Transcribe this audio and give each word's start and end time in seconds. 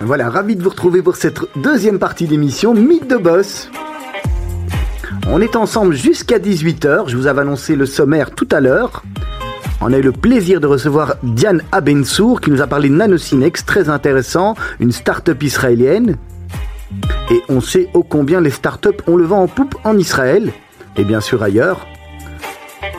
Voilà, 0.00 0.28
ravi 0.28 0.56
de 0.56 0.62
vous 0.62 0.70
retrouver 0.70 1.02
pour 1.02 1.16
cette 1.16 1.40
deuxième 1.56 1.98
partie 1.98 2.26
d'émission 2.26 2.74
Mythe 2.74 3.08
de 3.08 3.16
Boss. 3.16 3.70
On 5.26 5.40
est 5.40 5.56
ensemble 5.56 5.94
jusqu'à 5.94 6.38
18h, 6.38 7.08
je 7.08 7.16
vous 7.16 7.26
avais 7.26 7.40
annoncé 7.40 7.76
le 7.76 7.86
sommaire 7.86 8.30
tout 8.32 8.48
à 8.52 8.60
l'heure. 8.60 9.02
On 9.80 9.92
a 9.92 9.98
eu 9.98 10.02
le 10.02 10.12
plaisir 10.12 10.60
de 10.60 10.66
recevoir 10.66 11.16
Diane 11.22 11.62
Abensour 11.72 12.40
qui 12.40 12.50
nous 12.50 12.60
a 12.60 12.66
parlé 12.66 12.88
de 12.90 12.94
Nanocinex, 12.94 13.64
très 13.64 13.88
intéressant, 13.88 14.54
une 14.78 14.92
start-up 14.92 15.42
israélienne. 15.42 16.16
Et 17.30 17.40
on 17.48 17.60
sait 17.60 17.88
ô 17.94 18.02
combien 18.02 18.40
les 18.40 18.50
start-up 18.50 19.02
ont 19.06 19.16
le 19.16 19.24
vent 19.24 19.42
en 19.42 19.48
poupe 19.48 19.76
en 19.84 19.96
Israël, 19.96 20.52
et 20.96 21.04
bien 21.04 21.20
sûr 21.20 21.42
ailleurs. 21.42 21.86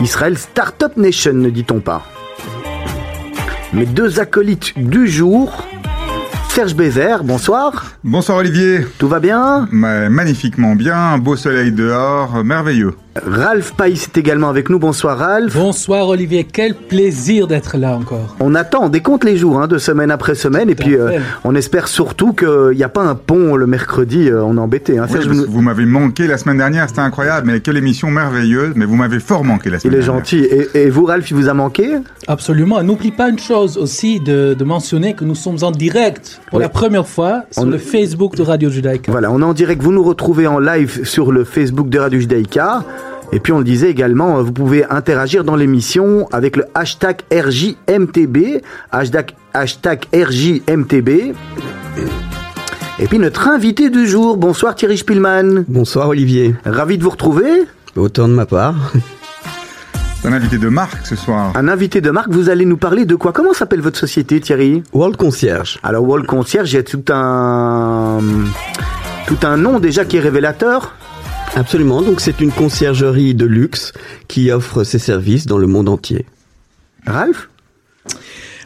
Israël 0.01 0.37
Startup 0.37 0.97
Nation, 0.97 1.33
ne 1.33 1.49
dit-on 1.49 1.79
pas. 1.79 2.03
Mes 3.73 3.85
deux 3.85 4.19
acolytes 4.19 4.77
du 4.77 5.07
jour, 5.07 5.65
Serge 6.55 6.73
Bézère, 6.73 7.25
bonsoir. 7.25 7.94
Bonsoir 8.07 8.37
Olivier. 8.37 8.85
Tout 8.99 9.07
va 9.07 9.19
bien 9.19 9.67
Magnifiquement 9.71 10.75
bien, 10.75 11.17
beau 11.17 11.35
soleil 11.35 11.71
dehors, 11.71 12.43
merveilleux. 12.43 12.93
Ralph 13.23 13.73
País 13.75 13.93
est 13.93 14.17
également 14.17 14.49
avec 14.49 14.69
nous. 14.69 14.77
Bonsoir 14.77 15.17
Ralph. 15.17 15.55
Bonsoir 15.55 16.09
Olivier, 16.09 16.43
quel 16.43 16.75
plaisir 16.75 17.47
d'être 17.47 17.77
là 17.77 17.95
encore. 17.95 18.35
On 18.41 18.53
attend, 18.55 18.83
on 18.83 18.89
décompte 18.89 19.23
les 19.23 19.37
jours 19.37 19.61
hein, 19.61 19.67
de 19.67 19.77
semaine 19.77 20.11
après 20.11 20.35
semaine 20.35 20.69
et 20.69 20.75
puis 20.75 20.95
euh, 20.95 21.19
on 21.45 21.55
espère 21.55 21.87
surtout 21.87 22.33
qu'il 22.33 22.75
n'y 22.75 22.83
a 22.83 22.89
pas 22.89 23.03
un 23.03 23.15
pont 23.15 23.55
le 23.55 23.67
mercredi, 23.67 24.29
euh, 24.29 24.43
on 24.43 24.57
est 24.57 24.59
embêté. 24.59 24.97
Hein. 24.97 25.07
vous 25.47 25.61
m'avez 25.61 25.85
manqué 25.85 26.27
la 26.27 26.37
semaine 26.37 26.57
dernière, 26.57 26.89
c'était 26.89 26.99
incroyable, 26.99 27.47
mais 27.47 27.61
quelle 27.61 27.77
émission 27.77 28.11
merveilleuse, 28.11 28.73
mais 28.75 28.83
vous 28.83 28.97
m'avez 28.97 29.21
fort 29.21 29.45
manqué 29.45 29.69
la 29.69 29.79
semaine 29.79 30.01
dernière. 30.01 30.21
Il 30.29 30.43
est 30.43 30.43
gentil. 30.43 30.69
Et, 30.73 30.89
vous 30.89 31.05
Ralph, 31.05 31.31
il 31.31 31.37
vous 31.37 31.47
a 31.47 31.53
manqué? 31.53 31.95
Absolument. 32.27 32.83
N'oublie 32.83 33.11
pas 33.11 33.29
une 33.29 33.39
chose 33.39 33.77
aussi 33.77 34.19
de, 34.19 34.55
mentionner 34.65 35.13
que 35.13 35.23
nous 35.23 35.35
sommes 35.35 35.59
en 35.61 35.71
direct 35.71 36.41
pour 36.49 36.59
la 36.59 36.69
première 36.69 37.07
fois 37.07 37.43
sur 37.51 37.65
le 37.65 37.77
Facebook 37.95 38.35
de 38.35 38.43
Radio 38.43 38.69
Judaïka. 38.69 39.09
Voilà, 39.09 39.31
on 39.31 39.39
est 39.39 39.45
en 39.45 39.53
direct, 39.53 39.81
vous 39.81 39.93
nous 39.93 40.03
retrouvez 40.03 40.47
en 40.47 40.59
live 40.59 41.05
sur 41.05 41.31
le 41.31 41.45
Facebook 41.45 41.87
de 41.87 41.97
Radio 41.97 42.19
Judaïka. 42.19 42.83
Et 43.31 43.39
puis 43.39 43.53
on 43.53 43.59
le 43.59 43.63
disait 43.63 43.89
également, 43.89 44.43
vous 44.43 44.51
pouvez 44.51 44.83
interagir 44.83 45.45
dans 45.45 45.55
l'émission 45.55 46.27
avec 46.33 46.57
le 46.57 46.65
hashtag 46.75 47.21
RJMTB, 47.31 48.61
hashtag, 48.91 49.31
hashtag 49.53 50.03
RJMTB. 50.13 51.09
Et 52.99 53.07
puis 53.07 53.17
notre 53.17 53.47
invité 53.47 53.89
du 53.89 54.05
jour, 54.05 54.35
bonsoir 54.35 54.75
Thierry 54.75 54.97
Spielmann. 54.97 55.63
Bonsoir 55.69 56.09
Olivier. 56.09 56.53
Ravi 56.65 56.97
de 56.97 57.03
vous 57.03 57.11
retrouver. 57.11 57.63
Autant 57.95 58.27
de 58.27 58.33
ma 58.33 58.45
part. 58.45 58.91
Un 60.25 60.33
invité 60.33 60.57
de 60.57 60.69
marque 60.69 61.05
ce 61.05 61.15
soir. 61.15 61.53
Un 61.55 61.67
invité 61.67 62.01
de 62.01 62.09
marque, 62.09 62.31
vous 62.31 62.49
allez 62.49 62.65
nous 62.65 62.77
parler 62.77 63.05
de 63.05 63.13
quoi? 63.13 63.31
Comment 63.31 63.53
s'appelle 63.53 63.81
votre 63.81 63.99
société 63.99 64.41
Thierry? 64.41 64.81
World 64.91 65.17
Concierge. 65.17 65.77
Alors 65.83 66.03
World 66.03 66.25
Concierge, 66.25 66.73
il 66.73 66.77
y 66.77 66.79
a 66.79 66.83
tout 66.83 67.03
un 67.09 68.19
tout 69.27 69.37
un 69.43 69.57
nom 69.57 69.79
déjà 69.79 70.03
qui 70.03 70.17
est 70.17 70.19
révélateur. 70.19 70.95
Absolument, 71.55 72.01
donc 72.01 72.21
c'est 72.21 72.41
une 72.41 72.51
conciergerie 72.51 73.35
de 73.35 73.45
luxe 73.45 73.93
qui 74.27 74.49
offre 74.49 74.83
ses 74.83 74.97
services 74.97 75.45
dans 75.45 75.59
le 75.59 75.67
monde 75.67 75.89
entier. 75.89 76.25
Ralph? 77.05 77.49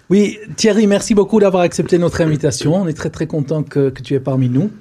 Oui, 0.09 0.39
Thierry, 0.55 0.87
merci 0.87 1.13
beaucoup 1.13 1.41
d'avoir 1.41 1.63
accepté 1.63 1.97
notre 1.97 2.21
invitation. 2.21 2.73
On 2.75 2.87
est 2.87 2.93
très 2.93 3.09
très 3.09 3.27
content 3.27 3.63
que, 3.63 3.89
tu 3.89 4.13
es 4.13 4.21
parmi 4.21 4.47
nous. 4.47 4.71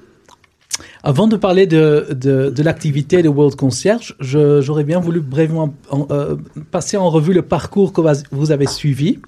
Avant 1.03 1.27
de 1.27 1.37
parler 1.37 1.67
de, 1.67 2.09
de, 2.13 2.63
l'activité 2.63 3.23
de 3.23 3.29
World 3.29 3.57
Concierge, 3.57 4.17
j'aurais 4.21 4.85
bien 4.85 5.01
voulu 5.01 5.21
brièvement 5.21 5.75
euh, 6.11 6.37
passer 6.71 6.97
en 6.97 7.11
revue 7.11 7.33
le 7.33 7.43
parcours 7.43 7.93
que 7.93 8.01
vous 8.31 8.51
avez 8.51 8.67
suivi. 8.67 9.19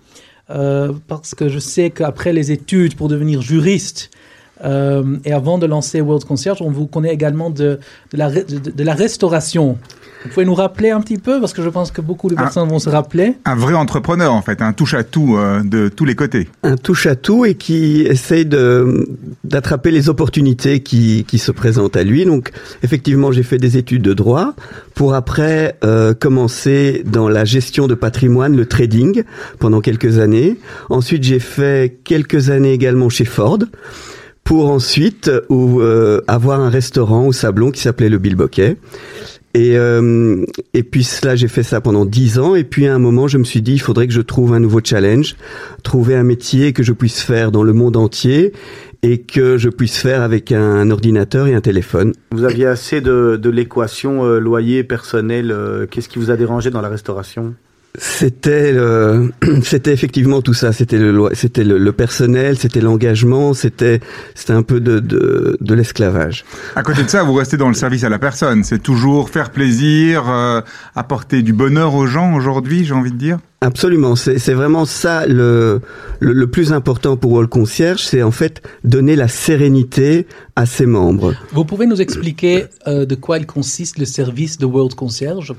Euh, 0.50 0.92
parce 1.06 1.36
que 1.36 1.48
je 1.48 1.60
sais 1.60 1.90
qu'après 1.90 2.32
les 2.32 2.50
études 2.50 2.96
pour 2.96 3.06
devenir 3.06 3.40
juriste, 3.40 4.10
euh, 4.64 5.16
et 5.24 5.32
avant 5.32 5.58
de 5.58 5.66
lancer 5.66 6.00
World 6.00 6.24
Concierge, 6.24 6.62
on 6.62 6.70
vous 6.70 6.86
connaît 6.86 7.12
également 7.12 7.50
de, 7.50 7.78
de, 8.12 8.18
la, 8.18 8.30
de, 8.30 8.84
la, 8.84 8.94
restauration. 8.94 9.78
Vous 10.22 10.28
pouvez 10.28 10.44
nous 10.44 10.54
rappeler 10.54 10.90
un 10.90 11.00
petit 11.00 11.16
peu, 11.16 11.40
parce 11.40 11.54
que 11.54 11.62
je 11.62 11.68
pense 11.70 11.90
que 11.90 12.02
beaucoup 12.02 12.28
de 12.28 12.34
personnes 12.34 12.68
vont 12.68 12.78
se 12.78 12.90
rappeler. 12.90 13.36
Un 13.46 13.54
vrai 13.54 13.72
entrepreneur, 13.72 14.34
en 14.34 14.42
fait, 14.42 14.60
un 14.60 14.74
touche-à-tout 14.74 15.36
euh, 15.36 15.62
de 15.64 15.88
tous 15.88 16.04
les 16.04 16.14
côtés. 16.14 16.48
Un 16.62 16.76
touche-à-tout 16.76 17.46
et 17.46 17.54
qui 17.54 18.02
essaye 18.02 18.44
d'attraper 18.44 19.90
les 19.90 20.10
opportunités 20.10 20.80
qui, 20.80 21.24
qui 21.26 21.38
se 21.38 21.52
présentent 21.52 21.96
à 21.96 22.02
lui. 22.02 22.26
Donc, 22.26 22.50
effectivement, 22.82 23.32
j'ai 23.32 23.42
fait 23.42 23.56
des 23.56 23.78
études 23.78 24.02
de 24.02 24.12
droit 24.12 24.54
pour 24.94 25.14
après 25.14 25.78
euh, 25.84 26.12
commencer 26.12 27.02
dans 27.06 27.30
la 27.30 27.46
gestion 27.46 27.86
de 27.86 27.94
patrimoine, 27.94 28.54
le 28.54 28.66
trading, 28.66 29.22
pendant 29.58 29.80
quelques 29.80 30.18
années. 30.18 30.58
Ensuite, 30.90 31.22
j'ai 31.22 31.40
fait 31.40 31.98
quelques 32.04 32.50
années 32.50 32.72
également 32.74 33.08
chez 33.08 33.24
Ford 33.24 33.60
pour 34.44 34.70
ensuite 34.70 35.30
euh, 35.50 36.20
avoir 36.26 36.60
un 36.60 36.70
restaurant 36.70 37.26
au 37.26 37.32
Sablon 37.32 37.70
qui 37.70 37.80
s'appelait 37.80 38.08
le 38.08 38.18
Bilboquet. 38.18 38.76
Et, 39.52 39.76
euh, 39.76 40.44
et 40.74 40.82
puis 40.84 41.02
cela, 41.02 41.34
j'ai 41.34 41.48
fait 41.48 41.64
ça 41.64 41.80
pendant 41.80 42.04
dix 42.04 42.38
ans. 42.38 42.54
Et 42.54 42.64
puis 42.64 42.86
à 42.86 42.94
un 42.94 42.98
moment, 42.98 43.26
je 43.26 43.38
me 43.38 43.44
suis 43.44 43.62
dit, 43.62 43.74
il 43.74 43.80
faudrait 43.80 44.06
que 44.06 44.12
je 44.12 44.20
trouve 44.20 44.52
un 44.52 44.60
nouveau 44.60 44.80
challenge, 44.82 45.36
trouver 45.82 46.14
un 46.14 46.22
métier 46.22 46.72
que 46.72 46.82
je 46.82 46.92
puisse 46.92 47.20
faire 47.20 47.50
dans 47.50 47.64
le 47.64 47.72
monde 47.72 47.96
entier 47.96 48.52
et 49.02 49.18
que 49.18 49.56
je 49.56 49.68
puisse 49.68 49.96
faire 49.96 50.22
avec 50.22 50.52
un, 50.52 50.90
ordinateur 50.90 51.46
et 51.46 51.54
un 51.54 51.60
téléphone. 51.60 52.12
Vous 52.32 52.44
aviez 52.44 52.66
assez 52.66 53.00
de, 53.00 53.38
de 53.40 53.50
l'équation 53.50 54.24
euh, 54.24 54.38
loyer 54.38 54.84
personnel. 54.84 55.50
Euh, 55.50 55.86
qu'est-ce 55.86 56.08
qui 56.08 56.18
vous 56.18 56.30
a 56.30 56.36
dérangé 56.36 56.70
dans 56.70 56.82
la 56.82 56.88
restauration? 56.88 57.54
C'était 57.98 58.74
c'était 59.62 59.92
effectivement 59.92 60.42
tout 60.42 60.54
ça. 60.54 60.72
C'était 60.72 60.98
le, 60.98 61.28
c'était 61.34 61.64
le, 61.64 61.92
personnel, 61.92 62.56
c'était 62.56 62.80
l'engagement, 62.80 63.54
c'était, 63.54 64.00
c'était 64.34 64.52
un 64.52 64.62
peu 64.62 64.80
de, 64.80 65.00
de, 65.00 65.56
de 65.60 65.74
l'esclavage. 65.74 66.44
À 66.76 66.82
côté 66.82 67.02
de 67.02 67.08
ça, 67.08 67.22
vous 67.22 67.34
restez 67.34 67.56
dans 67.56 67.68
le 67.68 67.74
service 67.74 68.04
à 68.04 68.08
la 68.08 68.18
personne. 68.18 68.64
C'est 68.64 68.82
toujours 68.82 69.30
faire 69.30 69.50
plaisir, 69.50 70.28
euh, 70.28 70.60
apporter 70.94 71.42
du 71.42 71.52
bonheur 71.52 71.94
aux 71.94 72.06
gens 72.06 72.34
aujourd'hui, 72.34 72.84
j'ai 72.84 72.94
envie 72.94 73.12
de 73.12 73.16
dire. 73.16 73.38
Absolument, 73.62 74.16
c'est 74.16 74.54
vraiment 74.54 74.86
ça 74.86 75.26
le, 75.26 75.82
le, 76.18 76.46
plus 76.46 76.72
important 76.72 77.18
pour 77.18 77.32
World 77.32 77.50
Concierge, 77.50 78.02
c'est 78.02 78.22
en 78.22 78.30
fait 78.30 78.62
donner 78.84 79.16
la 79.16 79.28
sérénité 79.28 80.26
à 80.56 80.64
ses 80.64 80.86
membres. 80.86 81.34
Vous 81.52 81.66
pouvez 81.66 81.84
nous 81.84 82.00
expliquer 82.00 82.64
euh, 82.86 83.04
de 83.04 83.14
quoi 83.14 83.36
il 83.36 83.44
consiste 83.44 83.98
le 83.98 84.06
service 84.06 84.56
de 84.56 84.64
World 84.64 84.94
Concierge? 84.94 85.52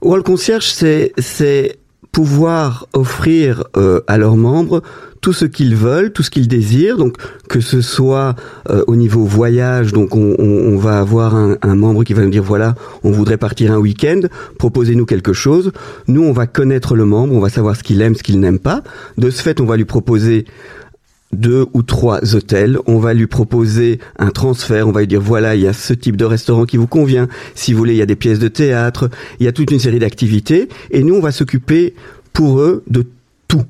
World 0.00 0.24
Concierge, 0.24 0.66
c'est 0.66 1.78
pouvoir 2.12 2.86
offrir 2.94 3.64
euh, 3.76 4.00
à 4.06 4.16
leurs 4.18 4.36
membres 4.36 4.82
tout 5.20 5.32
ce 5.32 5.44
qu'ils 5.44 5.74
veulent, 5.74 6.12
tout 6.12 6.22
ce 6.22 6.30
qu'ils 6.30 6.48
désirent. 6.48 6.96
Donc 6.96 7.16
que 7.48 7.60
ce 7.60 7.80
soit 7.80 8.34
euh, 8.70 8.84
au 8.86 8.96
niveau 8.96 9.24
voyage, 9.24 9.92
donc 9.92 10.14
on, 10.14 10.36
on, 10.38 10.76
va 10.78 11.00
avoir 11.00 11.34
un, 11.34 11.56
un, 11.62 11.74
membre 11.74 12.04
qui 12.04 12.14
va 12.14 12.22
nous 12.22 12.30
dire 12.30 12.42
voilà, 12.42 12.74
on 13.02 13.10
voudrait 13.10 13.36
partir 13.36 13.72
un 13.72 13.78
week-end, 13.78 14.20
proposez-nous 14.58 15.06
quelque 15.06 15.32
chose. 15.32 15.72
Nous, 16.06 16.22
on 16.22 16.32
va 16.32 16.46
connaître 16.46 16.94
le 16.96 17.04
membre, 17.04 17.34
on 17.34 17.40
va 17.40 17.50
savoir 17.50 17.76
ce 17.76 17.82
qu'il 17.82 18.00
aime, 18.00 18.14
ce 18.14 18.22
qu'il 18.22 18.40
n'aime 18.40 18.58
pas. 18.58 18.82
De 19.16 19.30
ce 19.30 19.42
fait, 19.42 19.60
on 19.60 19.64
va 19.64 19.76
lui 19.76 19.84
proposer 19.84 20.46
deux 21.32 21.66
ou 21.74 21.82
trois 21.82 22.34
hôtels, 22.34 22.78
on 22.86 22.98
va 22.98 23.14
lui 23.14 23.26
proposer 23.26 23.98
un 24.18 24.30
transfert, 24.30 24.88
on 24.88 24.92
va 24.92 25.00
lui 25.00 25.06
dire 25.06 25.20
voilà, 25.20 25.54
il 25.54 25.62
y 25.62 25.66
a 25.66 25.72
ce 25.72 25.92
type 25.92 26.16
de 26.16 26.24
restaurant 26.24 26.64
qui 26.64 26.76
vous 26.76 26.86
convient, 26.86 27.28
si 27.54 27.72
vous 27.72 27.78
voulez, 27.78 27.94
il 27.94 27.98
y 27.98 28.02
a 28.02 28.06
des 28.06 28.16
pièces 28.16 28.38
de 28.38 28.48
théâtre, 28.48 29.10
il 29.40 29.46
y 29.46 29.48
a 29.48 29.52
toute 29.52 29.70
une 29.70 29.78
série 29.78 29.98
d'activités, 29.98 30.68
et 30.90 31.02
nous, 31.02 31.14
on 31.14 31.20
va 31.20 31.32
s'occuper 31.32 31.94
pour 32.32 32.60
eux 32.60 32.82
de 32.88 33.06
tout. 33.46 33.64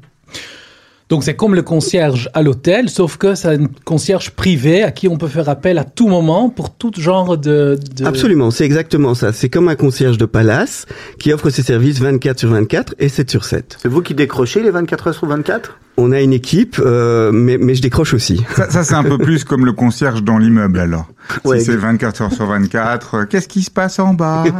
Donc 1.09 1.25
c'est 1.25 1.35
comme 1.35 1.55
le 1.55 1.63
concierge 1.63 2.29
à 2.35 2.43
l'hôtel, 2.43 2.91
sauf 2.91 3.17
que 3.17 3.35
c'est 3.35 3.49
un 3.49 3.67
concierge 3.85 4.33
privé 4.33 4.83
à 4.83 4.91
qui 4.91 5.09
on 5.09 5.17
peut 5.17 5.29
faire 5.29 5.49
appel 5.49 5.79
à 5.79 5.85
tout 5.85 6.07
moment 6.07 6.51
pour 6.51 6.75
tout 6.75 6.93
genre 6.99 7.39
de... 7.39 7.79
de... 7.97 8.05
Absolument, 8.05 8.51
c'est 8.51 8.67
exactement 8.67 9.15
ça. 9.15 9.33
C'est 9.33 9.49
comme 9.49 9.69
un 9.69 9.75
concierge 9.75 10.19
de 10.19 10.27
palace 10.27 10.85
qui 11.19 11.33
offre 11.33 11.49
ses 11.49 11.63
services 11.63 11.99
24 12.01 12.39
sur 12.39 12.51
24 12.51 12.95
et 12.99 13.09
7 13.09 13.31
sur 13.31 13.45
7. 13.47 13.79
C'est 13.81 13.89
vous 13.89 14.03
qui 14.03 14.15
décrochez 14.15 14.63
les 14.63 14.71
24 14.71 15.07
heures 15.07 15.15
sur 15.15 15.27
24 15.27 15.79
on 15.99 16.13
a 16.13 16.21
une 16.21 16.33
équipe, 16.33 16.77
euh, 16.79 17.33
mais, 17.33 17.59
mais 17.59 17.75
je 17.75 17.83
décroche 17.83 18.15
aussi. 18.15 18.41
Ça, 18.71 18.85
c'est 18.85 18.95
un 18.95 19.03
peu 19.03 19.19
plus 19.19 19.43
comme 19.43 19.67
le 19.67 19.73
concierge 19.73 20.23
dans 20.23 20.39
l'immeuble 20.39 20.79
alors. 20.79 21.07
si 21.45 21.61
c'est 21.61 21.77
24 21.77 22.23
heures 22.23 22.33
sur 22.33 22.47
24, 22.47 23.15
euh, 23.15 23.25
qu'est-ce 23.25 23.49
qui 23.49 23.63
se 23.63 23.71
passe 23.71 23.99
en 23.99 24.15
bas? 24.15 24.45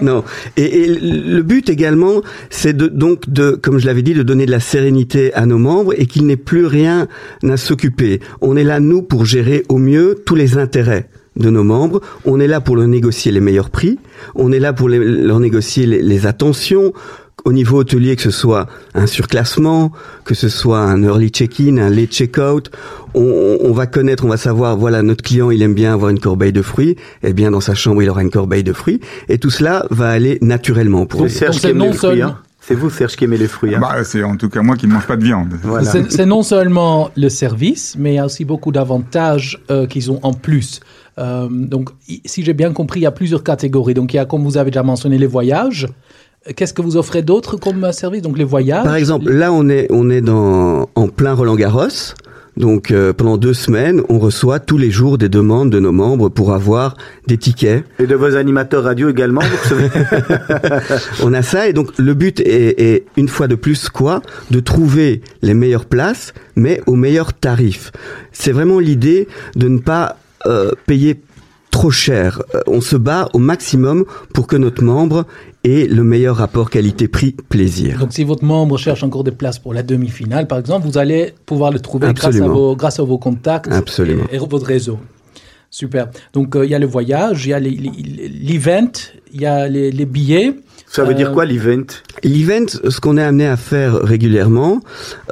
Non. 0.00 0.22
Et, 0.56 0.82
et, 0.82 0.88
le 0.88 1.42
but 1.42 1.68
également, 1.68 2.22
c'est 2.50 2.74
de, 2.74 2.86
donc 2.86 3.28
de, 3.28 3.50
comme 3.50 3.78
je 3.78 3.86
l'avais 3.86 4.02
dit, 4.02 4.14
de 4.14 4.22
donner 4.22 4.46
de 4.46 4.50
la 4.50 4.60
sérénité 4.60 5.34
à 5.34 5.44
nos 5.44 5.58
membres 5.58 5.92
et 5.96 6.06
qu'il 6.06 6.26
n'ait 6.26 6.36
plus 6.36 6.66
rien 6.66 7.08
à 7.48 7.56
s'occuper. 7.56 8.20
On 8.40 8.56
est 8.56 8.64
là 8.64 8.78
nous 8.78 9.02
pour 9.02 9.24
gérer 9.24 9.64
au 9.68 9.78
mieux 9.78 10.22
tous 10.24 10.36
les 10.36 10.56
intérêts 10.56 11.08
de 11.36 11.50
nos 11.50 11.64
membres. 11.64 12.00
On 12.24 12.38
est 12.38 12.46
là 12.46 12.60
pour 12.60 12.76
leur 12.76 12.86
négocier 12.86 13.32
les 13.32 13.40
meilleurs 13.40 13.70
prix. 13.70 13.98
On 14.36 14.52
est 14.52 14.60
là 14.60 14.72
pour 14.72 14.88
leur 14.88 15.40
négocier 15.40 15.86
les, 15.86 16.00
les 16.00 16.26
attentions 16.26 16.92
au 17.46 17.52
niveau 17.52 17.78
hôtelier, 17.78 18.16
que 18.16 18.22
ce 18.22 18.32
soit 18.32 18.66
un 18.94 19.06
surclassement, 19.06 19.92
que 20.24 20.34
ce 20.34 20.48
soit 20.48 20.80
un 20.80 21.04
early 21.04 21.28
check-in, 21.28 21.78
un 21.78 21.88
late 21.88 22.10
check-out, 22.10 22.72
on, 23.14 23.58
on, 23.60 23.72
va 23.72 23.86
connaître, 23.86 24.24
on 24.24 24.28
va 24.28 24.36
savoir, 24.36 24.76
voilà, 24.76 25.02
notre 25.02 25.22
client, 25.22 25.52
il 25.52 25.62
aime 25.62 25.72
bien 25.72 25.92
avoir 25.92 26.10
une 26.10 26.18
corbeille 26.18 26.52
de 26.52 26.60
fruits, 26.60 26.96
eh 27.22 27.32
bien, 27.32 27.52
dans 27.52 27.60
sa 27.60 27.74
chambre, 27.74 28.02
il 28.02 28.10
aura 28.10 28.22
une 28.22 28.32
corbeille 28.32 28.64
de 28.64 28.72
fruits, 28.72 29.00
et 29.28 29.38
tout 29.38 29.50
cela 29.50 29.86
va 29.90 30.08
aller 30.08 30.38
naturellement 30.42 31.06
pour. 31.06 31.30
C'est 31.30 31.72
non, 31.72 31.92
C'est 32.60 32.74
vous, 32.74 32.90
Serge, 32.90 33.14
qui 33.14 33.22
aimez 33.22 33.38
les 33.38 33.46
fruits. 33.46 33.76
Hein 33.76 33.80
bah, 33.80 34.02
c'est 34.02 34.24
en 34.24 34.36
tout 34.36 34.48
cas 34.48 34.62
moi 34.62 34.74
qui 34.74 34.88
ne 34.88 34.94
mange 34.94 35.06
pas 35.06 35.16
de 35.16 35.22
viande. 35.22 35.54
Voilà. 35.62 35.88
C'est 36.08 36.26
non 36.26 36.42
seulement 36.42 37.10
le 37.16 37.28
service, 37.28 37.94
mais 37.96 38.14
il 38.14 38.16
y 38.16 38.18
a 38.18 38.26
aussi 38.26 38.44
beaucoup 38.44 38.72
d'avantages 38.72 39.62
euh, 39.70 39.86
qu'ils 39.86 40.10
ont 40.10 40.18
en 40.24 40.32
plus. 40.32 40.80
Euh, 41.18 41.46
donc, 41.48 41.90
si 42.24 42.42
j'ai 42.42 42.54
bien 42.54 42.72
compris, 42.72 43.00
il 43.00 43.04
y 43.04 43.06
a 43.06 43.12
plusieurs 43.12 43.44
catégories. 43.44 43.94
Donc, 43.94 44.12
il 44.12 44.16
y 44.16 44.18
a, 44.18 44.24
comme 44.24 44.42
vous 44.42 44.56
avez 44.56 44.72
déjà 44.72 44.82
mentionné, 44.82 45.16
les 45.16 45.28
voyages. 45.28 45.86
Qu'est-ce 46.54 46.74
que 46.74 46.82
vous 46.82 46.96
offrez 46.96 47.22
d'autre 47.22 47.56
comme 47.56 47.90
service 47.92 48.22
Donc, 48.22 48.38
les 48.38 48.44
voyages. 48.44 48.84
Par 48.84 48.96
exemple, 48.96 49.30
là, 49.30 49.52
on 49.52 49.68
est, 49.68 49.86
on 49.90 50.10
est 50.10 50.20
dans, 50.20 50.88
en 50.94 51.08
plein 51.08 51.34
Roland 51.34 51.56
Garros. 51.56 51.88
Donc 52.56 52.90
euh, 52.90 53.12
pendant 53.12 53.36
deux 53.36 53.52
semaines, 53.52 54.02
on 54.08 54.18
reçoit 54.18 54.60
tous 54.60 54.78
les 54.78 54.90
jours 54.90 55.18
des 55.18 55.28
demandes 55.28 55.70
de 55.70 55.78
nos 55.78 55.92
membres 55.92 56.30
pour 56.30 56.54
avoir 56.54 56.96
des 57.26 57.36
tickets. 57.36 57.84
Et 57.98 58.06
de 58.06 58.14
vos 58.14 58.34
animateurs 58.34 58.84
radio 58.84 59.10
également, 59.10 59.42
vous 59.42 59.56
recevez 59.56 59.90
On 61.22 61.34
a 61.34 61.42
ça 61.42 61.68
et 61.68 61.74
donc 61.74 61.90
le 61.98 62.14
but 62.14 62.40
est, 62.40 62.80
est, 62.80 63.04
une 63.16 63.28
fois 63.28 63.46
de 63.46 63.56
plus 63.56 63.90
quoi? 63.90 64.22
De 64.50 64.60
trouver 64.60 65.20
les 65.42 65.52
meilleures 65.52 65.84
places, 65.84 66.32
mais 66.54 66.80
aux 66.86 66.96
meilleurs 66.96 67.34
tarifs. 67.34 67.92
C'est 68.32 68.52
vraiment 68.52 68.78
l'idée 68.78 69.28
de 69.54 69.68
ne 69.68 69.78
pas 69.78 70.16
euh, 70.46 70.70
payer 70.86 71.20
trop 71.76 71.90
cher. 71.90 72.42
Euh, 72.54 72.60
on 72.66 72.80
se 72.80 72.96
bat 72.96 73.28
au 73.34 73.38
maximum 73.38 74.04
pour 74.32 74.46
que 74.46 74.56
notre 74.56 74.82
membre 74.82 75.26
ait 75.62 75.86
le 75.86 76.04
meilleur 76.04 76.36
rapport 76.36 76.70
qualité-prix-plaisir. 76.70 77.98
Donc 77.98 78.12
si 78.12 78.24
votre 78.24 78.44
membre 78.44 78.78
cherche 78.78 79.02
encore 79.02 79.24
des 79.24 79.30
places 79.32 79.58
pour 79.58 79.74
la 79.74 79.82
demi-finale, 79.82 80.46
par 80.46 80.58
exemple, 80.58 80.86
vous 80.86 80.96
allez 80.96 81.34
pouvoir 81.44 81.70
le 81.70 81.80
trouver 81.80 82.12
grâce 82.14 82.36
à, 82.36 82.48
vos, 82.48 82.76
grâce 82.76 82.98
à, 82.98 83.02
vos, 83.02 83.18
contacts 83.18 83.70
Absolument. 83.70 84.24
Et, 84.32 84.36
et, 84.36 84.38
votre 84.38 84.66
réseau. 84.66 84.98
Super. 85.76 86.08
Donc 86.32 86.56
euh, 86.56 86.64
il 86.64 86.70
y 86.70 86.74
a 86.74 86.78
le 86.78 86.86
voyage, 86.86 87.44
il 87.44 87.50
y 87.50 87.52
a 87.52 87.60
l'event, 87.60 88.92
il 89.34 89.42
y 89.42 89.44
a 89.44 89.68
les, 89.68 89.90
les 89.92 90.06
billets. 90.06 90.54
Ça 90.86 91.04
veut 91.04 91.12
dire 91.12 91.32
quoi 91.32 91.44
l'event? 91.44 91.84
L'event, 92.24 92.66
ce 92.88 92.98
qu'on 92.98 93.18
est 93.18 93.22
amené 93.22 93.46
à 93.46 93.58
faire 93.58 93.92
régulièrement, 93.96 94.80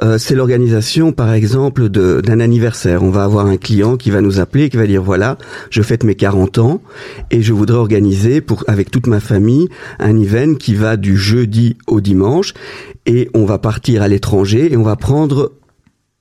euh, 0.03 0.19
c'est 0.19 0.35
l'organisation, 0.35 1.13
par 1.13 1.33
exemple, 1.33 1.89
d'un 1.89 2.39
anniversaire. 2.39 3.01
On 3.01 3.09
va 3.09 3.23
avoir 3.23 3.47
un 3.47 3.57
client 3.57 3.97
qui 3.97 4.11
va 4.11 4.21
nous 4.21 4.39
appeler, 4.39 4.69
qui 4.69 4.77
va 4.77 4.85
dire 4.85 5.01
voilà, 5.01 5.39
je 5.71 5.81
fête 5.81 6.03
mes 6.03 6.13
40 6.13 6.59
ans 6.59 6.79
et 7.31 7.41
je 7.41 7.51
voudrais 7.51 7.77
organiser 7.77 8.39
pour 8.39 8.65
avec 8.67 8.91
toute 8.91 9.07
ma 9.07 9.21
famille 9.21 9.67
un 9.97 10.15
event 10.15 10.53
qui 10.53 10.75
va 10.75 10.95
du 10.95 11.17
jeudi 11.17 11.75
au 11.87 12.01
dimanche 12.01 12.53
et 13.07 13.31
on 13.33 13.45
va 13.45 13.57
partir 13.57 14.03
à 14.03 14.07
l'étranger 14.07 14.71
et 14.71 14.77
on 14.77 14.83
va 14.83 14.95
prendre 14.95 15.53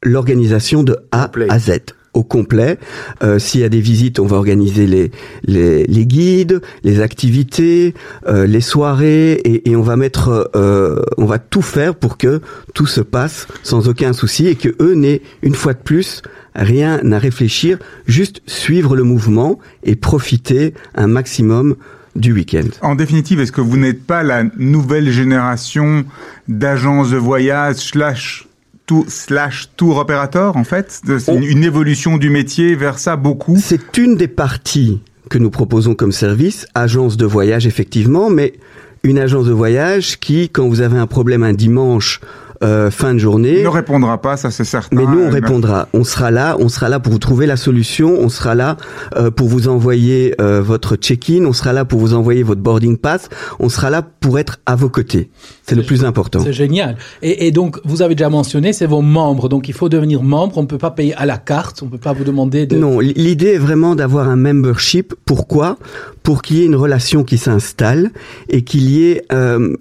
l'organisation 0.03 0.83
de 0.83 0.97
A 1.13 1.31
à 1.51 1.59
Z 1.59 1.81
au 2.15 2.23
complet. 2.23 2.79
Euh, 3.23 3.39
S'il 3.39 3.61
y 3.61 3.65
a 3.65 3.69
des 3.69 3.81
visites, 3.81 4.19
on 4.19 4.27
va 4.27 4.37
organiser 4.37 4.87
les, 4.87 5.11
les, 5.45 5.85
les 5.85 6.07
guides, 6.07 6.61
les 6.83 7.01
activités, 7.01 7.95
euh, 8.27 8.47
les 8.47 8.61
soirées, 8.61 9.33
et, 9.33 9.71
et, 9.71 9.77
on 9.77 9.83
va 9.83 9.97
mettre, 9.97 10.51
euh, 10.57 11.03
on 11.19 11.27
va 11.27 11.39
tout 11.39 11.63
faire 11.63 11.95
pour 11.95 12.17
que 12.17 12.41
tout 12.73 12.87
se 12.87 13.01
passe 13.01 13.47
sans 13.63 13.89
aucun 13.89 14.13
souci 14.13 14.47
et 14.47 14.55
que 14.55 14.75
eux 14.81 14.95
n'aient 14.95 15.23
une 15.43 15.55
fois 15.55 15.75
de 15.75 15.79
plus 15.79 16.23
rien 16.55 17.01
à 17.13 17.19
réfléchir, 17.19 17.79
juste 18.07 18.41
suivre 18.47 18.97
le 18.97 19.03
mouvement 19.03 19.59
et 19.83 19.97
profiter 19.97 20.75
un 20.95 21.09
maximum 21.09 21.77
du 22.17 22.33
week-end. 22.33 22.69
En 22.81 22.95
définitive, 22.95 23.41
est-ce 23.41 23.53
que 23.53 23.61
vous 23.61 23.77
n'êtes 23.77 24.05
pas 24.05 24.23
la 24.23 24.45
nouvelle 24.57 25.11
génération 25.11 26.05
d'agences 26.47 27.11
de 27.11 27.17
voyage 27.17 27.77
slash 27.77 28.47
tout 28.87 29.05
slash 29.09 29.71
tour 29.77 29.97
opérateur 29.97 30.57
en 30.57 30.65
fait. 30.65 31.01
C'est 31.19 31.35
une, 31.35 31.43
une, 31.43 31.65
évolution 31.65 32.19
du 32.19 32.31
métier 32.31 32.75
vers 32.75 32.99
ça 32.99 33.17
beaucoup. 33.17 33.57
C'est 33.59 33.97
une 33.97 34.17
des 34.17 34.29
parties 34.29 35.01
que 35.31 35.39
nous 35.39 35.51
proposons 35.51 35.95
comme 35.95 36.13
service, 36.13 36.67
agence 36.75 37.17
de 37.17 37.27
voyage 37.27 37.67
effectivement, 37.67 38.31
mais 38.31 38.55
une 39.03 39.19
agence 39.19 39.47
de 39.47 39.53
voyage 39.53 40.19
qui, 40.19 40.49
quand 40.49 40.69
vous 40.69 40.81
avez 40.81 40.99
un 40.99 41.07
problème 41.07 41.43
un 41.43 41.53
dimanche 41.53 42.21
euh, 42.63 42.91
fin 42.91 43.15
de 43.15 43.19
journée. 43.19 43.59
Il 43.59 43.65
ne 43.65 43.69
répondra 43.69 44.21
pas, 44.21 44.37
ça 44.37 44.51
c'est 44.51 44.65
certain. 44.65 44.97
Mais 44.97 45.05
nous 45.05 45.21
on 45.21 45.31
répondra. 45.31 45.89
On 45.93 46.05
sera 46.05 46.31
là, 46.31 46.57
on 46.61 46.69
sera 46.69 46.89
là 46.89 47.01
pour 47.01 47.13
vous 47.13 47.19
trouver 47.19 47.47
la 47.47 47.57
solution. 47.57 48.17
On 48.21 48.29
sera 48.29 48.55
là 48.55 48.77
euh, 49.17 49.31
pour 49.31 49.49
vous 49.49 49.69
envoyer 49.69 50.35
euh, 50.41 50.63
votre 50.63 50.97
check-in. 50.97 51.45
On 51.45 51.53
sera 51.53 51.73
là 51.73 51.85
pour 51.85 52.01
vous 52.01 52.15
envoyer 52.15 52.43
votre 52.43 52.61
boarding 52.61 52.97
pass. 52.97 53.29
On 53.59 53.69
sera 53.69 53.91
là 53.91 54.03
pour 54.03 54.39
être 54.39 54.59
à 54.67 54.77
vos 54.77 54.89
côtés. 54.89 55.31
C'est 55.67 55.75
le 55.75 55.83
plus 55.83 56.05
important. 56.05 56.41
C'est 56.45 56.53
génial. 56.53 56.97
Et, 57.23 57.47
et, 57.47 57.51
donc 57.51 57.81
vous 57.85 58.03
avez 58.03 58.15
déjà 58.15 58.29
mentionné, 58.29 58.73
c'est 58.73 58.87
vos 58.87 59.01
membres. 59.01 59.49
Donc 59.49 59.69
il 59.69 59.75
faut 59.75 59.89
devenir 59.89 60.23
membre. 60.23 60.59
On 60.59 60.63
ne 60.63 60.67
peut 60.67 60.79
pas 60.79 60.91
payer 60.91 61.15
à 61.15 61.27
la 61.27 61.39
carte. 61.39 61.83
On 61.83 61.87
ne 61.87 61.91
peut 61.91 61.99
pas 61.99 62.13
vous 62.13 62.25
demander 62.25 62.67
de. 62.67 62.77
Non, 62.77 63.01
l'idée 63.01 63.55
est 63.55 63.59
vraiment 63.59 63.95
d'avoir 63.95 64.29
un 64.29 64.37
membership. 64.37 65.15
Pourquoi? 65.25 65.77
Pour 66.23 66.43
qu'il 66.43 66.57
y 66.59 66.63
ait 66.63 66.67
une 66.67 66.77
relation 66.77 67.25
qui 67.25 67.39
s'installe 67.39 68.11
et 68.49 68.63
qu'il 68.63 68.91
y 68.91 69.11
ait 69.11 69.25
euh, 69.33 69.77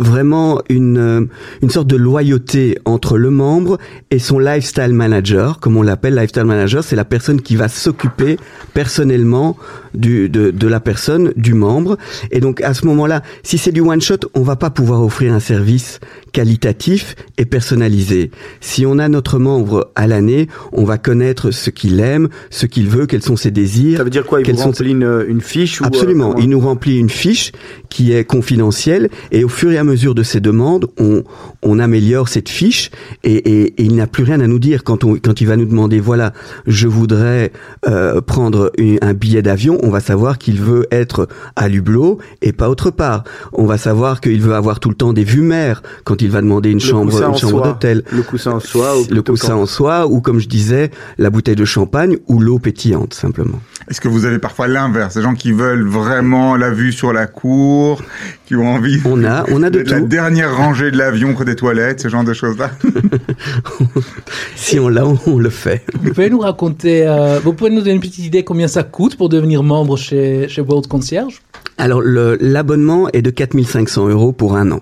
vraiment 0.00 0.60
une 0.68 1.28
une 1.62 1.70
sorte 1.70 1.86
de 1.86 1.96
loyauté 1.96 2.78
entre 2.84 3.18
le 3.18 3.30
membre 3.30 3.78
et 4.10 4.18
son 4.18 4.38
lifestyle 4.38 4.94
manager, 4.94 5.60
comme 5.60 5.76
on 5.76 5.82
l'appelle 5.82 6.14
lifestyle 6.14 6.44
manager, 6.44 6.82
c'est 6.82 6.96
la 6.96 7.04
personne 7.04 7.40
qui 7.40 7.54
va 7.54 7.68
s'occuper 7.68 8.38
personnellement 8.74 9.56
du, 9.94 10.28
de, 10.28 10.50
de, 10.50 10.68
la 10.68 10.80
personne, 10.80 11.32
du 11.36 11.54
membre. 11.54 11.98
Et 12.30 12.40
donc 12.40 12.60
à 12.62 12.74
ce 12.74 12.86
moment-là, 12.86 13.22
si 13.42 13.58
c'est 13.58 13.72
du 13.72 13.80
one 13.80 14.00
shot, 14.00 14.20
on 14.34 14.42
va 14.42 14.56
pas 14.56 14.70
pouvoir 14.70 15.02
offrir 15.02 15.32
un 15.34 15.40
service 15.40 16.00
qualitatif 16.32 17.16
et 17.38 17.44
personnalisé. 17.44 18.30
Si 18.60 18.86
on 18.86 18.98
a 18.98 19.08
notre 19.08 19.38
membre 19.38 19.90
à 19.94 20.06
l'année, 20.06 20.48
on 20.72 20.84
va 20.84 20.98
connaître 20.98 21.50
ce 21.50 21.70
qu'il 21.70 22.00
aime, 22.00 22.28
ce 22.50 22.66
qu'il 22.66 22.88
veut, 22.88 23.06
quels 23.06 23.22
sont 23.22 23.36
ses 23.36 23.50
désirs. 23.50 23.98
Ça 23.98 24.04
veut 24.04 24.10
dire 24.10 24.26
quoi 24.26 24.40
Il 24.40 24.52
vous 24.52 24.58
remplit 24.58 24.90
une, 24.90 25.24
une, 25.28 25.40
fiche 25.40 25.80
ou 25.80 25.84
Absolument. 25.84 26.32
Euh, 26.32 26.40
il 26.40 26.48
nous 26.48 26.60
remplit 26.60 26.98
une 26.98 27.10
fiche 27.10 27.52
qui 27.88 28.12
est 28.12 28.24
confidentielle 28.24 29.10
et 29.32 29.44
au 29.44 29.48
fur 29.48 29.70
et 29.70 29.78
à 29.78 29.84
mesure 29.84 30.14
de 30.14 30.22
ses 30.22 30.40
demandes, 30.40 30.86
on, 30.98 31.22
on 31.62 31.78
améliore 31.78 32.28
cette 32.28 32.48
fiche 32.48 32.90
et, 33.24 33.34
et, 33.34 33.62
et 33.80 33.82
il 33.82 33.96
n'a 33.96 34.06
plus 34.06 34.24
rien 34.24 34.40
à 34.40 34.46
nous 34.46 34.58
dire 34.58 34.84
quand, 34.84 35.04
on, 35.04 35.16
quand 35.16 35.40
il 35.40 35.46
va 35.46 35.56
nous 35.56 35.66
demander 35.66 36.00
voilà, 36.00 36.32
je 36.66 36.88
voudrais 36.88 37.52
euh, 37.88 38.20
prendre 38.20 38.72
une, 38.78 38.98
un 39.02 39.14
billet 39.14 39.42
d'avion, 39.42 39.78
on 39.82 39.90
va 39.90 40.00
savoir 40.00 40.38
qu'il 40.38 40.60
veut 40.60 40.86
être 40.90 41.28
à 41.56 41.68
Lublot 41.68 42.18
et 42.42 42.52
pas 42.52 42.68
autre 42.68 42.90
part. 42.90 43.24
On 43.52 43.66
va 43.66 43.78
savoir 43.78 44.20
qu'il 44.20 44.40
veut 44.40 44.54
avoir 44.54 44.80
tout 44.80 44.88
le 44.88 44.94
temps 44.94 45.12
des 45.12 45.24
vues 45.24 45.42
mères 45.42 45.82
quand 46.04 46.19
il 46.20 46.30
va 46.30 46.40
demander 46.40 46.70
une 46.70 46.78
le 46.78 46.84
chambre, 46.84 47.22
une 47.22 47.36
chambre 47.36 47.62
d'hôtel. 47.62 48.02
Le 48.10 48.22
coussin 48.22 48.52
en 48.52 48.60
soie. 48.60 48.98
Ou 48.98 49.06
le 49.10 49.22
coussin 49.22 49.54
en 49.54 49.66
soie 49.66 50.06
ou 50.06 50.20
comme 50.20 50.38
je 50.38 50.48
disais, 50.48 50.90
la 51.18 51.30
bouteille 51.30 51.56
de 51.56 51.64
champagne 51.64 52.18
ou 52.28 52.40
l'eau 52.40 52.58
pétillante 52.58 53.14
simplement. 53.14 53.60
Est-ce 53.88 54.00
que 54.00 54.08
vous 54.08 54.24
avez 54.24 54.38
parfois 54.38 54.68
l'inverse, 54.68 55.16
des 55.16 55.22
gens 55.22 55.34
qui 55.34 55.52
veulent 55.52 55.86
vraiment 55.86 56.56
la 56.56 56.70
vue 56.70 56.92
sur 56.92 57.12
la 57.12 57.26
cour, 57.26 58.02
qui 58.46 58.54
ont 58.54 58.68
envie 58.68 59.00
on 59.04 59.24
a, 59.24 59.44
on 59.50 59.62
a 59.62 59.70
de, 59.70 59.78
de 59.78 59.84
tout. 59.84 59.90
la 59.90 60.00
dernière 60.00 60.56
rangée 60.56 60.90
de 60.90 60.96
l'avion 60.96 61.34
que 61.34 61.42
des 61.42 61.56
toilettes, 61.56 62.00
ce 62.00 62.08
genre 62.08 62.24
de 62.24 62.32
choses-là 62.32 62.70
Si 64.54 64.78
on 64.78 64.88
l'a, 64.88 65.04
on 65.26 65.38
le 65.38 65.50
fait. 65.50 65.84
Vous 66.00 66.10
pouvez 66.10 66.30
nous 66.30 66.38
raconter, 66.38 67.06
euh, 67.06 67.40
vous 67.42 67.52
pouvez 67.52 67.70
nous 67.70 67.80
donner 67.80 67.92
une 67.92 68.00
petite 68.00 68.24
idée 68.24 68.44
combien 68.44 68.68
ça 68.68 68.82
coûte 68.82 69.16
pour 69.16 69.28
devenir 69.28 69.62
membre 69.62 69.96
chez, 69.96 70.48
chez 70.48 70.60
World 70.60 70.86
Concierge? 70.86 71.40
Alors 71.80 72.02
l'abonnement 72.02 73.08
est 73.14 73.22
de 73.22 73.30
4500 73.30 74.10
euros 74.10 74.32
pour 74.32 74.54
un 74.54 74.70
an. 74.70 74.80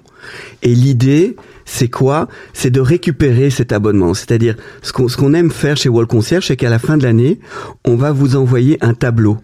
Et 0.65 0.75
l'idée, 0.75 1.37
c'est 1.65 1.87
quoi? 1.87 2.27
C'est 2.53 2.71
de 2.71 2.81
récupérer 2.81 3.51
cet 3.51 3.71
abonnement. 3.71 4.15
C'est-à-dire, 4.15 4.57
ce 4.83 4.93
qu'on 4.93 5.07
qu'on 5.07 5.33
aime 5.33 5.53
faire 5.53 5.77
chez 5.77 5.89
Wall 5.89 6.09
Concierge, 6.09 6.49
c'est 6.49 6.57
qu'à 6.57 6.71
la 6.71 6.81
fin 6.81 6.97
de 6.97 7.05
l'année, 7.05 7.39
on 7.85 7.95
va 7.95 8.11
vous 8.11 8.35
envoyer 8.35 8.79
un 8.81 8.95
tableau 8.95 9.37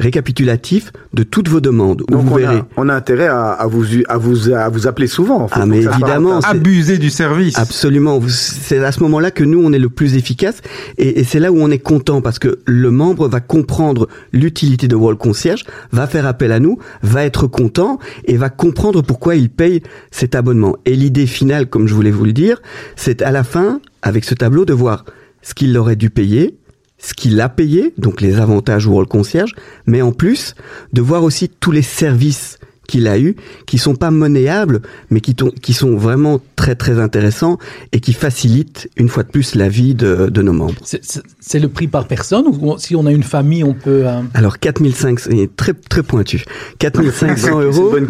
récapitulatif 0.00 0.92
de 1.14 1.22
toutes 1.22 1.48
vos 1.48 1.60
demandes. 1.60 2.02
Donc 2.08 2.24
vous 2.24 2.32
on, 2.32 2.36
verrez. 2.36 2.56
A, 2.56 2.66
on 2.76 2.88
a 2.88 2.94
intérêt 2.94 3.28
à, 3.28 3.50
à, 3.50 3.66
vous, 3.66 3.84
à, 4.08 4.18
vous, 4.18 4.52
à 4.52 4.68
vous 4.68 4.86
appeler 4.86 5.06
souvent. 5.06 5.46
Ah 5.52 5.66
mais 5.66 5.82
évidemment. 5.82 6.40
Abuser 6.40 6.98
du 6.98 7.10
service. 7.10 7.58
Absolument. 7.58 8.20
C'est 8.28 8.82
à 8.82 8.92
ce 8.92 9.00
moment-là 9.00 9.30
que 9.30 9.44
nous, 9.44 9.62
on 9.62 9.72
est 9.72 9.78
le 9.78 9.90
plus 9.90 10.16
efficace. 10.16 10.62
Et, 10.98 11.20
et 11.20 11.24
c'est 11.24 11.38
là 11.38 11.52
où 11.52 11.58
on 11.60 11.70
est 11.70 11.78
content 11.78 12.20
parce 12.20 12.38
que 12.38 12.58
le 12.64 12.90
membre 12.90 13.28
va 13.28 13.40
comprendre 13.40 14.08
l'utilité 14.32 14.88
de 14.88 14.96
Wall 14.96 15.16
Concierge, 15.16 15.64
va 15.92 16.06
faire 16.06 16.26
appel 16.26 16.52
à 16.52 16.60
nous, 16.60 16.78
va 17.02 17.24
être 17.24 17.46
content 17.46 17.98
et 18.24 18.36
va 18.36 18.48
comprendre 18.48 19.02
pourquoi 19.02 19.36
il 19.36 19.50
paye 19.50 19.82
cet 20.10 20.34
abonnement. 20.34 20.76
Et 20.86 20.96
l'idée 20.96 21.26
finale, 21.26 21.68
comme 21.68 21.86
je 21.86 21.94
voulais 21.94 22.10
vous 22.10 22.24
le 22.24 22.32
dire, 22.32 22.62
c'est 22.96 23.22
à 23.22 23.30
la 23.30 23.44
fin, 23.44 23.80
avec 24.02 24.24
ce 24.24 24.34
tableau, 24.34 24.64
de 24.64 24.72
voir 24.72 25.04
ce 25.42 25.54
qu'il 25.54 25.76
aurait 25.76 25.96
dû 25.96 26.10
payer, 26.10 26.58
ce 27.00 27.14
qu'il 27.14 27.40
a 27.40 27.48
payé, 27.48 27.94
donc 27.98 28.20
les 28.20 28.38
avantages 28.38 28.86
World 28.86 29.08
Concierge, 29.08 29.54
mais 29.86 30.02
en 30.02 30.12
plus 30.12 30.54
de 30.92 31.00
voir 31.00 31.24
aussi 31.24 31.48
tous 31.48 31.72
les 31.72 31.82
services 31.82 32.58
qu'il 32.90 33.06
a 33.06 33.18
eu, 33.18 33.36
qui 33.66 33.78
sont 33.78 33.94
pas 33.94 34.10
monnayables, 34.10 34.82
mais 35.10 35.20
qui, 35.20 35.34
qui, 35.34 35.72
sont 35.72 35.96
vraiment 35.96 36.40
très 36.56 36.74
très 36.74 36.98
intéressants 36.98 37.56
et 37.92 38.00
qui 38.00 38.12
facilitent 38.12 38.90
une 38.96 39.08
fois 39.08 39.22
de 39.22 39.28
plus 39.28 39.54
la 39.54 39.68
vie 39.68 39.94
de, 39.94 40.28
de 40.28 40.42
nos 40.42 40.52
membres. 40.52 40.74
C'est 40.82 41.60
le 41.60 41.68
prix 41.68 41.86
par 41.86 42.08
personne 42.08 42.46
ou 42.48 42.78
si 42.78 42.96
on 42.96 43.06
a 43.06 43.12
une 43.12 43.22
famille, 43.22 43.62
on 43.62 43.74
peut... 43.74 44.08
Euh... 44.08 44.22
Alors 44.34 44.58
4500, 44.58 45.30
c'est 45.30 45.50
très 45.54 45.72
très 45.72 46.02
pointu. 46.02 46.44
4500 46.80 47.60
euros, 47.60 47.94
c'est 47.94 48.00
le 48.00 48.06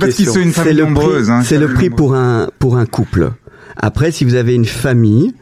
prix, 0.87 1.31
hein, 1.31 1.43
c'est 1.45 1.59
le 1.59 1.69
prix 1.69 1.91
pour 1.91 2.15
un 2.15 2.49
pour 2.59 2.79
un 2.79 2.87
couple. 2.87 3.33
Après, 3.77 4.11
si 4.11 4.25
vous 4.25 4.35
avez 4.35 4.55
une 4.55 4.65
famille 4.65 5.35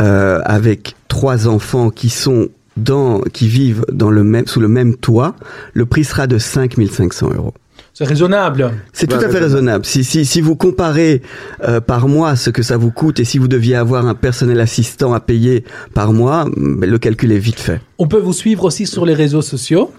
euh, 0.00 0.40
avec 0.44 0.96
trois 1.08 1.46
enfants 1.46 1.90
qui 1.90 2.08
sont 2.08 2.48
dans, 2.82 3.20
qui 3.32 3.48
vivent 3.48 3.84
dans 3.92 4.10
le 4.10 4.24
même, 4.24 4.46
sous 4.46 4.60
le 4.60 4.68
même 4.68 4.96
toit, 4.96 5.36
le 5.72 5.86
prix 5.86 6.04
sera 6.04 6.26
de 6.26 6.38
5500 6.38 7.30
euros. 7.34 7.54
C'est 7.92 8.04
raisonnable. 8.04 8.72
C'est 8.92 9.06
tout 9.06 9.16
à 9.16 9.20
fait 9.20 9.26
raisonnable. 9.26 9.44
raisonnable. 9.44 9.84
Si, 9.84 10.04
si, 10.04 10.24
si 10.24 10.40
vous 10.40 10.56
comparez 10.56 11.22
euh, 11.64 11.80
par 11.80 12.08
mois 12.08 12.36
ce 12.36 12.50
que 12.50 12.62
ça 12.62 12.76
vous 12.76 12.90
coûte 12.90 13.20
et 13.20 13.24
si 13.24 13.38
vous 13.38 13.48
deviez 13.48 13.74
avoir 13.76 14.06
un 14.06 14.14
personnel 14.14 14.60
assistant 14.60 15.12
à 15.12 15.20
payer 15.20 15.64
par 15.92 16.12
mois, 16.12 16.46
mm, 16.46 16.84
le 16.84 16.98
calcul 16.98 17.32
est 17.32 17.38
vite 17.38 17.60
fait. 17.60 17.80
On 17.98 18.06
peut 18.06 18.20
vous 18.20 18.32
suivre 18.32 18.64
aussi 18.64 18.86
sur 18.86 19.04
les 19.04 19.14
réseaux 19.14 19.42
sociaux. 19.42 19.92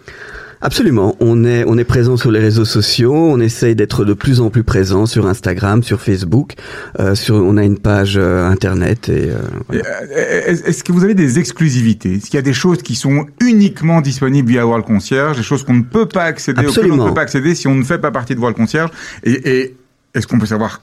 Absolument. 0.64 1.16
On 1.20 1.44
est, 1.44 1.64
on 1.68 1.78
est 1.78 1.84
présent 1.84 2.18
sur 2.18 2.32
les 2.32 2.40
réseaux 2.40 2.66
sociaux. 2.66 3.16
On 3.16 3.40
essaye 3.40 3.76
d'être 3.76 4.06
de 4.06 4.14
plus 4.14 4.42
en 4.42 4.50
plus 4.50 4.64
présent 4.64 5.06
sur 5.06 5.26
Instagram, 5.26 5.82
sur 5.82 6.02
Facebook. 6.02 6.54
Euh, 7.00 7.16
sur, 7.16 7.36
on 7.36 7.58
a 7.58 7.64
une 7.64 7.80
page 7.80 8.16
euh, 8.18 8.48
internet 8.48 9.10
et, 9.10 9.32
euh, 9.32 9.42
voilà. 9.68 9.84
Euh, 10.12 10.56
Est-ce 10.66 10.84
que 10.84 10.92
vous 10.92 11.04
avez 11.04 11.16
des 11.16 11.40
exclusivités? 11.40 12.16
Est-ce 12.16 12.26
qu'il 12.26 12.36
y 12.36 12.38
a 12.38 12.44
des 12.44 12.54
choses 12.54 12.84
qui 12.84 12.96
sont 12.96 13.26
uniquement 13.42 14.02
disponibles 14.02 14.50
via 14.50 14.66
World 14.68 14.86
Concierge, 14.86 15.38
des 15.38 15.44
choses 15.44 15.64
qu'on 15.64 15.74
ne 15.74 15.84
peut 15.84 16.08
pas 16.08 16.24
accéder, 16.24 16.66
auxquelles 16.66 16.92
on 16.92 16.98
ne 16.98 17.08
peut 17.08 17.14
pas 17.16 17.22
accéder 17.22 17.56
si 17.56 17.68
on 17.68 17.76
ne 17.76 17.84
fait 17.84 18.00
pas 18.00 18.12
partie 18.12 18.36
de 18.36 18.40
World 18.40 18.56
Concierge? 18.56 18.92
Et, 19.24 19.50
et 19.52 19.76
est-ce 20.14 20.28
qu'on 20.28 20.38
peut 20.38 20.46
savoir 20.46 20.82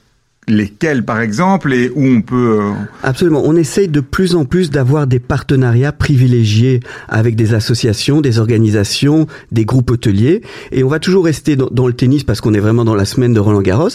lesquelles, 0.48 1.04
par 1.04 1.20
exemple, 1.20 1.72
et 1.72 1.90
où 1.94 2.04
on 2.06 2.20
peut 2.22 2.58
euh, 2.60 2.72
Absolument. 3.02 3.42
On 3.44 3.54
essaye 3.56 3.88
de 3.88 4.00
plus 4.00 4.34
en 4.34 4.44
plus 4.44 4.70
d'avoir 4.70 5.06
des 5.06 5.18
partenariats 5.18 5.92
privilégiés 5.92 6.80
avec 7.08 7.36
des 7.36 7.54
associations, 7.54 8.20
des 8.20 8.38
organisations, 8.38 9.26
des 9.52 9.64
groupes 9.64 9.90
hôteliers. 9.90 10.42
Et 10.72 10.82
on 10.84 10.88
va 10.88 10.98
toujours 10.98 11.24
rester 11.24 11.56
dans, 11.56 11.68
dans 11.70 11.86
le 11.86 11.92
tennis 11.92 12.24
parce 12.24 12.40
qu'on 12.40 12.54
est 12.54 12.60
vraiment 12.60 12.84
dans 12.84 12.94
la 12.94 13.04
semaine 13.04 13.32
de 13.34 13.40
Roland 13.40 13.62
Garros. 13.62 13.88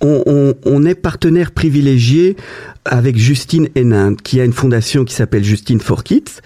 On, 0.00 0.22
on- 0.26 0.54
on 0.64 0.84
est 0.84 0.94
partenaire 0.94 1.50
privilégié 1.52 2.36
avec 2.84 3.16
Justine 3.18 3.68
Hénin, 3.74 4.14
qui 4.14 4.40
a 4.40 4.44
une 4.44 4.52
fondation 4.52 5.04
qui 5.04 5.14
s'appelle 5.14 5.42
Justine 5.44 5.80
for 5.80 6.04
Kids. 6.04 6.40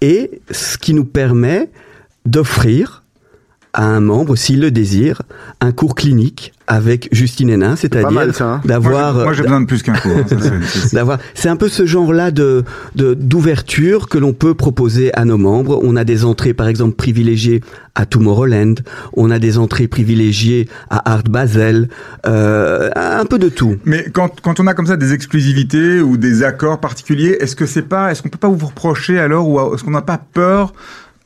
Et 0.00 0.40
ce 0.50 0.78
qui 0.78 0.94
nous 0.94 1.04
permet 1.04 1.70
d'offrir 2.26 3.02
à 3.74 3.84
un 3.84 4.00
membre, 4.00 4.34
s'il 4.36 4.60
le 4.60 4.70
désire, 4.70 5.22
un 5.60 5.72
cours 5.72 5.94
clinique 5.94 6.52
avec 6.66 7.08
Justine 7.12 7.48
Hénin, 7.50 7.76
c'est-à-dire 7.76 8.18
hein. 8.40 8.60
d'avoir 8.64 9.14
Moi, 9.14 9.32
j'ai- 9.32 9.42
besoin 9.42 9.60
de 9.62 9.66
plus 9.66 9.82
qu'un 9.82 9.94
cours. 9.94 10.12
hein, 10.18 10.60
d'avoir. 10.92 11.18
C'est 11.34 11.48
un 11.48 11.56
peu 11.56 11.68
ce 11.68 11.86
genre-là 11.86 12.30
de 12.30 12.64
de- 12.94 13.14
d'ouverture 13.14 14.08
que 14.08 14.18
l'on 14.18 14.32
peut 14.32 14.54
proposer 14.54 15.14
à 15.14 15.24
nos 15.24 15.38
membres. 15.38 15.80
On 15.82 15.96
a 15.96 16.04
des 16.04 16.24
entrées, 16.24 16.52
par 16.54 16.68
exemple, 16.68 16.94
privilégiées 16.96 17.62
à 17.94 18.04
Tomorrowland. 18.06 18.74
On 19.14 19.30
a 19.30 19.38
des 19.38 19.58
entrées 19.58 19.88
privilégiées 19.88 20.68
à 20.90 21.10
Art 21.12 21.24
Basel. 21.24 21.88
Euh, 22.26 22.90
un 22.96 23.24
peu 23.24 23.38
de 23.38 23.48
tout. 23.48 23.76
Mais 23.84 24.06
quand, 24.12 24.40
quand 24.42 24.60
on 24.60 24.66
a 24.66 24.74
comme 24.74 24.86
ça 24.86 24.96
des 24.96 25.12
exclusivités 25.14 26.00
ou 26.00 26.16
des 26.16 26.42
accords 26.42 26.80
particuliers, 26.80 27.36
est-ce 27.40 27.56
que 27.56 27.66
c'est 27.66 27.82
pas, 27.82 28.10
est-ce 28.10 28.22
qu'on 28.22 28.28
peut 28.28 28.38
pas 28.38 28.48
vous 28.48 28.66
reprocher 28.66 29.18
alors 29.18 29.48
ou 29.48 29.74
est-ce 29.74 29.84
qu'on 29.84 29.90
n'a 29.90 30.02
pas 30.02 30.20
peur 30.32 30.72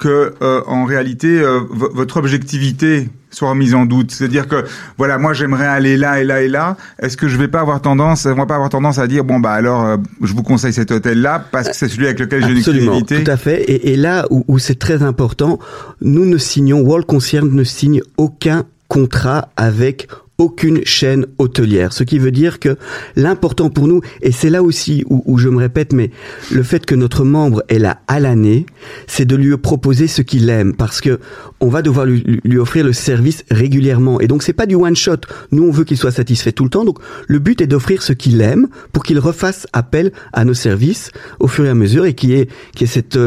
que 0.02 0.34
euh, 0.42 0.60
en 0.66 0.84
réalité 0.84 1.28
euh, 1.40 1.60
vo- 1.70 1.90
votre 1.94 2.16
objectivité 2.16 3.08
soit 3.30 3.48
remise 3.50 3.74
en 3.74 3.86
doute 3.86 4.10
C'est-à-dire 4.10 4.46
que 4.46 4.64
voilà, 4.98 5.16
moi 5.16 5.32
j'aimerais 5.32 5.66
aller 5.66 5.96
là 5.96 6.20
et 6.20 6.24
là 6.24 6.42
et 6.42 6.48
là. 6.48 6.76
Est-ce 7.00 7.16
que 7.16 7.28
je 7.28 7.36
vais 7.38 7.48
pas 7.48 7.60
avoir 7.60 7.80
tendance, 7.80 8.26
on 8.26 8.34
va 8.34 8.44
pas 8.46 8.56
avoir 8.56 8.68
tendance 8.68 8.98
à 8.98 9.06
dire 9.06 9.24
bon 9.24 9.38
bah 9.40 9.52
alors 9.52 9.84
euh, 9.86 9.96
je 10.22 10.32
vous 10.34 10.42
conseille 10.42 10.72
cet 10.74 10.90
hôtel-là 10.90 11.42
parce 11.52 11.68
que 11.68 11.76
c'est 11.76 11.88
celui 11.88 12.06
avec 12.06 12.18
lequel 12.20 12.42
j'ai 12.44 12.50
une 12.50 12.58
exclusivité 12.58 13.22
tout 13.24 13.30
à 13.30 13.36
fait. 13.38 13.62
Et, 13.62 13.92
et 13.92 13.96
là 13.96 14.26
où, 14.30 14.44
où 14.48 14.58
c'est 14.58 14.78
très 14.78 15.02
important, 15.02 15.58
nous 16.02 16.26
ne 16.26 16.36
signons, 16.36 16.80
World 16.82 17.06
Concierge 17.06 17.48
ne 17.50 17.64
signe 17.64 18.02
aucun 18.18 18.64
contrat 18.88 19.48
avec 19.56 20.08
aucune 20.42 20.84
chaîne 20.84 21.26
hôtelière. 21.38 21.92
Ce 21.92 22.04
qui 22.04 22.18
veut 22.18 22.32
dire 22.32 22.58
que 22.58 22.76
l'important 23.16 23.70
pour 23.70 23.86
nous, 23.86 24.00
et 24.20 24.32
c'est 24.32 24.50
là 24.50 24.62
aussi 24.62 25.04
où, 25.08 25.22
où 25.24 25.38
je 25.38 25.48
me 25.48 25.58
répète, 25.58 25.92
mais 25.92 26.10
le 26.50 26.62
fait 26.62 26.84
que 26.84 26.94
notre 26.94 27.24
membre 27.24 27.62
est 27.68 27.78
là 27.78 28.00
à 28.08 28.18
l'année, 28.18 28.66
c'est 29.06 29.24
de 29.24 29.36
lui 29.36 29.56
proposer 29.56 30.08
ce 30.08 30.20
qu'il 30.22 30.50
aime, 30.50 30.74
parce 30.74 31.00
que 31.00 31.20
on 31.60 31.68
va 31.68 31.82
devoir 31.82 32.06
lui, 32.06 32.40
lui 32.44 32.58
offrir 32.58 32.84
le 32.84 32.92
service 32.92 33.44
régulièrement. 33.50 34.20
Et 34.20 34.26
donc 34.26 34.42
c'est 34.42 34.52
pas 34.52 34.66
du 34.66 34.74
one 34.74 34.96
shot. 34.96 35.18
Nous 35.52 35.62
on 35.62 35.70
veut 35.70 35.84
qu'il 35.84 35.96
soit 35.96 36.10
satisfait 36.10 36.52
tout 36.52 36.64
le 36.64 36.70
temps. 36.70 36.84
Donc 36.84 36.98
le 37.28 37.38
but 37.38 37.60
est 37.60 37.66
d'offrir 37.68 38.02
ce 38.02 38.12
qu'il 38.12 38.40
aime 38.40 38.68
pour 38.92 39.04
qu'il 39.04 39.18
refasse 39.20 39.66
appel 39.72 40.12
à 40.32 40.44
nos 40.44 40.54
services 40.54 41.10
au 41.38 41.46
fur 41.46 41.64
et 41.64 41.68
à 41.68 41.74
mesure 41.74 42.04
et 42.04 42.10
ait, 42.10 42.14
qu'il 42.14 42.30
y 42.30 42.34
ait 42.34 42.48
cette 42.86 43.18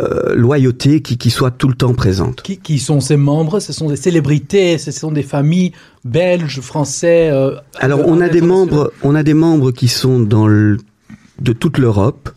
euh, 0.00 0.30
euh, 0.30 0.34
loyauté 0.34 1.02
qui, 1.02 1.18
qui 1.18 1.30
soit 1.30 1.50
tout 1.50 1.68
le 1.68 1.74
temps 1.74 1.94
présente. 1.94 2.42
Qui, 2.42 2.56
qui 2.58 2.78
sont 2.78 3.00
ces 3.00 3.16
membres 3.16 3.60
Ce 3.60 3.72
sont 3.72 3.88
des 3.88 3.96
célébrités, 3.96 4.78
ce 4.78 4.90
sont 4.90 5.12
des 5.12 5.22
familles 5.22 5.72
belges, 6.04 6.60
français. 6.60 7.30
euh, 7.32 7.54
Alors 7.78 8.00
on 8.06 8.20
a 8.20 8.28
des 8.28 8.38
internationaux. 8.38 8.46
membres, 8.54 8.92
on 9.02 9.14
a 9.14 9.22
des 9.22 9.34
membres 9.34 9.70
qui 9.72 9.88
sont 9.88 10.20
dans 10.20 10.46
le 10.46 10.78
de 11.40 11.54
toute 11.54 11.78
l'Europe, 11.78 12.28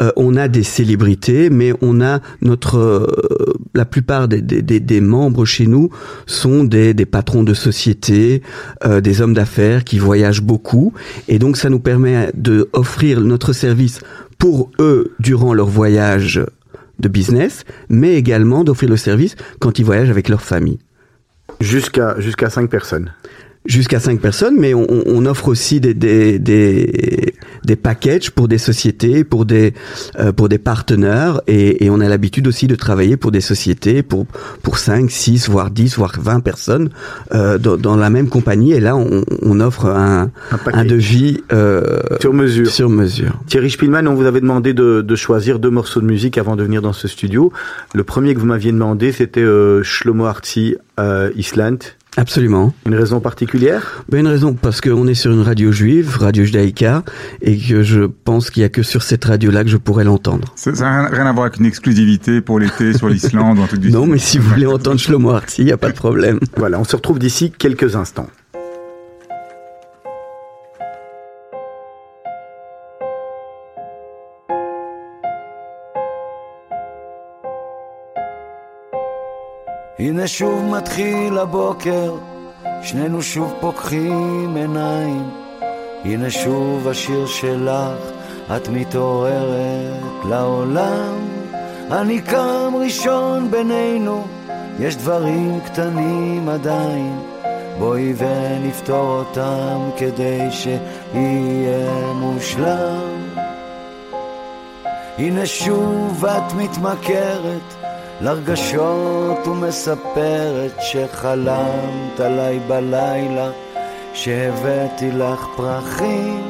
Euh, 0.00 0.10
on 0.16 0.36
a 0.36 0.46
des 0.48 0.62
célébrités, 0.64 1.50
mais 1.50 1.72
on 1.80 2.00
a 2.00 2.20
notre 2.40 2.78
euh, 2.78 3.52
la 3.74 3.84
plupart 3.84 4.26
des, 4.28 4.42
des, 4.42 4.60
des- 4.62 4.80
des 4.80 5.00
membres 5.00 5.44
chez 5.44 5.66
nous 5.68 5.90
sont 6.26 6.64
des, 6.64 6.94
des 6.94 7.06
patrons 7.06 7.42
de 7.44 7.54
société, 7.54 8.42
euh, 8.84 9.00
des 9.00 9.20
hommes 9.20 9.34
d'affaires 9.34 9.82
qui 9.84 9.98
voyagent 9.98 10.42
beaucoup, 10.42 10.92
et 11.28 11.38
donc 11.38 11.56
ça 11.56 11.68
nous 11.68 11.78
permet 11.80 12.30
de 12.34 12.68
offrir 12.72 13.20
notre 13.20 13.52
service 13.52 14.00
pour 14.38 14.70
eux 14.80 15.12
durant 15.20 15.52
leur 15.54 15.68
voyage 15.68 16.40
de 16.98 17.08
business, 17.08 17.64
mais 17.88 18.14
également 18.14 18.64
d'offrir 18.64 18.88
le 18.90 18.96
service 18.96 19.36
quand 19.60 19.78
ils 19.78 19.84
voyagent 19.84 20.10
avec 20.10 20.28
leur 20.28 20.42
famille 20.42 20.78
Jusqu'à 21.60 22.18
jusqu'à 22.20 22.50
5 22.50 22.68
personnes. 22.70 23.12
jusqu'à 23.66 24.00
cinq 24.00 24.20
personnes, 24.20 24.56
mais 24.58 24.74
on, 24.74 24.86
on- 24.90 25.04
on 25.06 25.26
offre 25.26 25.48
aussi 25.48 25.80
des, 25.80 25.94
des, 25.94 26.38
des, 26.38 27.33
des 27.64 27.76
packages 27.76 28.30
pour 28.30 28.48
des 28.48 28.58
sociétés, 28.58 29.24
pour 29.24 29.44
des, 29.44 29.74
euh, 30.18 30.32
pour 30.32 30.48
des 30.48 30.58
partenaires, 30.58 31.40
et, 31.46 31.84
et 31.84 31.90
on 31.90 32.00
a 32.00 32.08
l'habitude 32.08 32.46
aussi 32.46 32.66
de 32.66 32.74
travailler 32.74 33.16
pour 33.16 33.30
des 33.32 33.40
sociétés, 33.40 34.02
pour, 34.02 34.26
pour 34.62 34.78
5, 34.78 35.10
6, 35.10 35.48
voire 35.48 35.70
10, 35.70 35.96
voire 35.96 36.12
20 36.18 36.40
personnes 36.40 36.90
euh, 37.34 37.58
dans, 37.58 37.76
dans 37.76 37.96
la 37.96 38.10
même 38.10 38.28
compagnie, 38.28 38.72
et 38.72 38.80
là 38.80 38.96
on, 38.96 39.24
on 39.42 39.60
offre 39.60 39.86
un, 39.86 40.30
Un 40.72 40.84
devis 40.84 41.42
euh, 41.52 42.00
Sur 42.20 42.32
mesure. 42.32 42.70
sur 42.70 42.88
mesure. 42.88 43.40
Thierry 43.46 43.70
Spielmann, 43.70 44.06
on 44.08 44.14
vous 44.14 44.26
avait 44.26 44.40
demandé 44.40 44.74
de, 44.74 45.02
de 45.02 45.16
choisir 45.16 45.58
deux 45.58 45.70
morceaux 45.70 46.00
de 46.00 46.06
musique 46.06 46.38
avant 46.38 46.56
de 46.56 46.62
venir 46.62 46.82
dans 46.82 46.92
ce 46.92 47.08
studio. 47.08 47.52
Le 47.94 48.04
premier 48.04 48.34
que 48.34 48.40
vous 48.40 48.46
m'aviez 48.46 48.72
demandé, 48.72 49.12
c'était 49.12 49.40
euh, 49.40 49.82
Shlomo 49.82 50.26
Artzi, 50.26 50.76
euh, 51.00 51.30
Island. 51.36 51.78
Absolument. 52.16 52.72
Une 52.86 52.94
raison 52.94 53.20
particulière? 53.20 54.04
Ben 54.08 54.20
une 54.20 54.28
raison, 54.28 54.54
parce 54.54 54.80
qu'on 54.80 55.06
est 55.06 55.14
sur 55.14 55.32
une 55.32 55.42
radio 55.42 55.72
juive, 55.72 56.16
radio 56.18 56.44
judaïka, 56.44 57.02
et 57.42 57.58
que 57.58 57.82
je 57.82 58.04
pense 58.04 58.50
qu'il 58.50 58.62
y 58.62 58.64
a 58.64 58.68
que 58.68 58.82
sur 58.82 59.02
cette 59.02 59.24
radio-là 59.24 59.64
que 59.64 59.70
je 59.70 59.76
pourrais 59.76 60.04
l'entendre. 60.04 60.52
Ça 60.56 60.72
n'a 60.72 61.08
rien, 61.08 61.08
rien 61.08 61.26
à 61.26 61.32
voir 61.32 61.46
avec 61.46 61.58
une 61.58 61.66
exclusivité 61.66 62.40
pour 62.40 62.58
l'été 62.58 62.92
sur 62.92 63.08
l'Islande 63.08 63.58
ou 63.58 63.62
un 63.62 63.66
truc 63.66 63.80
du 63.80 63.90
Non, 63.90 64.06
mais 64.06 64.18
si 64.18 64.38
vous 64.38 64.48
voulez 64.50 64.66
entendre 64.66 65.00
Shlomo 65.00 65.30
Artzi, 65.30 65.62
il 65.62 65.66
n'y 65.66 65.72
a 65.72 65.76
pas 65.76 65.90
de 65.90 65.96
problème. 65.96 66.38
Voilà, 66.56 66.78
on 66.78 66.84
se 66.84 66.96
retrouve 66.96 67.18
d'ici 67.18 67.52
quelques 67.56 67.96
instants. 67.96 68.28
הנה 80.04 80.28
שוב 80.28 80.64
מתחיל 80.64 81.38
הבוקר, 81.38 82.14
שנינו 82.82 83.22
שוב 83.22 83.54
פוקחים 83.60 84.56
עיניים. 84.56 85.30
הנה 86.04 86.30
שוב 86.30 86.88
השיר 86.88 87.26
שלך, 87.26 87.98
את 88.56 88.68
מתעוררת 88.68 90.24
לעולם. 90.28 91.14
אני 91.90 92.20
קם 92.20 92.72
ראשון 92.80 93.50
בינינו, 93.50 94.24
יש 94.80 94.96
דברים 94.96 95.60
קטנים 95.60 96.48
עדיין. 96.48 97.18
בואי 97.78 98.14
ונפתור 98.16 99.24
אותם 99.24 99.80
כדי 99.96 100.40
שיהיה 100.50 102.12
מושלם. 102.14 103.30
הנה 105.18 105.46
שוב 105.46 106.24
את 106.24 106.52
מתמכרת 106.52 107.83
לרגשות 108.20 109.46
ומספרת 109.48 110.72
שחלמת 110.80 112.20
עליי 112.20 112.58
בלילה 112.58 113.50
שהבאתי 114.14 115.10
לך 115.10 115.46
פרחים. 115.56 116.42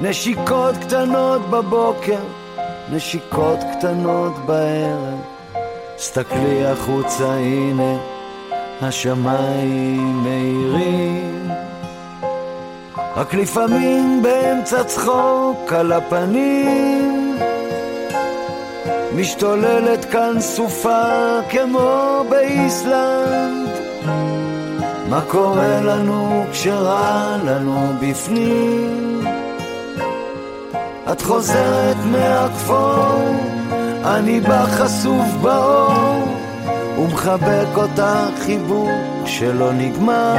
נשיקות 0.00 0.74
קטנות 0.76 1.50
בבוקר 1.50 2.20
נשיקות 2.92 3.58
קטנות 3.78 4.32
בערב. 4.46 5.20
סתכלי 5.98 6.66
החוצה 6.66 7.28
הנה 7.32 7.96
השמיים 8.82 10.22
מאירים. 10.22 11.48
רק 13.16 13.34
לפעמים 13.34 14.22
באמצע 14.22 14.84
צחוק 14.84 15.72
על 15.72 15.92
הפנים 15.92 17.15
משתוללת 19.16 20.04
כאן 20.04 20.36
סופה 20.40 21.38
כמו 21.48 22.24
באיסלנד. 22.30 23.68
מה 25.08 25.20
קורה 25.28 25.80
לנו 25.80 26.44
כשרע 26.52 27.36
לנו 27.44 27.92
בפנים? 28.00 29.24
את 31.12 31.22
חוזרת 31.22 31.96
מהכפור, 32.04 33.34
אני 34.04 34.40
בא 34.40 34.66
חשוף 34.66 35.26
באור 35.42 36.24
ומחבק 36.98 37.76
אותך 37.76 38.40
חיבוק 38.40 38.90
שלא 39.26 39.72
נגמר. 39.72 40.36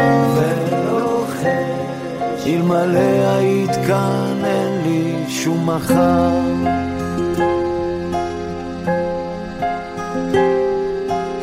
אלמלא 2.46 3.30
היית 3.38 3.76
כאן 3.88 4.46
אין 4.46 4.82
לי 4.84 5.26
שום 5.30 5.70
מחר 5.70 6.87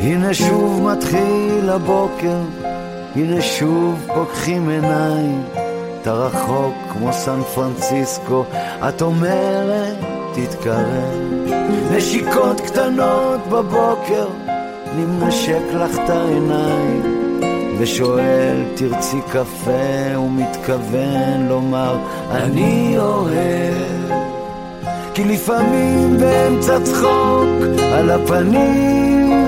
הנה 0.01 0.33
שוב 0.33 0.91
מתחיל 0.91 1.69
הבוקר, 1.69 2.37
הנה 3.15 3.41
שוב 3.41 4.07
פוקחים 4.13 4.69
עיניים, 4.69 5.43
אתה 6.01 6.13
רחוק 6.13 6.73
כמו 6.93 7.13
סן 7.13 7.41
פרנסיסקו, 7.55 8.43
את 8.89 9.01
אומרת 9.01 9.97
תתקרב. 10.33 11.45
נשיקות 11.91 12.61
קטנות 12.61 13.47
בבוקר, 13.47 14.27
אני 14.91 15.05
מנשק 15.05 15.73
לך 15.73 15.99
את 16.03 16.09
העיניים, 16.09 17.01
ושואל 17.79 18.63
תרצי 18.75 19.17
קפה, 19.31 20.17
ומתכוון 20.17 21.47
לומר 21.49 21.97
אני 22.31 22.95
אוהב. 22.97 24.24
כי 25.15 25.23
לפעמים 25.23 26.17
באמצע 26.17 26.79
צחוק 26.83 27.79
על 27.93 28.09
הפנים 28.09 29.45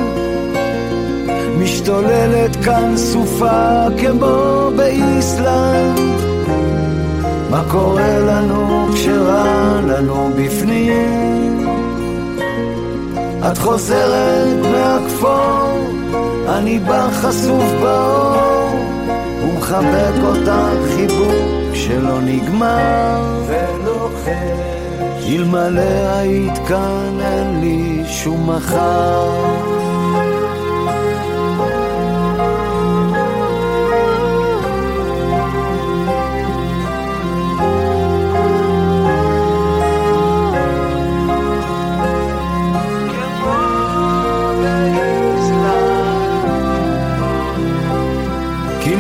משתוללת 1.60 2.56
כאן 2.56 2.98
סופה 2.98 3.86
כמו 3.98 4.70
באיסלנד 4.76 6.00
מה 7.50 7.64
קורה 7.72 8.20
לנו 8.20 8.88
כשרע 8.94 9.82
לנו 9.88 10.30
בפנים? 10.36 11.68
את 13.52 13.58
חוזרת 13.58 14.66
מהכפור, 14.72 15.90
אני 16.48 16.80
בא 16.80 17.08
חשוף 17.12 17.64
באור 17.82 18.80
ומחבק 19.44 20.24
אותך 20.24 20.92
חיבוק 20.96 21.74
שלא 21.74 22.22
נגמר 22.22 23.44
ולוחש 23.48 24.67
אלמלא 25.28 26.18
היית 26.20 26.58
כאן 26.68 27.20
אין 27.22 27.62
לי 27.62 28.04
שום 28.08 28.50
מחר. 28.50 29.58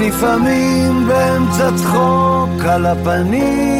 לפעמים 0.07 1.07
באמצע 1.07 1.69
צחוק 1.77 2.65
על 2.65 2.85
הפנים 2.85 3.76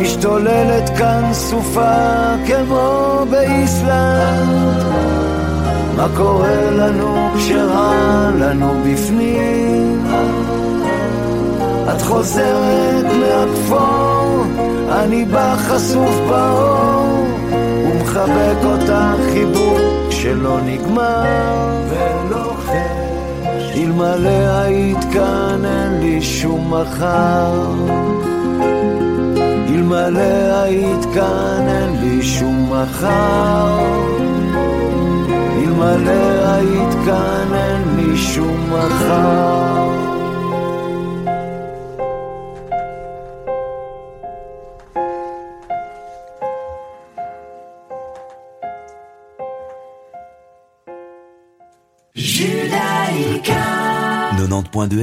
משתוללת 0.00 0.90
כאן 0.98 1.28
סופה 1.32 2.34
כמו 2.46 3.18
באיסלנד. 3.30 4.82
מה 5.96 6.06
קורה 6.16 6.70
לנו 6.70 7.28
כשרע 7.36 8.30
לנו 8.38 8.72
בפנים? 8.84 10.06
את 11.90 12.02
חוזרת 12.02 13.04
מהכפור 13.04 14.44
אני 14.90 15.24
בא 15.24 15.56
חשוף 15.56 16.14
באור 16.28 17.26
ומחבק 17.56 18.64
אותך 18.64 19.32
חיבוק 19.32 20.10
שלא 20.10 20.60
נגמר. 20.60 21.24
ולוחם 21.88 23.00
אלמלא 23.76 24.60
היית 24.60 25.04
כאן 25.12 25.64
אין 25.64 26.00
לי 26.00 26.22
שום 26.22 26.74
מחר 26.74 28.29
אלמלא 29.79 30.61
היית 30.63 31.05
כאן 31.13 31.67
אין 31.67 32.01
לי 32.01 32.23
שום 32.23 32.73
מחר 32.73 33.79
אלמלא 35.57 36.49
היית 36.55 36.93
כאן 37.05 37.53
אין 37.53 37.95
לי 37.97 38.17
שום 38.17 38.73
מחר 38.73 39.85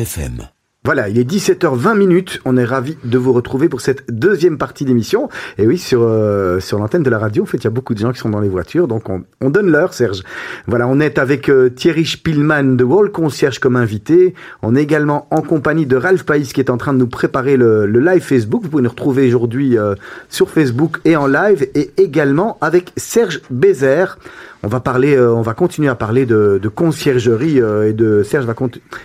FM. 0.03 0.56
voilà, 0.88 1.10
il 1.10 1.20
est 1.20 1.30
17h20 1.30 1.98
minutes. 1.98 2.40
On 2.46 2.56
est 2.56 2.64
ravi 2.64 2.98
de 3.04 3.18
vous 3.18 3.34
retrouver 3.34 3.68
pour 3.68 3.82
cette 3.82 4.10
deuxième 4.10 4.58
partie 4.58 4.86
d'émission. 4.86 5.28
Et 5.58 5.68
oui, 5.68 5.78
sur 5.78 6.02
euh, 6.02 6.62
sur 6.62 6.80
l'antenne 6.80 7.04
de 7.04 7.10
la 7.10 7.20
radio, 7.20 7.44
en 7.44 7.46
fait, 7.46 7.58
il 7.58 7.66
y 7.66 7.68
a 7.68 7.72
beaucoup 7.72 7.94
de 7.94 8.00
gens 8.00 8.14
qui 8.14 8.20
sont 8.20 8.30
dans 8.30 8.40
les 8.40 8.48
voitures, 8.48 8.88
donc 8.88 9.10
on, 9.10 9.26
on 9.42 9.50
donne 9.50 9.70
l'heure, 9.70 9.94
Serge. 9.94 10.24
Voilà, 10.66 10.88
on 10.88 11.02
est 11.02 11.18
avec 11.18 11.50
euh, 11.50 11.68
Thierry 11.70 12.06
Spielmann 12.06 12.78
de 12.78 12.86
Wall 12.86 13.12
Concierge 13.12 13.60
comme 13.60 13.76
invité. 13.76 14.34
On 14.62 14.78
est 14.78 14.82
également 14.82 15.28
en 15.30 15.42
compagnie 15.42 15.86
de 15.86 15.98
Ralph 15.98 16.24
Païs 16.24 16.54
qui 16.54 16.62
est 16.62 16.70
en 16.70 16.78
train 16.78 16.94
de 16.94 17.00
nous 17.00 17.08
préparer 17.08 17.58
le, 17.58 17.86
le 17.86 18.00
live 18.00 18.22
Facebook. 18.22 18.64
Vous 18.64 18.70
pouvez 18.70 18.84
nous 18.84 18.90
retrouver 18.90 19.28
aujourd'hui 19.28 19.78
euh, 19.78 19.94
sur 20.30 20.50
Facebook 20.50 21.02
et 21.04 21.18
en 21.18 21.28
live, 21.28 21.68
et 21.76 21.92
également 21.98 22.58
avec 22.62 22.94
Serge 22.96 23.42
Bézère 23.52 24.18
on 24.64 24.68
va 24.68 24.80
parler, 24.80 25.16
euh, 25.16 25.34
on 25.34 25.42
va 25.42 25.54
continuer 25.54 25.90
à 25.90 25.96
parler 25.96 26.26
de, 26.26 26.60
conciergerie 26.74 27.62
euh, 27.62 27.90
et 27.90 27.94
de 27.94 28.24
Serge 28.24 28.46
va 28.46 28.56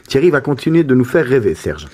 Thierry 0.09 0.31
va 0.31 0.41
continuer 0.41 0.85
de 0.85 0.95
nous 0.95 1.05
faire 1.05 1.27
rêver, 1.27 1.55
Serge. 1.55 1.87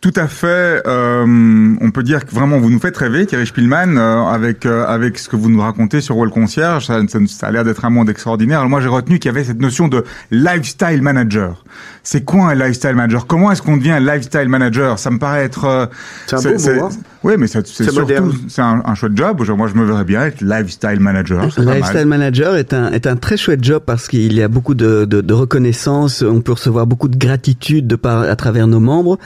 Tout 0.00 0.12
à 0.16 0.26
fait. 0.26 0.82
Euh, 0.84 1.74
on 1.80 1.90
peut 1.92 2.02
dire 2.02 2.26
que 2.26 2.34
vraiment 2.34 2.58
vous 2.58 2.70
nous 2.70 2.80
faites 2.80 2.96
rêver, 2.96 3.24
Thierry 3.24 3.46
Spielmann, 3.46 3.98
avec 3.98 4.66
avec 4.66 5.16
ce 5.16 5.28
que 5.28 5.36
vous 5.36 5.48
nous 5.48 5.60
racontez 5.60 6.00
sur 6.00 6.16
Wall 6.16 6.30
Concierge. 6.30 6.86
Ça, 6.86 7.00
ça, 7.28 7.46
a 7.46 7.50
l'air 7.52 7.64
d'être 7.64 7.84
un 7.84 7.90
monde 7.90 8.10
extraordinaire. 8.10 8.58
Alors 8.58 8.68
moi, 8.68 8.80
j'ai 8.80 8.88
retenu 8.88 9.20
qu'il 9.20 9.28
y 9.30 9.34
avait 9.34 9.44
cette 9.44 9.60
notion 9.60 9.86
de 9.86 10.02
lifestyle 10.32 11.02
manager. 11.02 11.64
C'est 12.02 12.24
quoi 12.24 12.46
un 12.46 12.54
lifestyle 12.56 12.96
manager? 12.96 13.28
Comment 13.28 13.52
est-ce 13.52 13.62
qu'on 13.62 13.76
devient 13.76 13.92
un 13.92 14.00
lifestyle 14.00 14.48
manager? 14.48 14.98
Ça 14.98 15.10
me 15.10 15.20
paraît 15.20 15.44
être. 15.44 15.88
c'est 16.26 16.34
un 16.34 16.78
beau 16.78 16.80
mot. 16.80 16.90
Oui, 17.24 17.34
mais 17.38 17.46
c'est 17.46 17.66
surtout 17.66 18.32
c'est 18.48 18.62
un, 18.62 18.82
un, 18.84 18.94
chouette 18.94 19.16
job. 19.16 19.42
Moi, 19.56 19.68
je 19.68 19.78
me 19.78 19.84
verrais 19.84 20.04
bien 20.04 20.26
être 20.26 20.40
lifestyle 20.40 20.98
manager. 20.98 21.46
Lifestyle 21.58 22.06
manager 22.06 22.56
est 22.56 22.72
un 22.72 22.90
est 22.90 23.06
un 23.06 23.16
très 23.16 23.36
chouette 23.36 23.62
job 23.62 23.82
parce 23.84 24.08
qu'il 24.08 24.32
y 24.32 24.42
a 24.42 24.48
beaucoup 24.48 24.74
de, 24.74 25.04
de, 25.04 25.20
de, 25.20 25.34
reconnaissance. 25.34 26.22
On 26.22 26.40
peut 26.40 26.52
recevoir 26.52 26.86
beaucoup 26.86 27.08
de 27.08 27.16
gratitude 27.16 27.86
de 27.86 27.96
par 27.96 28.22
à 28.22 28.36
travers 28.36 28.66
nos 28.66 28.80
membres. 28.80 29.18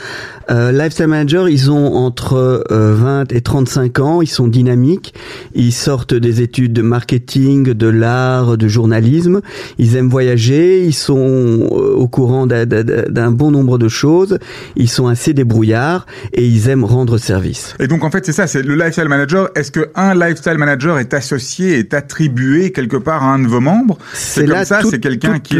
Euh, 0.50 0.72
lifestyle 0.72 1.06
manager, 1.06 1.48
ils 1.48 1.70
ont 1.70 1.94
entre 1.94 2.64
20 2.70 3.32
euh, 3.32 3.36
et 3.36 3.40
35 3.40 3.98
ans. 4.00 4.22
Ils 4.22 4.28
sont 4.28 4.46
dynamiques. 4.48 5.14
Ils 5.54 5.72
sortent 5.72 6.14
des 6.14 6.42
études 6.42 6.72
de 6.72 6.82
marketing, 6.82 7.72
de 7.72 7.88
l'art, 7.88 8.58
de 8.58 8.68
journalisme. 8.68 9.40
Ils 9.78 9.96
aiment 9.96 10.10
voyager. 10.10 10.84
Ils 10.84 10.94
sont 10.94 11.16
euh, 11.16 11.94
au 11.94 12.08
courant 12.08 12.46
d'un 12.46 13.30
bon 13.30 13.50
nombre 13.50 13.78
de 13.78 13.88
choses. 13.88 14.38
Ils 14.76 14.90
sont 14.90 15.06
assez 15.06 15.32
débrouillards 15.32 16.06
et 16.32 16.46
ils 16.46 16.68
aiment 16.68 16.84
rendre 16.84 17.18
service. 17.18 17.74
Et 17.80 17.85
donc 17.88 18.04
en 18.04 18.10
fait 18.10 18.24
c'est 18.24 18.32
ça, 18.32 18.46
c'est 18.46 18.62
le 18.62 18.74
lifestyle 18.74 19.08
manager. 19.08 19.50
Est-ce 19.54 19.70
que 19.70 19.90
un 19.94 20.14
lifestyle 20.14 20.58
manager 20.58 20.98
est 20.98 21.14
associé, 21.14 21.78
est 21.78 21.94
attribué 21.94 22.72
quelque 22.72 22.96
part 22.96 23.22
à 23.22 23.32
un 23.32 23.38
de 23.38 23.48
vos 23.48 23.60
membres? 23.60 23.98
C'est 24.12 24.46
comme 24.46 24.64
ça, 24.64 24.80
c'est 24.88 25.00
quelqu'un 25.00 25.38
qui. 25.38 25.56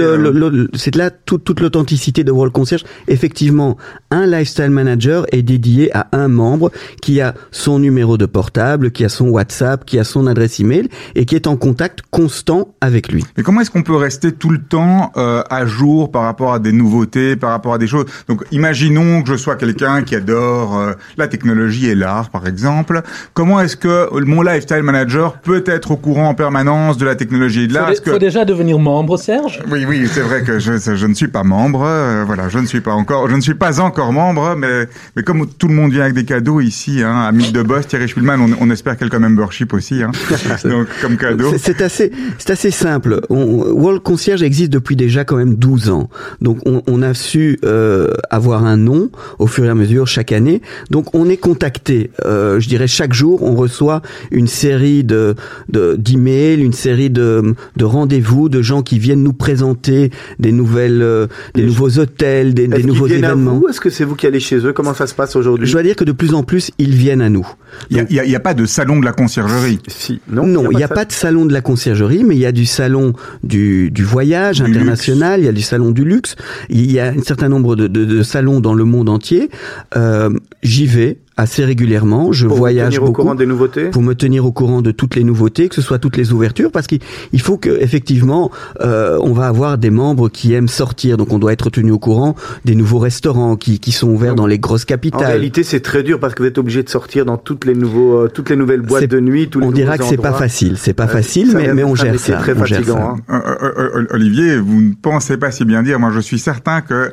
C'est 0.75 0.95
là 0.95 1.11
toute, 1.11 1.45
toute 1.45 1.61
l'authenticité 1.61 2.25
de 2.25 2.33
World 2.33 2.53
Concierge. 2.53 2.85
Effectivement, 3.09 3.77
un 4.11 4.27
lifestyle 4.27 4.71
manager 4.71 5.27
est 5.33 5.43
dédié 5.43 5.95
à 5.97 6.09
un 6.13 6.29
membre 6.29 6.71
qui 7.03 7.21
a 7.21 7.35
son 7.51 7.79
numéro 7.79 8.17
de 8.17 8.27
portable, 8.27 8.91
qui 8.91 9.05
a 9.05 9.09
son 9.09 9.29
WhatsApp, 9.29 9.85
qui 9.85 9.99
a 9.99 10.05
son 10.05 10.27
adresse 10.27 10.61
email 10.61 10.89
et 11.15 11.25
qui 11.25 11.35
est 11.35 11.47
en 11.47 11.57
contact 11.57 12.01
constant 12.11 12.75
avec 12.81 13.13
lui. 13.13 13.25
Mais 13.37 13.43
comment 13.43 13.61
est-ce 13.61 13.71
qu'on 13.71 13.83
peut 13.83 13.97
rester 13.97 14.33
tout 14.33 14.51
le 14.51 14.59
temps 14.59 15.13
euh, 15.17 15.43
à 15.51 15.67
jour 15.67 16.11
par 16.11 16.23
rapport 16.23 16.53
à 16.53 16.59
des 16.59 16.73
nouveautés, 16.73 17.37
par 17.37 17.51
rapport 17.51 17.75
à 17.75 17.79
des 17.79 17.87
choses? 17.87 18.07
Donc 18.29 18.45
imaginons 18.51 19.23
que 19.23 19.31
je 19.31 19.37
sois 19.37 19.57
quelqu'un 19.57 20.03
qui 20.03 20.15
adore 20.15 20.79
euh, 20.79 20.93
la 21.17 21.29
technologie 21.29 21.87
et 21.87 21.95
là 21.95 22.16
par 22.25 22.47
exemple. 22.47 23.03
Comment 23.35 23.61
est-ce 23.61 23.77
que 23.77 24.09
mon 24.25 24.43
lifestyle 24.43 24.83
manager 24.83 25.39
peut 25.39 25.63
être 25.67 25.93
au 25.93 25.97
courant 25.97 26.29
en 26.29 26.35
permanence 26.35 26.97
de 26.97 27.05
la 27.05 27.15
technologie 27.15 27.69
de 27.69 27.75
l'art? 27.75 27.91
Il 27.93 28.11
faut, 28.11 28.19
déjà 28.19 28.45
devenir 28.45 28.79
membre, 28.79 29.17
Serge? 29.19 29.63
Oui, 29.71 29.85
oui, 29.87 30.09
c'est 30.11 30.21
vrai 30.21 30.43
que 30.43 30.59
je, 30.59 30.73
je, 30.79 31.07
ne 31.07 31.15
suis 31.15 31.29
pas 31.29 31.43
membre. 31.43 31.85
Euh, 31.85 32.25
voilà, 32.27 32.49
je 32.49 32.59
ne 32.59 32.67
suis 32.67 32.81
pas 32.81 32.93
encore, 32.93 33.29
je 33.29 33.37
ne 33.37 33.41
suis 33.41 33.55
pas 33.55 33.81
encore 33.81 34.13
membre, 34.13 34.55
mais 34.57 34.87
Mais, 35.17 35.23
comme 35.23 35.47
tout 35.47 35.69
le 35.69 35.75
monde 35.75 35.93
vient 35.93 36.03
avec 36.03 36.15
des 36.15 36.25
cadeaux 36.25 36.61
ici, 36.61 37.03
hein, 37.03 37.31
Mythe 37.33 37.53
de 37.53 37.63
Boss, 37.63 37.87
Thierry 37.87 38.09
Schulman, 38.09 38.41
on, 38.41 38.51
on 38.61 38.71
espère 38.71 38.97
quelques 38.97 39.15
membership 39.15 39.73
aussi, 39.73 40.03
hein. 40.03 40.11
Donc, 40.65 40.89
comme 41.01 41.17
cadeau. 41.17 41.53
C'est- 41.53 41.59
C'est 41.67 41.83
assez, 41.83 42.13
c'est 42.39 42.51
assez 42.51 42.71
simple. 42.71 43.21
On, 43.29 43.45
World 43.73 44.03
Concierge 44.03 44.43
existe 44.43 44.71
depuis 44.73 44.97
déjà 44.97 45.25
quand 45.25 45.37
même 45.37 45.57
12 45.57 45.91
ans. 45.91 46.09
Donc 46.41 46.59
on, 46.65 46.83
on 46.87 47.03
a 47.03 47.13
su 47.15 47.59
euh, 47.65 48.09
avoir 48.31 48.65
un 48.65 48.77
nom 48.77 49.11
au 49.39 49.47
fur 49.47 49.65
et 49.65 49.69
à 49.69 49.75
mesure 49.75 50.07
chaque 50.07 50.33
année. 50.33 50.63
Donc 50.91 51.15
on 51.15 51.29
est 51.29 51.37
contacté. 51.37 52.06
Euh, 52.25 52.61
je 52.61 52.69
dirais 52.69 52.87
chaque 52.87 53.13
jour, 53.13 53.43
on 53.43 53.55
reçoit 53.55 54.03
une 54.31 54.47
série 54.47 55.05
de 55.05 55.35
de- 55.69 55.97
d'emails, 55.97 56.61
une 56.63 56.73
série 56.73 57.11
de, 57.11 57.55
de 57.77 57.85
rendez-vous 57.85 58.49
de 58.49 58.63
gens 58.63 58.83
qui 58.83 58.99
viennent 58.99 59.23
nous 59.23 59.33
présenter 59.33 60.11
des 60.39 60.53
nouvelles, 60.53 61.03
euh, 61.03 61.27
des 61.55 61.63
Les- 61.63 61.67
nouveaux 61.69 61.99
hôtels, 61.99 62.55
des, 62.55 62.69
des 62.69 62.83
nouveaux 62.83 63.07
événements. 63.07 63.63
Est-ce 63.69 63.81
que 63.81 63.91
c'est 63.91 64.05
vous 64.05 64.15
qui 64.15 64.27
allez 64.27 64.41
chez 64.41 64.57
eux? 64.59 64.73
Comment 64.73 64.95
ça 64.95 65.07
se 65.07 65.15
passe 65.15 65.37
aujourd'hui? 65.37 65.67
Je 65.67 65.73
dois 65.73 65.83
dire 65.83 65.97
que 65.97 66.05
de 66.05 66.13
plus 66.13 66.35
en 66.35 66.43
plus, 66.43 66.71
ils 66.79 66.95
viennent 66.95 67.23
à 67.23 67.29
nous. 67.29 67.47
Il 67.91 67.97
y 67.97 68.01
a, 68.01 68.05
y 68.13 68.21
a- 68.21 68.25
y 68.25 68.35
a 68.35 68.41
pas 68.41 68.55
de 68.55 68.67
salon 68.67 69.01
de 69.01 69.05
la 69.05 69.13
conciergerie? 69.13 69.81
Si, 69.89 70.21
non, 70.31 70.47
Non, 70.47 70.71
il 70.71 70.77
n'y 70.77 70.83
a 70.85 70.89
ça 70.89 70.95
pas 70.95 71.05
de 71.05 71.13
salon 71.13 71.45
de 71.47 71.53
la 71.53 71.61
conciergerie, 71.61 72.25
mais 72.25 72.35
il 72.37 72.41
y 72.41 72.47
a 72.47 72.53
du 72.53 72.67
salon 72.67 73.13
du, 73.43 73.91
du 73.91 74.05
voyage 74.05 74.63
Du 74.63 74.71
international, 74.71 75.41
il 75.41 75.47
y 75.47 75.49
a 75.49 75.53
du 75.53 75.63
salon 75.63 75.91
du 75.91 76.05
luxe, 76.05 76.37
il 76.71 76.91
y 76.91 76.99
a 77.01 77.09
un 77.09 77.23
certain 77.23 77.49
nombre 77.49 77.77
de, 77.77 77.87
de- 77.87 78.05
de 78.05 78.23
salons 78.23 78.61
dans 78.61 78.75
le 78.75 78.85
monde 78.85 79.09
entier. 79.09 79.51
Euh, 79.97 80.31
J'y 80.63 80.87
vais 80.87 81.19
assez 81.37 81.65
régulièrement, 81.65 82.33
je 82.33 82.47
pour 82.47 82.57
vous 82.57 82.61
voyage 82.63 82.95
tenir 82.95 83.03
au 83.03 83.07
beaucoup 83.07 83.23
courant 83.23 83.35
des 83.35 83.47
nouveautés 83.47 83.91
pour 83.91 84.03
me 84.03 84.15
tenir 84.15 84.47
au 84.47 84.53
courant 84.53 84.81
de 84.83 84.91
toutes 84.91 85.15
les 85.17 85.25
nouveautés, 85.25 85.69
que 85.69 85.75
ce 85.75 85.83
soit 85.83 85.99
toutes 85.99 86.17
les 86.17 86.33
ouvertures, 86.33 86.71
parce 86.71 86.87
qu'il 86.87 87.01
il 87.33 87.41
faut 87.41 87.59
que 87.59 87.69
effectivement 87.81 88.51
euh, 88.81 89.19
on 89.23 89.33
va 89.33 89.47
avoir 89.49 89.77
des 89.79 89.91
membres 89.91 90.29
qui 90.29 90.55
aiment 90.55 90.69
sortir, 90.69 91.17
donc 91.17 91.33
on 91.33 91.39
doit 91.39 91.53
être 91.53 91.69
tenu 91.71 91.91
au 91.91 91.99
courant 91.99 92.35
des 92.65 92.75
nouveaux 92.75 92.99
restaurants 92.99 93.57
qui, 93.57 93.79
qui 93.81 93.93
sont 93.93 94.09
ouverts 94.09 94.31
Donc, 94.31 94.39
dans 94.39 94.47
les 94.47 94.59
grosses 94.59 94.85
En 94.85 94.87
capitales. 94.87 95.25
réalité, 95.27 95.63
c'est 95.63 95.81
très 95.81 96.03
dur 96.03 96.19
parce 96.21 96.35
que 96.35 96.43
vous 96.43 96.49
êtes 96.49 96.59
obligé 96.59 96.83
de 96.83 96.89
sortir 96.89 97.25
dans 97.27 97.37
toutes 97.37 97.65
les 97.67 97.75
nouveaux, 97.75 98.25
euh, 98.25 98.29
toutes 98.29 98.49
les 98.51 98.57
nouvelles 98.57 98.81
boîtes 98.83 99.03
C'est- 99.03 99.07
de 99.07 99.21
nuit, 99.21 99.49
tous 99.49 99.61
les 99.61 99.67
on 99.67 99.73
dira 99.73 99.99
que 99.99 100.05
c'est 100.05 100.17
pas 100.17 100.33
facile, 100.33 100.77
c'est 100.79 100.95
pas 100.95 101.05
Euh, 101.05 101.09
facile, 101.09 101.53
mais, 101.55 101.75
mais 101.75 101.85
on 101.85 101.95
gère 101.95 102.19
ça. 102.19 102.37
très 102.37 102.53
on 102.59 102.65
gère 102.65 102.79
fatigant, 102.79 103.17
ça. 103.29 103.35
hein. 103.35 103.43
Euh, 103.77 104.07
Olivier, 104.11 104.57
vous 104.59 104.81
ne 104.81 104.93
pensez 104.95 105.37
pas 105.37 105.51
si 105.51 105.65
bien 105.65 105.83
dire. 105.83 105.99
Moi, 106.01 106.11
je 106.13 106.21
suis 106.21 106.39
certain 106.39 106.81
que, 106.81 107.13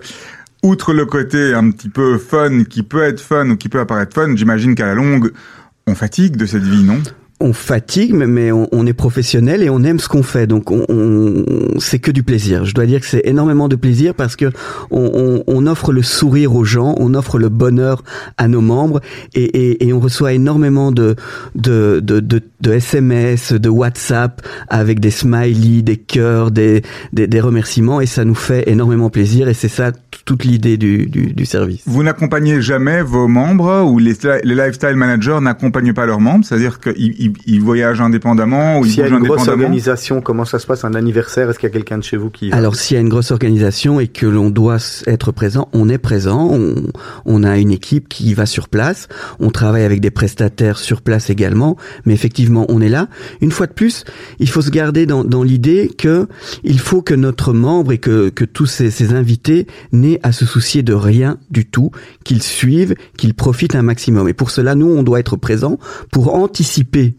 outre 0.63 0.93
le 0.93 1.05
côté 1.05 1.53
un 1.53 1.69
petit 1.71 1.89
peu 1.89 2.17
fun, 2.17 2.63
qui 2.63 2.83
peut 2.83 3.03
être 3.03 3.19
fun 3.19 3.49
ou 3.49 3.57
qui 3.57 3.69
peut 3.69 3.79
apparaître 3.79 4.13
fun, 4.15 4.35
j'imagine 4.35 4.75
qu'à 4.75 4.85
la 4.87 4.95
longue, 4.95 5.31
on 5.87 5.95
fatigue 5.95 6.37
de 6.37 6.45
cette 6.45 6.63
vie, 6.63 6.83
non? 6.83 6.99
On 7.39 7.51
fatigue, 7.51 8.13
mais- 8.13 8.53
on, 8.53 8.85
est 8.85 8.93
professionnel 8.93 9.63
et 9.63 9.69
on 9.69 9.83
aime 9.83 9.99
ce 9.99 10.07
qu'on 10.07 10.23
fait. 10.23 10.47
Donc, 10.47 10.71
on, 10.71 10.85
on- 10.87 11.43
c'est 11.77 11.99
que 11.99 12.09
du 12.11 12.23
plaisir. 12.23 12.63
Je 12.63 12.73
dois 12.73 12.85
dire 12.85 13.01
que 13.01 13.05
c'est 13.05 13.23
énormément 13.25 13.67
de 13.67 13.75
plaisir 13.75 14.13
parce 14.13 14.37
que 14.37 14.45
on, 14.91 15.43
on- 15.47 15.67
offre 15.67 15.91
le 15.91 16.03
sourire 16.03 16.55
aux 16.55 16.63
gens, 16.63 16.95
on 16.99 17.13
offre 17.15 17.39
le 17.39 17.49
bonheur 17.49 18.03
à 18.37 18.47
nos 18.47 18.61
membres 18.61 19.01
et, 19.33 19.43
et- 19.43 19.87
et 19.87 19.91
on 19.93 19.99
reçoit 19.99 20.31
énormément 20.31 20.93
de, 20.93 21.15
de, 21.55 21.99
de, 22.01 22.21
de, 22.21 22.41
de 22.61 22.71
SMS, 22.71 23.51
de 23.51 23.69
WhatsApp 23.69 24.41
avec 24.69 25.01
des 25.01 25.11
smileys, 25.11 25.81
des 25.83 25.97
cœurs, 25.97 26.51
des, 26.51 26.81
des, 27.11 27.27
des 27.27 27.41
remerciements 27.41 27.99
et 27.99 28.05
ça 28.05 28.23
nous 28.23 28.35
fait 28.35 28.69
énormément 28.69 29.09
plaisir 29.09 29.49
et 29.49 29.53
c'est 29.53 29.67
ça 29.69 29.91
toute 30.25 30.43
l'idée 30.43 30.77
du, 30.77 31.05
du, 31.07 31.33
du 31.33 31.45
service. 31.45 31.81
Vous 31.85 32.03
n'accompagnez 32.03 32.61
jamais 32.61 33.01
vos 33.01 33.27
membres 33.27 33.83
ou 33.83 33.99
les, 33.99 34.13
les 34.43 34.55
lifestyle 34.55 34.95
managers 34.95 35.39
n'accompagnent 35.41 35.93
pas 35.93 36.05
leurs 36.05 36.19
membres, 36.19 36.45
c'est-à-dire 36.45 36.79
qu'ils 36.79 36.93
ils, 36.97 37.33
ils 37.45 37.61
voyagent 37.61 38.01
indépendamment 38.01 38.79
ou 38.79 38.85
ils 38.85 38.91
S'il 38.91 38.99
y 38.99 39.01
a 39.03 39.09
bougent 39.09 39.17
une 39.19 39.23
grosse 39.25 39.39
indépendamment? 39.41 39.63
organisation, 39.65 40.21
comment 40.21 40.45
ça 40.45 40.59
se 40.59 40.67
passe? 40.67 40.83
Un 40.85 40.93
anniversaire 40.93 41.49
Est-ce 41.49 41.59
qu'il 41.59 41.67
y 41.69 41.71
a 41.71 41.73
quelqu'un 41.73 41.97
de 41.97 42.03
chez 42.03 42.17
vous 42.17 42.29
qui 42.29 42.49
va? 42.49 42.57
Alors 42.57 42.75
s'il 42.75 42.95
y 42.95 42.97
a 42.97 43.01
une 43.01 43.09
grosse 43.09 43.31
organisation 43.31 43.99
et 43.99 44.07
que 44.07 44.25
l'on 44.25 44.49
doit 44.49 44.77
être 45.07 45.31
présent, 45.31 45.69
on 45.73 45.89
est 45.89 45.97
présent. 45.97 46.49
On, 46.51 46.75
on 47.25 47.43
a 47.43 47.57
une 47.57 47.71
équipe 47.71 48.09
qui 48.09 48.33
va 48.33 48.45
sur 48.45 48.69
place. 48.69 49.07
On 49.39 49.49
travaille 49.49 49.83
avec 49.83 49.99
des 50.01 50.11
prestataires 50.11 50.77
sur 50.77 51.01
place 51.01 51.29
également. 51.29 51.77
Mais 52.05 52.13
effectivement, 52.13 52.65
on 52.69 52.81
est 52.81 52.89
là. 52.89 53.07
Une 53.41 53.51
fois 53.51 53.67
de 53.67 53.73
plus, 53.73 54.03
il 54.39 54.49
faut 54.49 54.61
se 54.61 54.69
garder 54.69 55.05
dans, 55.05 55.23
dans 55.23 55.43
l'idée 55.43 55.91
que 55.97 56.27
il 56.63 56.79
faut 56.79 57.01
que 57.01 57.13
notre 57.13 57.53
membre 57.53 57.91
et 57.91 57.97
que, 57.97 58.29
que 58.29 58.45
tous 58.45 58.65
ces, 58.65 58.91
ces 58.91 59.13
invités 59.13 59.67
à 60.23 60.31
se 60.31 60.45
soucier 60.45 60.83
de 60.83 60.93
rien 60.93 61.37
du 61.49 61.65
tout, 61.65 61.91
qu'ils 62.23 62.43
suivent, 62.43 62.95
qu'ils 63.17 63.33
profitent 63.33 63.75
un 63.75 63.81
maximum. 63.81 64.27
Et 64.27 64.33
pour 64.33 64.51
cela, 64.51 64.75
nous, 64.75 64.87
on 64.87 65.03
doit 65.03 65.19
être 65.19 65.35
présent 65.35 65.79
pour 66.11 66.35
anticiper 66.35 67.15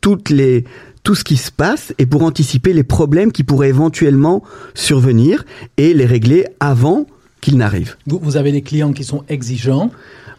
toutes 0.00 0.30
les 0.30 0.64
tout 1.02 1.14
ce 1.14 1.24
qui 1.24 1.38
se 1.38 1.50
passe 1.50 1.94
et 1.98 2.04
pour 2.04 2.22
anticiper 2.24 2.74
les 2.74 2.82
problèmes 2.82 3.32
qui 3.32 3.42
pourraient 3.42 3.70
éventuellement 3.70 4.42
survenir 4.74 5.44
et 5.78 5.94
les 5.94 6.04
régler 6.04 6.46
avant 6.60 7.06
qu'ils 7.40 7.56
n'arrivent. 7.56 7.96
Vous, 8.06 8.20
vous 8.22 8.36
avez 8.36 8.52
des 8.52 8.60
clients 8.60 8.92
qui 8.92 9.04
sont 9.04 9.24
exigeants. 9.28 9.90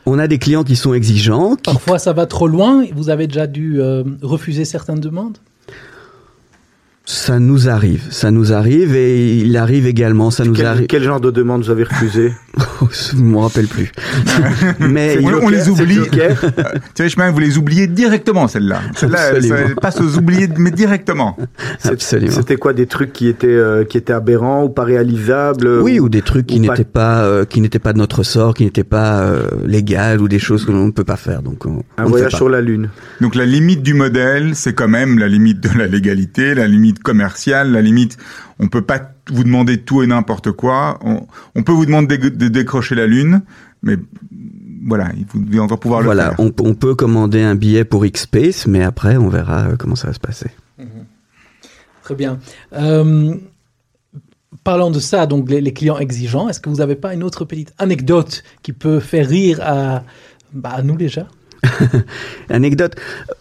On 0.05 0.19
a 0.19 0.27
des 0.27 0.37
clients 0.37 0.63
qui 0.63 0.75
sont 0.75 0.93
exigeants, 0.93 1.55
qui 1.55 1.63
Parfois, 1.63 1.99
ça 1.99 2.13
va 2.13 2.25
trop 2.25 2.47
loin. 2.47 2.85
Vous 2.95 3.09
avez 3.09 3.27
déjà 3.27 3.47
dû 3.47 3.81
euh, 3.81 4.03
refuser 4.21 4.65
certaines 4.65 4.99
demandes? 4.99 5.37
Ça 7.03 7.39
nous 7.39 7.67
arrive, 7.67 8.03
ça 8.11 8.29
nous 8.31 8.53
arrive 8.53 8.95
et 8.95 9.35
il 9.37 9.57
arrive 9.57 9.87
également, 9.87 10.29
ça 10.31 10.45
nous 10.45 10.53
quel, 10.53 10.65
arrive. 10.67 10.87
quel 10.87 11.03
genre 11.03 11.19
de 11.19 11.31
demande 11.31 11.63
vous 11.63 11.71
avez 11.71 11.83
refusé 11.83 12.31
Je 13.11 13.15
me 13.17 13.37
rappelle 13.37 13.67
plus. 13.67 13.91
Mais 14.79 15.15
C'est 15.15 15.21
il- 15.23 15.33
on 15.35 15.49
les 15.49 15.67
oublie. 15.67 15.95
Joker 16.11 16.37
Thierry 16.93 17.09
Chemin, 17.09 17.31
vous 17.31 17.39
les 17.39 17.57
oubliez 17.57 17.87
directement, 17.87 18.47
celle-là. 18.47 18.81
Celle-là, 18.95 19.41
ça 19.41 19.55
passe 19.81 19.99
aux 19.99 20.17
oubliés, 20.17 20.47
mais 20.57 20.71
directement. 20.71 21.37
Absolument. 21.83 22.31
C'était 22.31 22.55
quoi 22.55 22.73
des 22.73 22.85
trucs 22.85 23.13
qui 23.13 23.27
étaient 23.27 23.47
euh, 23.47 23.83
qui 23.83 23.97
étaient 23.97 24.13
aberrants 24.13 24.63
ou 24.63 24.69
pas 24.69 24.83
réalisables 24.83 25.67
oui, 25.81 25.99
ou- 25.99 26.05
ou 26.05 26.09
des 26.09 26.21
trucs 26.21 26.45
qui 26.47 26.59
pas- 26.61 26.73
n'étaient 26.73 26.83
pas, 26.83 27.23
euh, 27.23 27.45
qui 27.45 27.61
n'étaient 27.61 27.79
pas 27.79 27.93
de 27.93 27.97
notre 27.97 28.23
sort, 28.23 28.53
qui 28.53 28.63
n'étaient 28.63 28.83
pas 28.83 29.21
euh, 29.21 29.43
légales 29.65 30.21
ou 30.21 30.27
des 30.27 30.39
choses 30.39 30.65
que 30.65 30.71
l'on 30.71 30.85
ne 30.87 30.91
peut 30.91 31.03
pas 31.03 31.17
faire. 31.17 31.41
Donc 31.41 31.65
on, 31.65 31.69
un 31.69 31.73
on 31.97 32.01
ne 32.01 32.05
fait 32.05 32.09
voyage 32.11 32.35
sur 32.35 32.49
la 32.49 32.61
lune. 32.61 32.89
Donc 33.21 33.35
la 33.35 33.45
limite 33.45 33.81
du 33.81 33.93
modèle, 33.93 34.51
c'est 34.55 34.73
quand 34.73 34.87
même 34.89 35.17
la 35.19 35.27
limite 35.27 35.59
de 35.61 35.77
la 35.77 35.87
légalité, 35.87 36.53
la 36.55 36.67
limite 36.67 36.90
commerciale, 36.99 37.71
la 37.71 37.81
limite. 37.81 38.17
On 38.59 38.67
peut 38.67 38.81
pas 38.81 39.11
vous 39.31 39.43
demander 39.43 39.81
tout 39.81 40.03
et 40.03 40.07
n'importe 40.07 40.51
quoi. 40.51 40.99
On, 41.03 41.25
on 41.55 41.63
peut 41.63 41.71
vous 41.71 41.85
demander 41.85 42.17
de, 42.17 42.29
de 42.29 42.47
décrocher 42.47 42.95
la 42.95 43.07
lune, 43.07 43.41
mais 43.83 43.97
voilà, 44.85 45.11
il 45.15 45.25
vous 45.27 45.43
devez 45.43 45.59
encore 45.59 45.79
pouvoir 45.79 46.01
le 46.01 46.05
Voilà, 46.05 46.29
faire. 46.29 46.39
on, 46.39 46.51
on 46.59 46.73
peut 46.73 46.95
commander 46.95 47.41
un 47.41 47.55
billet 47.55 47.85
pour 47.85 48.05
X-Space, 48.05 48.67
mais 48.67 48.83
après 48.83 49.17
on 49.17 49.29
verra 49.29 49.67
euh, 49.67 49.75
comment 49.77 49.95
ça 49.95 50.07
va 50.07 50.13
se 50.13 50.19
passer. 50.19 50.49
Très 52.03 52.15
bien. 52.15 52.39
Euh, 52.73 53.35
parlant 54.63 54.89
de 54.89 54.99
ça, 54.99 55.27
donc 55.27 55.49
les, 55.49 55.61
les 55.61 55.71
clients 55.71 55.99
exigeants, 55.99 56.49
est-ce 56.49 56.59
que 56.59 56.69
vous 56.69 56.77
n'avez 56.77 56.95
pas 56.95 57.13
une 57.13 57.23
autre 57.23 57.45
petite 57.45 57.73
anecdote 57.77 58.43
qui 58.63 58.73
peut 58.73 58.99
faire 58.99 59.27
rire 59.29 59.59
à, 59.61 60.03
bah, 60.51 60.71
à 60.73 60.81
nous 60.81 60.95
déjà 60.95 61.27
Anecdote. 62.49 62.95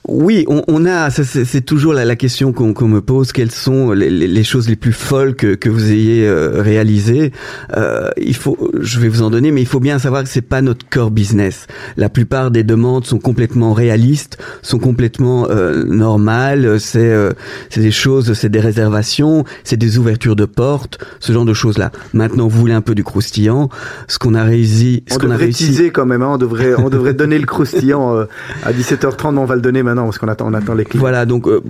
Oui, 0.09 0.45
on, 0.49 0.63
on 0.69 0.85
a. 0.87 1.11
C'est 1.11 1.61
toujours 1.65 1.93
la, 1.93 2.05
la 2.05 2.17
question 2.17 2.53
qu'on 2.53 2.73
qu'on 2.73 2.89
me 2.89 3.01
pose. 3.01 3.33
Quelles 3.33 3.51
sont 3.51 3.93
les, 3.93 4.11
les- 4.11 4.27
les 4.29 4.45
choses 4.45 4.69
les 4.69 4.77
plus 4.77 4.93
folles 4.93 5.35
que, 5.35 5.55
que 5.55 5.69
vous 5.69 5.91
ayez 5.91 6.27
euh, 6.27 6.61
réalisées? 6.61 7.33
Euh, 7.77 8.11
Il 8.17 8.35
faut. 8.37 8.71
Je 8.81 9.01
vais 9.01 9.09
vous 9.09 9.23
en 9.23 9.31
donner, 9.31 9.53
mais 9.53 9.61
il 9.63 9.67
faut 9.67 9.81
bien 9.81 9.99
savoir 9.99 10.23
que 10.23 10.29
c'est 10.29 10.43
pas 10.43 10.63
notre 10.63 10.89
core 10.89 11.11
business. 11.11 11.67
La 11.97 12.09
plupart 12.09 12.51
des 12.51 12.63
demandes 12.65 13.07
sont 13.07 13.19
complètement 13.19 13.73
réalistes, 13.73 14.39
sont 14.63 14.79
complètement 14.79 15.49
euh, 15.51 15.85
normales. 15.85 16.79
C'est 16.81 16.99
euh, 17.13 17.33
c'est 17.69 17.81
des 17.81 17.91
choses, 17.93 18.33
c'est 18.35 18.49
des 18.49 18.61
réservations, 18.61 19.45
c'est 19.65 19.77
des 19.77 19.99
ouvertures 19.99 20.37
de 20.37 20.45
portes, 20.45 20.99
ce 21.21 21.33
genre 21.33 21.45
de 21.45 21.55
choses 21.55 21.79
là. 21.79 21.91
Maintenant, 22.13 22.49
vous 22.49 22.59
voulez 22.59 22.75
un 22.75 22.81
peu 22.83 22.95
du 22.95 23.05
croustillant. 23.05 23.69
Ce 24.09 24.19
qu'on 24.19 24.35
a 24.35 24.43
réussi, 24.45 25.05
ce 25.09 25.15
On 25.15 25.19
qu'on 25.19 25.31
a 25.31 25.37
réussi. 25.37 25.91
quand 25.93 26.07
même. 26.07 26.23
Hein, 26.23 26.31
on 26.35 26.39
devrait 26.39 26.75
on 26.75 26.91
devrait 26.91 27.15
donner 27.15 27.39
le 27.39 27.47
croustillant 27.51 28.10
euh, 28.15 28.25
à 28.65 28.73
17h30. 28.73 29.33
Mais 29.33 29.39
on 29.41 29.45
va 29.45 29.55
le 29.57 29.61
donner 29.61 29.83
maintenant 29.83 30.05
parce 30.05 30.19
qu'on 30.19 30.29
attend 30.29 30.47
on 30.49 30.55
attend 30.55 30.75
les 30.75 30.85
clients. 30.85 31.01
Voilà, 31.01 31.27
donc 31.27 31.47
euh, 31.47 31.61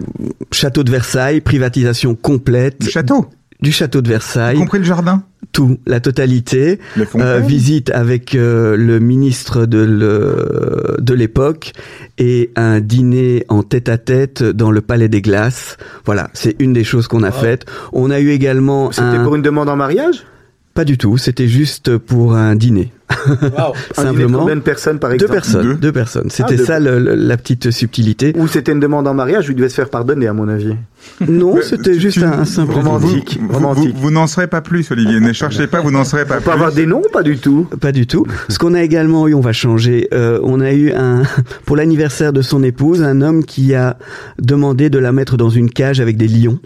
château 0.52 0.82
de 0.82 0.90
Versailles, 0.90 1.40
privatisation 1.40 2.14
complète 2.14 2.76
Le 2.84 2.90
château, 2.90 3.26
du 3.60 3.72
château 3.72 4.00
de 4.00 4.08
y 4.08 4.10
Versailles, 4.10 4.56
compris 4.58 4.78
le 4.78 4.84
jardin, 4.84 5.22
tout, 5.52 5.78
la 5.86 6.00
totalité. 6.00 6.78
Euh, 7.16 7.40
visite 7.40 7.90
avec 7.90 8.34
euh, 8.34 8.76
le 8.76 9.00
ministre 9.00 9.66
de 9.66 9.78
le- 9.78 10.96
de 11.00 11.14
l'époque 11.14 11.72
et 12.18 12.50
un 12.56 12.80
dîner 12.80 13.44
en 13.48 13.62
tête-à-tête 13.62 14.42
dans 14.42 14.70
le 14.70 14.80
Palais 14.80 15.08
des 15.08 15.20
Glaces. 15.22 15.76
Voilà, 16.06 16.30
c'est 16.34 16.56
une 16.60 16.72
des 16.72 16.84
choses 16.84 17.06
qu'on 17.08 17.22
a 17.22 17.30
faites. 17.32 17.66
On 17.92 18.10
a 18.10 18.20
eu 18.20 18.30
également 18.30 18.90
C'était 18.92 19.02
un... 19.06 19.24
pour 19.24 19.34
une 19.36 19.42
demande 19.42 19.68
en 19.68 19.76
mariage? 19.76 20.24
Pas 20.72 20.84
du 20.84 20.96
tout, 20.96 21.18
c'était 21.18 21.48
juste 21.48 21.96
pour 21.98 22.34
un 22.34 22.54
dîner. 22.54 22.92
Un 23.10 23.34
dîner 23.34 23.48
de 23.88 23.94
Simplement. 23.94 24.38
Combien 24.38 24.54
de 24.56 24.60
personnes 24.60 25.00
par 25.00 25.10
Deux 25.10 25.16
exemple 25.16 25.32
personnes, 25.32 25.62
Deux. 25.64 25.74
deux, 25.74 25.92
personnes. 25.92 26.30
C'était 26.30 26.56
deux. 26.56 26.64
ça 26.64 26.78
le- 26.78 27.00
le- 27.00 27.16
la 27.16 27.36
petite 27.36 27.72
subtilité. 27.72 28.32
Ou 28.36 28.46
c'était 28.46 28.70
une 28.70 28.78
demande 28.78 29.08
en 29.08 29.14
mariage, 29.14 29.46
il 29.50 29.56
devait 29.56 29.68
se 29.68 29.74
faire 29.74 29.90
pardonner 29.90 30.28
à 30.28 30.32
mon 30.32 30.46
avis. 30.48 30.74
Non, 31.26 31.56
c'était 31.60 31.98
juste 31.98 32.18
tu- 32.18 32.24
un, 32.24 32.32
un 32.32 32.44
simple 32.44 32.72
vous, 32.72 32.78
romantique, 32.78 33.40
vous- 33.42 33.52
romantique. 33.52 33.94
vous- 33.96 34.00
vous 34.02 34.10
n'en 34.12 34.28
serez 34.28 34.46
pas 34.46 34.60
plus, 34.60 34.88
Olivier. 34.92 35.18
ne 35.18 35.32
cherchez 35.32 35.66
pas, 35.66 35.80
vous 35.80 35.90
n'en 35.90 36.04
serez 36.04 36.24
pas 36.24 36.34
On 36.34 36.38
peut 36.38 36.44
plus. 36.44 36.52
avoir 36.52 36.72
des 36.72 36.86
noms 36.86 37.02
pas 37.12 37.24
du 37.24 37.36
tout? 37.38 37.66
Pas 37.80 37.90
du 37.90 38.06
tout. 38.06 38.24
Ce 38.48 38.58
qu'on 38.60 38.74
a 38.74 38.82
également 38.82 39.26
eu, 39.26 39.34
on 39.34 39.40
va 39.40 39.52
changer. 39.52 40.06
euh, 40.14 40.38
on 40.44 40.60
a 40.60 40.72
eu 40.72 40.92
un 40.92 41.22
pour 41.66 41.74
l'anniversaire 41.76 42.32
de 42.32 42.42
son 42.42 42.62
épouse, 42.62 43.02
un 43.02 43.22
homme 43.22 43.44
qui 43.44 43.74
a 43.74 43.98
demandé 44.38 44.88
de 44.88 44.98
la 45.00 45.10
mettre 45.10 45.36
dans 45.36 45.50
une 45.50 45.68
cage 45.68 46.00
avec 46.00 46.16
des 46.16 46.28
lions. 46.28 46.60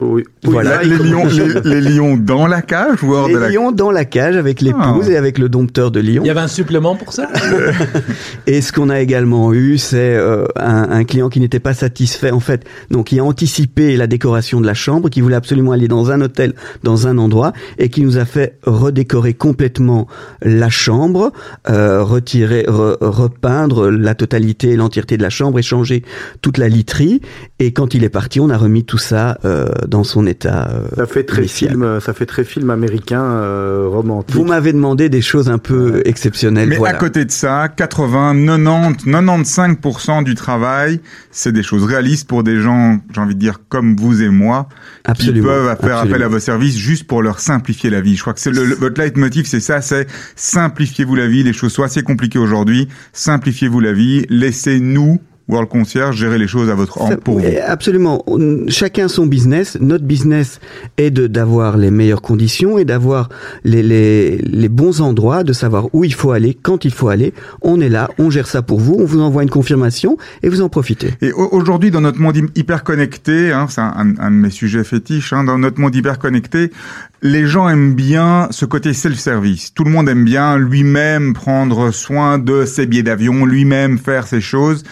Oui. 0.00 0.24
Voilà. 0.44 0.82
les, 0.82 0.96
lions, 1.10 1.26
les, 1.26 1.80
les 1.80 1.80
lions 1.90 2.16
dans 2.16 2.46
la 2.46 2.62
cage 2.62 3.02
ou 3.02 3.12
hors 3.14 3.28
Les 3.28 3.34
de 3.34 3.38
la 3.38 3.48
lions 3.50 3.70
dans 3.72 3.90
la 3.90 4.04
cage 4.04 4.36
avec 4.36 4.60
l'épouse 4.60 5.06
Ah. 5.08 5.10
et 5.12 5.16
avec 5.16 5.38
le 5.38 5.48
dompteur 5.48 5.90
de 5.90 6.00
lions. 6.00 6.22
Il 6.24 6.26
y 6.26 6.30
avait 6.30 6.40
un 6.40 6.48
supplément 6.48 6.96
pour 6.96 7.12
ça? 7.12 7.28
Et 8.46 8.60
ce 8.62 8.72
qu'on 8.72 8.88
a 8.88 9.00
également 9.00 9.52
eu, 9.52 9.78
c'est 9.78 10.16
euh, 10.16 10.46
un, 10.56 10.90
un 10.90 11.04
client 11.04 11.28
qui 11.28 11.40
n'était 11.40 11.60
pas 11.60 11.74
satisfait, 11.74 12.30
en 12.30 12.40
fait, 12.40 12.64
donc 12.90 13.06
qui 13.08 13.18
a 13.18 13.24
anticipé 13.24 13.96
la 13.96 14.06
décoration 14.06 14.60
de 14.60 14.66
la 14.66 14.74
chambre, 14.74 15.08
qui 15.08 15.20
voulait 15.20 15.36
absolument 15.36 15.72
aller 15.72 15.88
dans 15.88 16.10
un 16.10 16.20
hôtel, 16.20 16.54
dans 16.82 17.06
un 17.06 17.18
endroit, 17.18 17.52
et 17.78 17.88
qui 17.88 18.02
nous 18.02 18.18
a 18.18 18.24
fait 18.24 18.58
redécorer 18.64 19.34
complètement 19.34 20.06
la 20.42 20.70
chambre, 20.70 21.32
euh, 21.68 22.02
retirer, 22.02 22.62
re- 22.68 22.96
repeindre 23.00 23.90
la 23.90 24.14
totalité, 24.14 24.76
l'entièreté 24.76 25.16
de 25.16 25.22
la 25.22 25.30
chambre, 25.30 25.58
et 25.58 25.62
changer 25.62 26.02
toute 26.42 26.58
la 26.58 26.68
literie. 26.68 27.20
Et 27.58 27.72
quand 27.72 27.94
il 27.94 28.04
est 28.04 28.08
parti, 28.08 28.40
on 28.40 28.50
a 28.50 28.56
remis 28.56 28.84
tout 28.84 28.98
ça 28.98 29.38
euh, 29.44 29.66
dans 29.90 30.04
son 30.04 30.26
état. 30.26 30.70
euh, 30.72 30.86
Ça 30.96 31.06
fait 31.06 31.24
très 31.24 31.42
initial. 31.42 31.70
film, 31.72 32.00
ça 32.00 32.14
fait 32.14 32.26
très 32.26 32.44
film 32.44 32.70
américain 32.70 33.22
euh, 33.22 33.86
romantique. 33.88 34.34
Vous 34.36 34.44
m'avez 34.44 34.72
demandé 34.72 35.08
des 35.08 35.20
choses 35.20 35.50
un 35.50 35.58
peu 35.58 36.00
exceptionnelles. 36.04 36.68
Mais 36.68 36.76
voilà. 36.76 36.96
à 36.96 36.98
côté 36.98 37.24
de 37.24 37.30
ça, 37.30 37.68
80, 37.68 38.46
90, 38.46 39.04
95% 39.06 40.24
du 40.24 40.34
travail, 40.34 41.00
c'est 41.30 41.52
des 41.52 41.62
choses 41.62 41.84
réalistes 41.84 42.28
pour 42.28 42.42
des 42.42 42.58
gens, 42.60 42.98
j'ai 43.12 43.20
envie 43.20 43.34
de 43.34 43.40
dire, 43.40 43.58
comme 43.68 43.96
vous 43.96 44.22
et 44.22 44.28
moi, 44.28 44.68
Absolument, 45.04 45.40
qui 45.40 45.46
peuvent 45.46 45.76
faire 45.80 45.98
appel 45.98 46.22
à 46.22 46.28
vos 46.28 46.38
services 46.38 46.76
juste 46.76 47.06
pour 47.06 47.22
leur 47.22 47.40
simplifier 47.40 47.90
la 47.90 48.00
vie. 48.00 48.16
Je 48.16 48.20
crois 48.22 48.32
que 48.32 48.40
c'est 48.40 48.50
le, 48.52 48.64
le- 48.64 48.74
votre 48.76 49.00
leitmotiv, 49.00 49.46
c'est 49.46 49.60
ça, 49.60 49.80
c'est 49.80 50.06
simplifiez-vous 50.36 51.14
la 51.16 51.26
vie. 51.26 51.42
Les 51.42 51.52
choses 51.52 51.72
sont 51.72 51.82
assez 51.82 52.02
compliquées 52.02 52.38
aujourd'hui. 52.38 52.88
Simplifiez-vous 53.12 53.80
la 53.80 53.92
vie. 53.92 54.24
Laissez-nous, 54.28 55.20
World 55.50 55.68
Concierge, 55.68 56.16
gérer 56.16 56.38
les 56.38 56.46
choses 56.48 56.70
à 56.70 56.74
votre 56.74 56.98
Ça- 57.08 57.16
pour 57.16 57.38
vous. 57.40 57.46
Absolument. 57.66 58.24
Chacun 58.68 59.08
son 59.08 59.26
business. 59.26 59.76
Notre 59.80 60.04
business 60.04 60.60
est 60.96 61.10
de 61.10 61.26
d'avoir 61.26 61.76
les 61.76 61.90
meilleures 61.90 62.22
conditions 62.22 62.78
et 62.78 62.84
d'avoir 62.84 63.28
les, 63.64 63.82
les, 63.82 64.36
les 64.38 64.68
bons 64.68 65.00
endroits, 65.00 65.44
de 65.44 65.52
savoir 65.52 65.88
où 65.94 66.04
il 66.04 66.14
faut 66.14 66.32
aller, 66.32 66.56
quand 66.60 66.84
il 66.84 66.92
faut 66.92 67.08
aller. 67.08 67.32
On 67.62 67.80
est 67.80 67.88
là, 67.88 68.08
on 68.18 68.30
gère 68.30 68.46
ça 68.46 68.62
pour 68.62 68.80
vous, 68.80 68.96
on 68.98 69.04
vous 69.04 69.20
envoie 69.20 69.42
une 69.42 69.50
confirmation 69.50 70.16
et 70.42 70.48
vous 70.48 70.60
en 70.62 70.68
profitez. 70.68 71.14
Et 71.20 71.32
au- 71.32 71.48
aujourd'hui, 71.52 71.90
dans 71.90 72.00
notre 72.00 72.20
monde 72.20 72.36
hy- 72.36 72.50
hyper 72.60 72.84
connecté, 72.84 73.52
hein, 73.52 73.66
c'est 73.68 73.80
un, 73.80 73.92
un- 73.96 74.18
un 74.18 74.30
de 74.30 74.36
mes 74.36 74.50
sujets 74.50 74.84
fétiches, 74.84 75.32
hein, 75.32 75.44
dans 75.44 75.58
notre 75.58 75.80
monde 75.80 75.94
hyper 75.94 76.18
connecté, 76.18 76.70
les 77.22 77.46
gens 77.46 77.68
aiment 77.68 77.94
bien 77.94 78.48
ce 78.50 78.64
côté 78.64 78.92
self-service. 78.94 79.74
Tout 79.74 79.84
le 79.84 79.90
monde 79.90 80.08
aime 80.08 80.24
bien 80.24 80.56
lui-même 80.56 81.34
prendre 81.34 81.90
soin 81.90 82.38
de 82.38 82.64
ses 82.64 82.86
billets 82.86 83.02
d'avion, 83.02 83.44
lui-même 83.44 83.98
faire 83.98 84.26
ses 84.26 84.40
choses. 84.40 84.84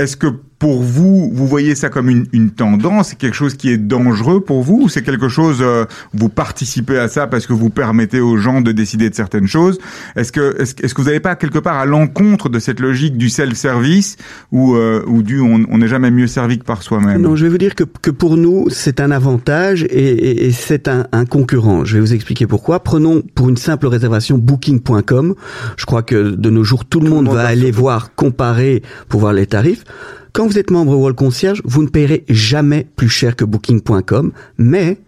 Est-ce 0.00 0.16
que 0.16 0.28
pour 0.60 0.82
vous, 0.82 1.30
vous 1.32 1.46
voyez 1.46 1.74
ça 1.74 1.88
comme 1.88 2.08
une, 2.10 2.26
une 2.34 2.50
tendance, 2.50 3.08
c'est 3.08 3.18
quelque 3.18 3.34
chose 3.34 3.54
qui 3.54 3.70
est 3.70 3.78
dangereux 3.78 4.40
pour 4.44 4.62
vous, 4.62 4.82
ou 4.82 4.88
c'est 4.90 5.02
quelque 5.02 5.28
chose, 5.30 5.58
euh, 5.62 5.86
vous 6.14 6.28
participez 6.28 6.98
à 6.98 7.08
ça 7.08 7.26
parce 7.26 7.46
que 7.46 7.54
vous 7.54 7.70
permettez 7.70 8.20
aux 8.20 8.36
gens 8.36 8.60
de 8.60 8.70
décider 8.70 9.08
de 9.08 9.14
certaines 9.14 9.46
choses? 9.48 9.78
Est-ce 10.16 10.30
que, 10.32 10.60
est-ce, 10.60 10.74
que- 10.74 10.84
est-ce 10.84 10.94
que 10.94 11.00
vous 11.00 11.06
n'allez 11.08 11.18
pas 11.18 11.34
quelque 11.34 11.58
part 11.58 11.78
à 11.78 11.86
l'encontre 11.86 12.50
de 12.50 12.58
cette 12.58 12.78
logique 12.78 13.16
du 13.16 13.30
self-service, 13.30 14.18
ou, 14.52 14.74
euh, 14.76 15.02
ou 15.06 15.22
du 15.22 15.40
on 15.40 15.64
on 15.70 15.78
n'est 15.78 15.88
jamais 15.88 16.10
mieux 16.10 16.26
servi 16.26 16.58
que 16.58 16.64
par 16.64 16.82
soi-même? 16.82 17.22
Non, 17.22 17.36
je 17.36 17.44
vais 17.46 17.50
vous 17.50 17.58
dire 17.58 17.74
que, 17.74 17.84
que 18.02 18.10
pour 18.10 18.36
nous, 18.36 18.66
c'est 18.68 19.00
un 19.00 19.10
avantage 19.10 19.84
et, 19.84 19.88
et- 19.88 20.46
et 20.46 20.52
c'est 20.52 20.88
un, 20.88 21.06
un 21.12 21.24
concurrent. 21.24 21.86
Je 21.86 21.94
vais 21.94 22.00
vous 22.00 22.12
expliquer 22.12 22.46
pourquoi. 22.46 22.82
Prenons 22.84 23.22
pour 23.34 23.48
une 23.48 23.56
simple 23.56 23.86
réservation 23.86 24.36
booking.com. 24.36 25.34
Je 25.78 25.86
crois 25.86 26.02
que 26.02 26.32
de 26.32 26.50
nos 26.50 26.64
jours, 26.64 26.84
tout 26.84 27.00
le 27.00 27.08
monde 27.08 27.24
monde 27.24 27.34
va 27.34 27.46
aller 27.46 27.70
voir, 27.70 28.14
comparer 28.14 28.82
pour 29.08 29.20
voir 29.20 29.32
les 29.32 29.46
tarifs. 29.46 29.84
Quand 30.32 30.46
vous 30.46 30.58
êtes 30.58 30.70
membre 30.70 30.96
Wall 30.96 31.14
Concierge, 31.14 31.60
vous 31.64 31.82
ne 31.82 31.88
payerez 31.88 32.24
jamais 32.28 32.86
plus 32.96 33.08
cher 33.08 33.34
que 33.36 33.44
booking.com, 33.44 34.32
mais 34.58 34.98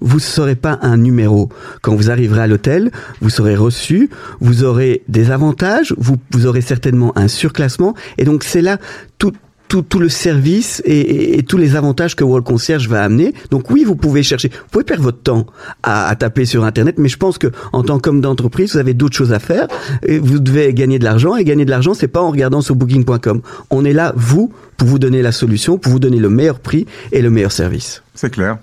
vous 0.00 0.16
ne 0.16 0.20
serez 0.20 0.56
pas 0.56 0.78
un 0.82 0.96
numéro. 0.96 1.48
Quand 1.82 1.94
vous 1.94 2.10
arriverez 2.10 2.42
à 2.42 2.46
l'hôtel, 2.46 2.90
vous 3.20 3.30
serez 3.30 3.56
reçu, 3.56 4.10
vous 4.40 4.64
aurez 4.64 5.02
des 5.08 5.30
avantages, 5.30 5.94
vous, 5.98 6.16
vous 6.32 6.46
aurez 6.46 6.60
certainement 6.60 7.16
un 7.16 7.28
surclassement, 7.28 7.94
et 8.18 8.24
donc 8.24 8.44
c'est 8.44 8.60
là 8.60 8.78
tout, 9.18 9.32
tout, 9.68 9.82
tout 9.82 9.98
le 9.98 10.08
service 10.08 10.82
et, 10.84 10.98
et- 10.98 11.38
et 11.38 11.42
tous 11.42 11.56
les 11.58 11.76
avantages 11.76 12.14
que 12.16 12.24
Wall 12.24 12.42
Concierge 12.42 12.88
va 12.88 13.02
amener. 13.02 13.34
Donc 13.50 13.70
oui, 13.70 13.84
vous 13.84 13.96
pouvez 13.96 14.22
chercher, 14.22 14.48
vous 14.48 14.68
pouvez 14.70 14.84
perdre 14.84 15.02
votre 15.02 15.20
temps 15.22 15.46
à, 15.82 16.06
à 16.08 16.14
taper 16.16 16.44
sur 16.44 16.64
Internet, 16.64 16.96
mais 16.98 17.08
je 17.08 17.16
pense 17.16 17.38
que 17.38 17.48
en 17.72 17.82
tant 17.82 17.98
qu'homme 17.98 18.20
d'entreprise, 18.20 18.72
vous 18.72 18.78
avez 18.78 18.94
d'autres 18.94 19.16
choses 19.16 19.32
à 19.32 19.38
faire. 19.38 19.66
Et 20.06 20.18
vous 20.18 20.38
devez 20.38 20.72
gagner 20.74 20.98
de 20.98 21.04
l'argent, 21.04 21.36
et 21.36 21.44
gagner 21.44 21.64
de 21.64 21.70
l'argent, 21.70 21.94
c'est 21.94 22.08
pas 22.08 22.20
en 22.22 22.30
regardant 22.30 22.60
sur 22.60 22.76
Booking.com. 22.76 23.40
On 23.70 23.84
est 23.84 23.92
là, 23.92 24.12
vous, 24.16 24.52
pour 24.76 24.88
vous 24.88 24.98
donner 24.98 25.22
la 25.22 25.32
solution, 25.32 25.78
pour 25.78 25.92
vous 25.92 25.98
donner 25.98 26.18
le 26.18 26.28
meilleur 26.30 26.58
prix 26.60 26.86
et 27.12 27.22
le 27.22 27.30
meilleur 27.30 27.52
service. 27.52 28.02
C'est 28.14 28.30
clair. 28.30 28.58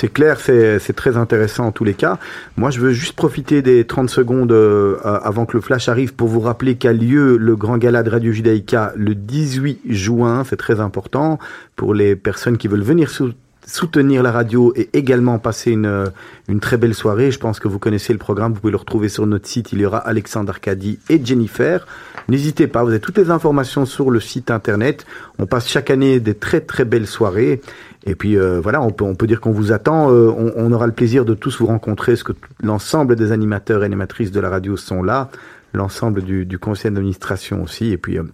C'est 0.00 0.08
clair, 0.08 0.40
c'est 0.40 0.96
très 0.96 1.18
intéressant 1.18 1.66
en 1.66 1.72
tous 1.72 1.84
les 1.84 1.92
cas. 1.92 2.18
Moi, 2.56 2.70
je 2.70 2.80
veux 2.80 2.92
juste 2.92 3.12
profiter 3.12 3.60
des 3.60 3.84
30 3.84 4.08
secondes 4.08 4.50
euh, 4.50 4.96
avant 5.04 5.44
que 5.44 5.54
le 5.58 5.60
flash 5.60 5.90
arrive 5.90 6.14
pour 6.14 6.26
vous 6.26 6.40
rappeler 6.40 6.76
qu'a 6.76 6.94
lieu 6.94 7.36
le 7.36 7.54
grand 7.54 7.76
gala 7.76 8.02
de 8.02 8.08
Radio 8.08 8.32
Judaïka 8.32 8.94
le 8.96 9.14
18 9.14 9.80
juin. 9.90 10.42
C'est 10.48 10.56
très 10.56 10.80
important 10.80 11.38
pour 11.76 11.92
les 11.92 12.16
personnes 12.16 12.56
qui 12.56 12.66
veulent 12.66 12.80
venir 12.80 13.10
sou- 13.10 13.32
soutenir 13.66 14.22
la 14.22 14.32
radio 14.32 14.72
et 14.74 14.88
également 14.94 15.38
passer 15.38 15.72
une, 15.72 15.84
euh, 15.84 16.06
une 16.48 16.60
très 16.60 16.78
belle 16.78 16.94
soirée. 16.94 17.30
Je 17.30 17.38
pense 17.38 17.60
que 17.60 17.68
vous 17.68 17.78
connaissez 17.78 18.14
le 18.14 18.18
programme. 18.18 18.54
Vous 18.54 18.60
pouvez 18.60 18.70
le 18.72 18.78
retrouver 18.78 19.10
sur 19.10 19.26
notre 19.26 19.46
site. 19.46 19.72
Il 19.74 19.80
y 19.80 19.84
aura 19.84 19.98
Alexandre 19.98 20.48
Arcadi 20.50 20.98
et 21.10 21.20
Jennifer. 21.22 21.86
N'hésitez 22.28 22.68
pas. 22.68 22.82
Vous 22.84 22.88
avez 22.90 23.00
toutes 23.00 23.18
les 23.18 23.30
informations 23.30 23.84
sur 23.84 24.10
le 24.10 24.18
site 24.18 24.50
internet. 24.50 25.04
On 25.38 25.44
passe 25.44 25.68
chaque 25.68 25.90
année 25.90 26.20
des 26.20 26.34
très 26.34 26.60
très 26.62 26.86
belles 26.86 27.06
soirées. 27.06 27.60
Et 28.06 28.14
puis 28.14 28.36
euh, 28.36 28.60
voilà, 28.60 28.80
on 28.80 28.90
peut, 28.90 29.04
on 29.04 29.14
peut 29.14 29.26
dire 29.26 29.40
qu'on 29.40 29.50
vous 29.50 29.72
attend. 29.72 30.10
Euh, 30.10 30.30
on, 30.56 30.72
aura 30.72 30.86
le 30.86 30.92
plaisir 30.92 31.24
de 31.24 31.34
tous 31.34 31.58
vous 31.58 31.66
rencontrer, 31.66 32.12
parce 32.12 32.22
que 32.22 32.32
l'ensemble 32.62 33.16
des 33.16 33.32
animateurs 33.32 33.82
et 33.82 33.86
animatrices 33.86 34.30
de 34.30 34.40
la 34.40 34.48
radio 34.48 34.76
sont 34.76 35.02
là, 35.02 35.30
l'ensemble 35.74 36.22
du, 36.22 36.58
conseil 36.58 36.90
d'administration 36.90 37.62
aussi. 37.62 37.90
Et 37.90 37.98
puis 37.98 38.18
euh, 38.18 38.24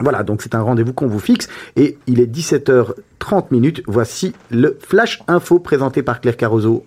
voilà, 0.00 0.22
donc 0.22 0.42
c'est 0.42 0.54
un 0.54 0.62
rendez-vous 0.62 0.94
qu'on 0.94 1.08
vous 1.08 1.18
fixe. 1.18 1.48
Et 1.76 1.98
il 2.06 2.20
est 2.20 2.26
17h30 2.26 3.46
minutes. 3.50 3.82
Voici 3.86 4.32
le 4.50 4.78
Flash 4.80 5.22
Info 5.28 5.58
présenté 5.58 6.02
par 6.02 6.20
Claire 6.20 6.36
Carozo. 6.36 6.86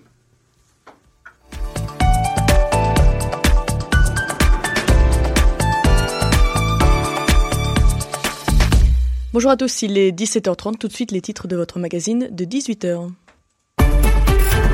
Bonjour 9.36 9.50
à 9.50 9.58
tous, 9.58 9.82
il 9.82 9.98
est 9.98 10.12
17h30, 10.18 10.78
tout 10.78 10.88
de 10.88 10.94
suite 10.94 11.12
les 11.12 11.20
titres 11.20 11.46
de 11.46 11.56
votre 11.56 11.78
magazine 11.78 12.28
de 12.30 12.46
18h. 12.46 13.10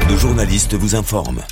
Nos 0.09 0.17
journalistes 0.17 0.75
vous 0.75 0.95
informent. 0.95 1.43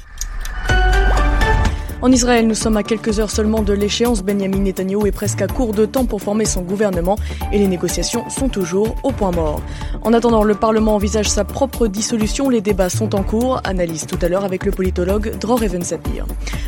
En 2.02 2.10
Israël, 2.10 2.46
nous 2.46 2.54
sommes 2.54 2.78
à 2.78 2.82
quelques 2.82 3.20
heures 3.20 3.30
seulement 3.30 3.60
de 3.60 3.74
l'échéance. 3.74 4.22
Benjamin 4.22 4.60
Netanyahu 4.60 5.06
est 5.06 5.12
presque 5.12 5.42
à 5.42 5.46
court 5.46 5.74
de 5.74 5.84
temps 5.84 6.06
pour 6.06 6.22
former 6.22 6.46
son 6.46 6.62
gouvernement 6.62 7.16
et 7.52 7.58
les 7.58 7.68
négociations 7.68 8.30
sont 8.30 8.48
toujours 8.48 8.96
au 9.02 9.12
point 9.12 9.32
mort. 9.32 9.60
En 10.00 10.14
attendant, 10.14 10.42
le 10.42 10.54
Parlement 10.54 10.94
envisage 10.94 11.28
sa 11.28 11.44
propre 11.44 11.88
dissolution. 11.88 12.48
Les 12.48 12.62
débats 12.62 12.88
sont 12.88 13.14
en 13.14 13.22
cours. 13.22 13.60
Analyse 13.64 14.06
tout 14.06 14.18
à 14.22 14.28
l'heure 14.28 14.46
avec 14.46 14.64
le 14.64 14.72
politologue 14.72 15.36
Dror 15.38 15.62
Even 15.62 15.82
Sapir. 15.82 16.24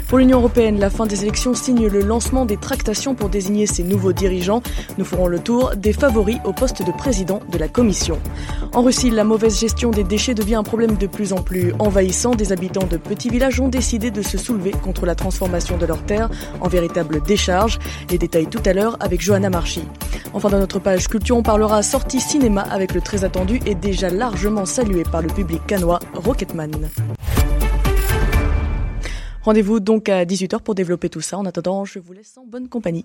Pour 0.06 0.18
l'Union 0.18 0.36
européenne, 0.36 0.78
la 0.78 0.90
fin 0.90 1.06
des 1.06 1.22
élections 1.22 1.54
signe 1.54 1.86
le 1.86 2.02
lancement 2.02 2.44
des 2.44 2.58
tractations 2.58 3.14
pour 3.14 3.30
désigner 3.30 3.66
ses 3.66 3.84
nouveaux 3.84 4.12
dirigeants. 4.12 4.60
Nous 4.98 5.06
ferons 5.06 5.28
le 5.28 5.38
tour 5.38 5.72
des 5.76 5.94
favoris 5.94 6.36
au 6.44 6.52
poste 6.52 6.86
de 6.86 6.92
président 6.92 7.40
de 7.50 7.56
la 7.56 7.68
Commission. 7.68 8.18
En 8.74 8.82
Russie, 8.82 9.08
la 9.08 9.24
mauvaise 9.24 9.58
gestion 9.58 9.90
des 9.90 10.04
déchets 10.04 10.34
devient 10.34 10.56
un 10.56 10.62
problème 10.62 10.96
de 10.96 11.06
plus 11.06 11.32
en 11.32 11.40
plus 11.40 11.72
envahissant. 11.78 12.34
Des 12.34 12.52
habitants 12.52 12.86
de 12.86 12.98
petits 12.98 13.30
villages 13.30 13.60
ont 13.60 13.68
décidé 13.68 14.10
de 14.10 14.20
se 14.20 14.36
soulever 14.36 14.72
contre 14.72 15.06
la 15.06 15.14
transformation 15.22 15.78
de 15.78 15.86
leurs 15.86 16.04
terres 16.04 16.28
en 16.60 16.68
véritable 16.68 17.22
décharge. 17.22 17.78
Les 18.10 18.18
détails 18.18 18.48
tout 18.48 18.62
à 18.66 18.72
l'heure 18.72 18.96
avec 18.98 19.20
Johanna 19.20 19.50
Marchi. 19.50 19.84
Enfin, 20.34 20.48
dans 20.50 20.58
notre 20.58 20.80
page 20.80 21.06
culture, 21.06 21.36
on 21.36 21.44
parlera 21.44 21.82
sortie 21.82 22.20
cinéma 22.20 22.62
avec 22.62 22.92
le 22.92 23.00
très 23.00 23.22
attendu 23.22 23.60
et 23.64 23.76
déjà 23.76 24.10
largement 24.10 24.66
salué 24.66 25.04
par 25.04 25.22
le 25.22 25.28
public 25.28 25.60
canois 25.66 26.00
Rocketman. 26.14 26.90
Rendez-vous 29.44 29.80
donc 29.80 30.08
à 30.08 30.24
18h 30.24 30.60
pour 30.62 30.76
développer 30.76 31.08
tout 31.08 31.20
ça. 31.20 31.36
En 31.36 31.44
attendant, 31.46 31.84
je 31.84 31.98
vous 31.98 32.12
laisse 32.12 32.34
en 32.38 32.44
bonne 32.46 32.68
compagnie. 32.68 33.04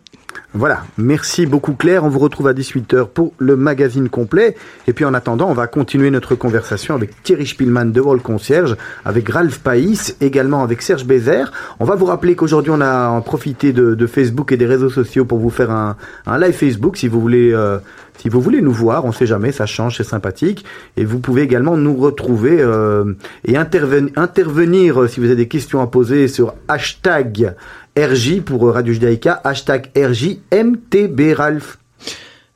Voilà, 0.54 0.84
merci 0.97 1.47
beaucoup 1.47 1.73
Claire. 1.73 2.04
On 2.04 2.10
vous 2.10 2.19
retrouve 2.19 2.47
à 2.47 2.54
18h 2.54 3.08
pour 3.08 3.34
le 3.39 3.56
magazine 3.56 4.08
complet. 4.08 4.56
Et 4.88 4.93
puis 4.93 5.04
en 5.04 5.15
attendant, 5.15 5.50
on 5.50 5.54
va 5.54 5.65
continuer 5.65 6.12
notre 6.12 6.36
conversation 6.36 6.93
avec 6.93 7.23
Thierry 7.23 7.47
Spielmann 7.47 7.91
de 7.91 8.02
Wall 8.02 8.21
Concierge, 8.21 8.76
avec 9.04 9.28
Ralph 9.30 9.60
Païs, 9.60 10.15
également 10.21 10.62
avec 10.62 10.84
Serge 10.84 11.06
Bézère. 11.06 11.52
On 11.80 11.86
va 11.86 11.95
vous 11.95 12.06
rappeler 12.06 12.36
qu'aujourd'hui, 12.36 12.71
on 12.73 12.82
a 12.82 13.19
profité 13.21 13.73
de, 13.73 13.95
de 13.95 14.08
Facebook 14.08 14.52
et 14.52 14.58
des 14.58 14.67
réseaux 14.67 14.91
sociaux 14.91 15.26
pour 15.26 15.39
vous 15.39 15.50
faire 15.50 15.71
un, 15.71 15.97
un 16.28 16.38
live 16.39 16.54
Facebook 16.54 16.97
si 16.97 17.08
vous 17.08 17.19
voulez. 17.19 17.52
euh, 17.52 17.80
si 18.17 18.30
vous 18.30 18.41
voulez 18.41 18.62
nous 18.62 18.71
voir, 18.73 19.06
on 19.06 19.12
sait 19.12 19.25
jamais, 19.25 19.51
ça 19.51 19.65
change, 19.65 19.97
c'est 19.97 20.03
sympathique. 20.03 20.65
Et 20.97 21.06
vous 21.06 21.19
pouvez 21.19 21.41
également 21.43 21.77
nous 21.77 21.95
retrouver 21.95 22.58
euh, 22.60 23.13
et 23.45 23.53
interven- 23.53 24.12
intervenir 24.15 25.01
euh, 25.01 25.08
si 25.08 25.19
vous 25.19 25.27
avez 25.27 25.36
des 25.36 25.47
questions 25.47 25.82
à 25.82 25.88
poser 25.88 26.27
sur 26.27 26.53
hashtag 26.67 27.53
RJ 27.97 28.41
pour 28.41 28.71
Radio 28.73 28.93
Judaïka, 28.93 29.41
hashtag 29.43 29.89
RJ 29.97 30.38
MTB 30.51 31.34
Ralph. 31.36 31.77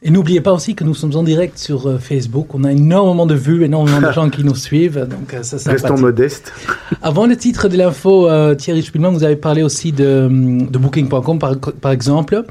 Et 0.03 0.09
n'oubliez 0.09 0.41
pas 0.41 0.51
aussi 0.51 0.73
que 0.73 0.83
nous 0.83 0.95
sommes 0.95 1.15
en 1.15 1.21
direct 1.21 1.59
sur 1.59 1.87
euh, 1.87 1.99
Facebook. 1.99 2.55
On 2.55 2.63
a 2.63 2.71
énormément 2.71 3.27
de 3.27 3.35
vues, 3.35 3.63
énormément 3.63 4.01
de 4.01 4.11
gens 4.13 4.31
qui 4.31 4.43
nous 4.43 4.55
suivent. 4.55 5.07
Donc, 5.07 5.31
euh, 5.35 5.43
ça, 5.43 5.71
Restons 5.71 5.97
modestes. 5.99 6.51
Avant 7.03 7.27
le 7.27 7.35
titre 7.35 7.67
de 7.67 7.77
l'info, 7.77 8.27
euh, 8.27 8.55
Thierry 8.55 8.81
Spielmann, 8.81 9.13
vous 9.13 9.23
avez 9.23 9.35
parlé 9.35 9.61
aussi 9.61 9.91
de, 9.91 10.27
de 10.67 10.77
Booking.com, 10.79 11.37
par, 11.37 11.55
par 11.59 11.91
exemple. 11.91 12.43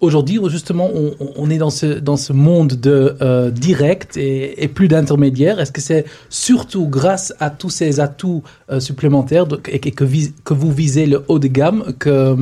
Aujourd'hui, 0.00 0.38
justement, 0.48 0.88
on, 0.94 1.12
on 1.36 1.50
est 1.50 1.58
dans 1.58 1.70
ce, 1.70 1.86
dans 1.98 2.16
ce 2.16 2.32
monde 2.32 2.74
de 2.74 3.16
euh, 3.20 3.50
direct 3.50 4.16
et, 4.16 4.62
et 4.62 4.68
plus 4.68 4.86
d'intermédiaires. 4.86 5.58
Est-ce 5.58 5.72
que 5.72 5.80
c'est 5.80 6.04
surtout 6.28 6.86
grâce 6.86 7.34
à 7.40 7.50
tous 7.50 7.70
ces 7.70 7.98
atouts 7.98 8.44
euh, 8.70 8.78
supplémentaires 8.78 9.46
de- 9.48 9.60
et 9.68 9.80
que, 9.80 9.88
que, 9.90 10.04
vis- 10.04 10.34
que 10.44 10.54
vous 10.54 10.70
visez 10.70 11.06
le 11.06 11.22
haut 11.26 11.40
de 11.40 11.48
gamme 11.48 11.82
que 11.98 12.36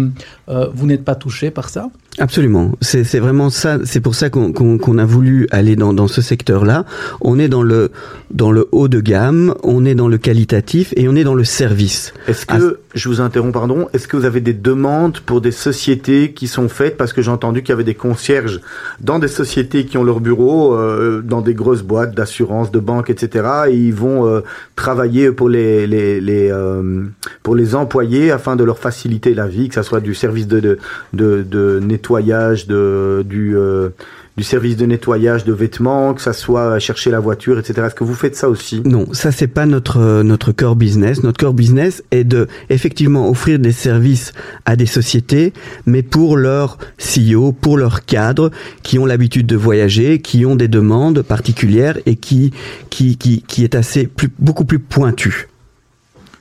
euh, 0.50 0.66
vous 0.74 0.86
n'êtes 0.86 1.04
pas 1.04 1.14
touché 1.14 1.50
par 1.50 1.70
ça? 1.70 1.88
Absolument, 2.18 2.72
c'est 2.80 3.04
c'est 3.04 3.18
vraiment 3.18 3.50
ça. 3.50 3.78
C'est 3.84 4.00
pour 4.00 4.14
ça 4.14 4.30
qu'on 4.30 4.50
qu'on- 4.50 4.78
qu'on 4.78 4.96
a 4.96 5.04
voulu 5.04 5.46
aller 5.50 5.76
dans, 5.76 5.92
dans 5.92 6.08
ce 6.08 6.22
secteur-là. 6.22 6.86
On 7.20 7.38
est 7.38 7.48
dans 7.48 7.62
le 7.62 7.90
dans 8.30 8.50
le 8.52 8.68
haut 8.72 8.88
de 8.88 9.00
gamme, 9.00 9.54
on 9.62 9.84
est 9.84 9.94
dans 9.94 10.08
le 10.08 10.16
qualitatif 10.16 10.94
et 10.96 11.08
on 11.08 11.14
est 11.14 11.24
dans 11.24 11.34
le 11.34 11.44
service. 11.44 12.14
Est-ce 12.26 12.46
Ah, 12.48 12.56
que, 12.58 12.80
je 12.94 13.08
vous 13.10 13.20
interromps, 13.20 13.52
pardon, 13.52 13.88
est-ce 13.92 14.08
que 14.08 14.16
vous 14.16 14.24
avez 14.24 14.40
des 14.40 14.54
demandes 14.54 15.18
pour 15.20 15.42
des 15.42 15.50
sociétés 15.52 16.32
qui 16.32 16.46
sont 16.48 16.70
faites? 16.70 16.96
Parce 16.96 17.12
que 17.12 17.20
j'ai 17.20 17.30
entendu 17.46 17.62
qu'il 17.62 17.70
y 17.70 17.72
avait 17.72 17.84
des 17.84 17.94
concierges 17.94 18.60
dans 19.00 19.18
des 19.18 19.28
sociétés 19.28 19.84
qui 19.86 19.96
ont 19.98 20.04
leur 20.04 20.20
bureau, 20.20 20.74
euh, 20.74 21.22
dans 21.22 21.40
des 21.40 21.54
grosses 21.54 21.82
boîtes 21.82 22.14
d'assurance, 22.14 22.72
de 22.72 22.80
banque, 22.80 23.08
etc. 23.08 23.48
Et 23.68 23.76
ils 23.76 23.94
vont 23.94 24.26
euh, 24.26 24.40
travailler 24.74 25.30
pour 25.30 25.48
les, 25.48 25.86
euh, 25.88 27.04
pour 27.42 27.54
les 27.54 27.74
employés 27.74 28.32
afin 28.32 28.56
de 28.56 28.64
leur 28.64 28.78
faciliter 28.78 29.32
la 29.34 29.46
vie, 29.46 29.68
que 29.68 29.74
ça 29.76 29.84
soit 29.84 30.00
du 30.00 30.14
service 30.14 30.48
de, 30.48 30.78
de, 31.12 31.42
de, 31.42 31.80
nettoyage, 31.80 32.66
de, 32.66 33.24
du, 33.24 33.56
du 34.36 34.44
service 34.44 34.76
de 34.76 34.86
nettoyage 34.86 35.44
de 35.44 35.52
vêtements, 35.52 36.14
que 36.14 36.20
ça 36.20 36.32
soit 36.32 36.78
chercher 36.78 37.10
la 37.10 37.20
voiture, 37.20 37.58
etc. 37.58 37.86
Est-ce 37.86 37.94
que 37.94 38.04
vous 38.04 38.14
faites 38.14 38.36
ça 38.36 38.48
aussi? 38.48 38.82
Non, 38.84 39.06
ça 39.12 39.32
c'est 39.32 39.46
pas 39.46 39.66
notre 39.66 39.98
euh, 39.98 40.22
notre 40.22 40.52
core 40.52 40.76
business. 40.76 41.22
Notre 41.22 41.38
core 41.38 41.54
business 41.54 42.02
est 42.10 42.24
de 42.24 42.46
effectivement 42.68 43.30
offrir 43.30 43.58
des 43.58 43.72
services 43.72 44.32
à 44.64 44.76
des 44.76 44.86
sociétés, 44.86 45.52
mais 45.86 46.02
pour 46.02 46.36
leurs 46.36 46.78
CEO, 46.98 47.52
pour 47.52 47.78
leurs 47.78 48.04
cadres 48.04 48.50
qui 48.82 48.98
ont 48.98 49.06
l'habitude 49.06 49.46
de 49.46 49.56
voyager, 49.56 50.20
qui 50.20 50.44
ont 50.44 50.56
des 50.56 50.68
demandes 50.68 51.22
particulières 51.22 51.98
et 52.06 52.16
qui 52.16 52.52
qui 52.90 53.16
qui, 53.16 53.42
qui 53.42 53.64
est 53.64 53.74
assez 53.74 54.06
plus 54.06 54.30
beaucoup 54.38 54.64
plus 54.64 54.78
pointu. 54.78 55.48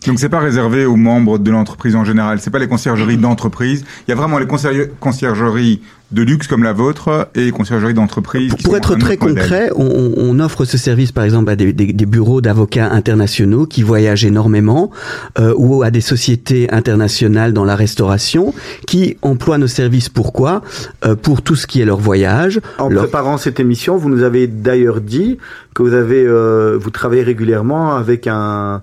Donc 0.08 0.20
c'est 0.20 0.30
pas 0.30 0.40
réservé 0.40 0.86
aux 0.86 0.96
membres 0.96 1.38
de 1.40 1.52
l'entreprise 1.52 1.96
en 1.96 2.06
général. 2.06 2.40
C'est 2.40 2.52
pas 2.52 2.60
les 2.60 2.68
conciergeries 2.68 3.18
d'entreprise. 3.18 3.84
Il 4.08 4.12
y 4.12 4.14
a 4.14 4.16
vraiment 4.16 4.38
les 4.38 4.46
concierge- 4.46 4.90
conciergeries 5.00 5.82
de 6.12 6.22
luxe 6.22 6.46
comme 6.48 6.62
la 6.64 6.72
vôtre 6.72 7.30
et 7.34 7.46
les 7.46 7.52
conciergeries 7.52 7.96
d'entreprise. 7.96 8.54
Pour 8.64 8.78
être 8.78 8.96
très 8.96 9.18
concret, 9.18 9.72
on, 9.76 9.86
on- 9.86 10.14
on 10.18 10.40
offre 10.40 10.64
ce 10.64 10.78
service 10.78 11.12
par 11.12 11.24
exemple 11.24 11.50
à 11.50 11.56
des, 11.56 11.74
des- 11.74 11.94
des 11.94 12.06
bureaux 12.06 12.42
d'avocats 12.42 12.92
internationaux 12.92 13.66
qui 13.66 13.82
voyagent 13.82 14.24
énormément 14.24 14.92
euh, 15.40 15.54
ou 15.58 15.82
à 15.82 15.90
des 15.90 16.02
sociétés 16.02 16.72
internationales 16.72 17.54
dans 17.54 17.66
la 17.66 17.76
restauration 17.76 18.54
qui 18.86 19.18
emploient 19.24 19.58
nos 19.58 19.68
services. 19.68 20.10
Pourquoi? 20.10 20.62
Euh, 21.06 21.16
Pour 21.16 21.42
tout 21.42 21.56
ce 21.56 21.66
qui 21.66 21.82
est 21.82 21.86
leur 21.86 22.00
voyage. 22.00 22.62
En 22.78 22.88
leur- 22.90 23.04
préparant 23.04 23.38
cette 23.38 23.60
émission, 23.60 23.98
vous 23.98 24.10
nous 24.10 24.22
avez 24.22 24.46
d'ailleurs 24.48 25.02
dit 25.02 25.38
que 25.74 25.82
vous 25.82 25.94
avez, 25.94 26.24
euh, 26.24 26.78
vous 26.80 26.92
travaillez 26.92 27.24
régulièrement 27.24 27.96
avec 27.96 28.28
un, 28.28 28.82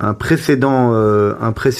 un 0.00 0.14
précédent, 0.14 0.92
euh, 0.94 1.34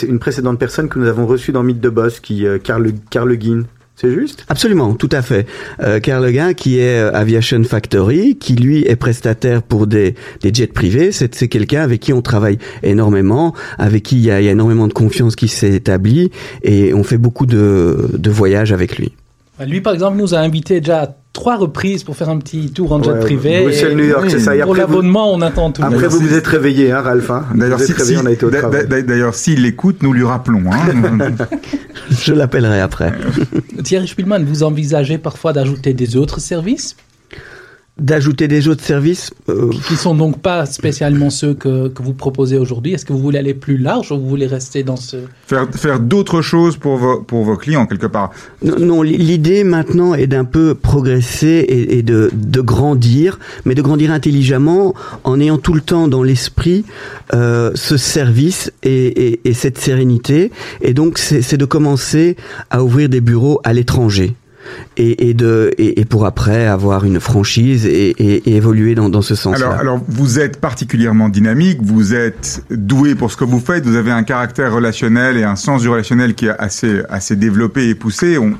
une 0.07 0.19
précédente 0.19 0.59
personne 0.59 0.89
que 0.89 0.99
nous 0.99 1.09
avons 1.09 1.27
reçue 1.27 1.53
dans 1.53 1.63
Mythe 1.63 1.81
de 1.81 1.91
Boss, 1.91 2.21
qui, 2.21 2.47
euh, 2.47 2.59
Karl, 2.59 2.93
Karl 3.11 3.35
Guin. 3.37 3.65
C'est 3.97 4.13
juste? 4.13 4.45
Absolument, 4.49 4.95
tout 4.95 5.09
à 5.13 5.23
fait. 5.23 5.47
Euh, 5.81 6.01
Karl 6.01 6.25
Leguin, 6.25 6.53
qui 6.53 6.81
est 6.81 7.01
euh, 7.01 7.13
Aviation 7.15 7.63
Factory, 7.63 8.37
qui 8.37 8.57
lui 8.57 8.85
est 8.85 8.97
prestataire 8.97 9.63
pour 9.63 9.87
des, 9.87 10.17
des 10.41 10.53
jets 10.53 10.67
privés, 10.67 11.13
c'est 11.13 11.49
quelqu'un 11.49 11.83
avec 11.83 12.01
qui 12.01 12.13
on 12.13 12.21
travaille 12.21 12.59
énormément, 12.83 13.55
avec 13.79 14.03
qui 14.03 14.17
il 14.17 14.23
y 14.23 14.33
a, 14.33 14.41
y 14.41 14.49
a 14.49 14.51
énormément 14.51 14.89
de 14.89 14.93
confiance 14.93 15.37
qui 15.37 15.47
s'est 15.47 15.73
établie, 15.73 16.33
et 16.65 16.93
on 16.93 17.05
fait 17.05 17.19
beaucoup 17.19 17.47
de, 17.47 18.11
de 18.13 18.31
voyages 18.31 18.73
avec 18.73 18.99
lui. 18.99 19.13
Lui, 19.67 19.81
par 19.81 19.95
exemple, 19.95 20.17
nous 20.17 20.35
a 20.35 20.39
invités 20.39 20.81
déjà 20.81 21.03
à 21.03 21.09
trois 21.33 21.57
reprises 21.57 22.05
pour 22.05 22.17
faire 22.17 22.29
un 22.29 22.39
petit 22.39 22.71
tour 22.73 22.93
en 22.93 23.03
jet 23.03 23.11
Ouais, 23.13 23.21
privé. 23.21 23.63
Bruxelles, 23.63 23.97
New 23.97 24.05
York, 24.05 24.27
c'est 24.29 24.41
ça. 24.41 24.57
Et 24.57 24.61
Pour 24.63 24.75
l'abonnement, 24.75 25.33
on 25.33 25.41
attend 25.43 25.71
tout. 25.71 25.83
après, 25.85 26.09
vous 26.09 26.19
vous 26.19 26.35
êtes 26.35 26.47
réveillé, 26.47 26.91
hein, 26.93 27.01
Ralph 27.03 27.31
hein 27.31 27.45
D'ailleurs, 27.55 27.79
vous 27.79 27.85
si, 27.85 27.93
si- 27.93 28.17
on 28.17 28.27
a 28.27 28.33
été 28.33 28.47
d'ailleurs, 29.03 29.35
s'il 29.35 29.63
l'écoute, 29.63 30.03
nous 30.03 30.13
lui 30.13 30.25
rappelons. 30.25 30.63
Hein. 30.73 31.31
Je 32.11 32.33
l'appellerai 32.33 32.81
après. 32.81 33.13
Thierry 33.83 34.09
Spielmann, 34.09 34.45
vous 34.45 34.63
envisagez 34.63 35.19
parfois 35.19 35.53
d'ajouter 35.53 35.93
des 35.93 36.17
autres 36.17 36.41
services? 36.41 36.97
D'ajouter 37.97 38.49
des 38.49 38.67
autres 38.67 38.83
services, 38.83 39.31
euh, 39.49 39.71
qui 39.87 39.95
sont 39.95 40.17
donc 40.17 40.41
pas 40.41 40.67
spécialement 40.67 41.31
ceux 41.31 41.55
que, 41.55 41.87
que 41.87 42.03
vous 42.03 42.13
proposez 42.13 42.59
aujourd'hui. 42.59 42.93
Est-ce 42.93 43.05
que 43.05 43.13
vous 43.13 43.21
voulez 43.21 43.39
aller 43.39 43.55
plus 43.55 43.77
large 43.79 44.11
ou 44.11 44.19
vous 44.19 44.29
voulez 44.29 44.49
rester 44.49 44.83
dans 44.83 44.97
ce... 44.97 45.19
faire 45.47 45.69
faire 45.73 46.01
d'autres 46.01 46.43
choses 46.43 46.77
pour 46.77 46.97
vos, 46.97 47.21
pour 47.21 47.45
vos 47.45 47.57
clients, 47.57 47.87
quelque 47.87 48.09
part. 48.09 48.33
Non, 48.65 48.81
non, 48.81 49.03
l'idée 49.03 49.63
maintenant 49.63 50.13
est 50.15 50.27
d'un 50.27 50.45
peu 50.45 50.75
progresser 50.75 51.47
et, 51.69 51.99
et 51.99 52.03
de, 52.03 52.31
de 52.35 52.61
grandir, 52.61 53.39
mais 53.65 53.77
de 53.77 53.83
grandir 53.83 54.11
intelligemment 54.11 54.93
en 55.23 55.39
ayant 55.39 55.59
tout 55.59 55.73
le 55.73 55.81
temps 55.81 56.09
dans 56.09 56.25
l'esprit 56.25 56.85
euh, 57.33 57.71
ce 57.77 57.97
service 57.97 58.73
et, 58.83 59.07
et- 59.29 59.41
et 59.45 59.55
cette 59.55 59.79
sérénité. 59.79 60.51
Et 60.83 60.95
donc, 60.95 61.17
c'est 61.19 61.43
c'est 61.43 61.57
de 61.59 61.65
commencer 61.65 62.37
à 62.71 62.83
ouvrir 62.83 63.09
des 63.09 63.21
bureaux 63.21 63.61
à 63.63 63.73
l'étranger. 63.73 64.35
Et, 64.97 65.29
et 65.31 65.35
de 65.35 65.73
et, 65.79 66.01
et 66.01 66.05
pour 66.05 66.25
après 66.27 66.67
avoir 66.67 67.05
une 67.05 67.19
franchise 67.21 67.85
et, 67.87 68.11
et- 68.11 68.55
évoluer 68.57 68.95
dans, 68.95 69.09
dans 69.09 69.23
ce 69.23 69.35
sens-là. 69.35 69.67
Alors, 69.67 69.79
alors, 69.81 70.01
vous 70.09 70.39
êtes 70.39 70.61
particulièrement 70.61 71.29
dynamique, 71.29 71.79
vous 71.83 72.15
êtes 72.15 72.63
doué 72.71 73.15
pour 73.15 73.31
ce 73.33 73.37
que 73.37 73.45
vous 73.45 73.61
faites, 73.61 73.85
vous 73.87 73.97
avez 73.97 74.13
un 74.13 74.23
caractère 74.23 74.73
relationnel 74.73 75.37
et 75.37 75.45
un 75.45 75.57
sens 75.57 75.83
du 75.83 75.89
relationnel 75.89 76.35
qui 76.35 76.47
est 76.47 76.59
assez, 76.59 77.03
assez 77.09 77.35
développé 77.37 77.89
et 77.89 77.95
poussé. 77.95 78.39
On 78.39 78.55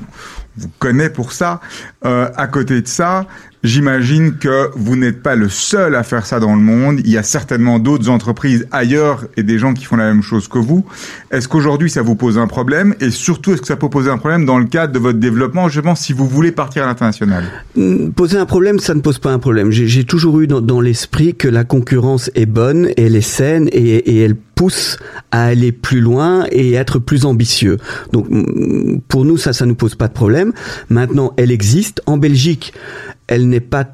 vous 0.57 0.69
connaît 0.79 1.09
pour 1.09 1.31
ça. 1.31 1.59
Euh, 2.05 2.29
à 2.35 2.47
côté 2.47 2.81
de 2.81 2.87
ça, 2.87 3.25
j'imagine 3.65 4.37
que 4.37 4.69
vous 4.75 4.95
n'êtes 4.95 5.21
pas 5.21 5.35
le 5.35 5.49
seul 5.49 5.95
à 5.95 6.03
faire 6.03 6.25
ça 6.25 6.39
dans 6.39 6.55
le 6.55 6.61
monde. 6.61 6.99
Il 7.03 7.11
y 7.11 7.17
a 7.17 7.23
certainement 7.23 7.79
d'autres 7.79 8.09
entreprises 8.09 8.67
ailleurs 8.71 9.25
et 9.37 9.43
des 9.43 9.59
gens 9.59 9.73
qui 9.73 9.85
font 9.85 9.95
la 9.95 10.05
même 10.05 10.21
chose 10.21 10.47
que 10.47 10.59
vous. 10.59 10.85
Est-ce 11.31 11.47
qu'aujourd'hui 11.47 11.89
ça 11.89 12.01
vous 12.01 12.15
pose 12.15 12.37
un 12.37 12.47
problème? 12.47 12.95
Et 12.99 13.11
surtout 13.11 13.53
est-ce 13.53 13.61
que 13.61 13.67
ça 13.67 13.75
peut 13.75 13.89
poser 13.89 14.09
un 14.09 14.17
problème 14.17 14.45
dans 14.45 14.57
le 14.57 14.65
cadre 14.65 14.93
de 14.93 14.99
votre 14.99 15.19
développement, 15.19 15.69
pense, 15.85 16.01
si 16.01 16.13
vous 16.13 16.27
voulez 16.27 16.51
partir 16.51 16.83
à 16.83 16.87
l'international? 16.87 17.45
Mm, 17.75 18.09
Poser 18.09 18.37
un 18.37 18.45
problème, 18.45 18.79
ça 18.79 18.93
ne 18.93 19.01
pose 19.01 19.19
pas 19.19 19.31
un 19.31 19.39
problème. 19.39 19.71
J'ai 19.71 20.03
toujours 20.03 20.41
eu 20.41 20.47
dans, 20.47 20.81
l'esprit 20.81 21.35
que 21.35 21.47
la 21.47 21.63
concurrence 21.63 22.29
est 22.35 22.45
bonne, 22.45 22.89
elle 22.97 23.15
est 23.15 23.21
saine 23.21 23.69
et, 23.71 23.95
et 23.95 24.21
elle 24.21 24.35
pousse 24.35 24.97
à 25.31 25.45
aller 25.45 25.71
plus 25.71 26.01
loin 26.01 26.45
et 26.51 26.73
être 26.73 26.99
plus 26.99 27.25
ambitieux. 27.25 27.77
Donc 28.11 28.27
mm, 28.29 29.01
pour 29.07 29.25
nous, 29.25 29.37
ça, 29.37 29.53
ça 29.53 29.65
nous 29.65 29.75
pose 29.75 29.95
pas 29.95 30.07
de 30.07 30.13
problème. 30.13 30.51
Maintenant, 30.89 31.33
elle 31.37 31.51
existe. 31.51 32.01
En 32.05 32.17
Belgique, 32.17 32.73
elle 33.27 33.47
n'est 33.49 33.59
pas 33.59 33.85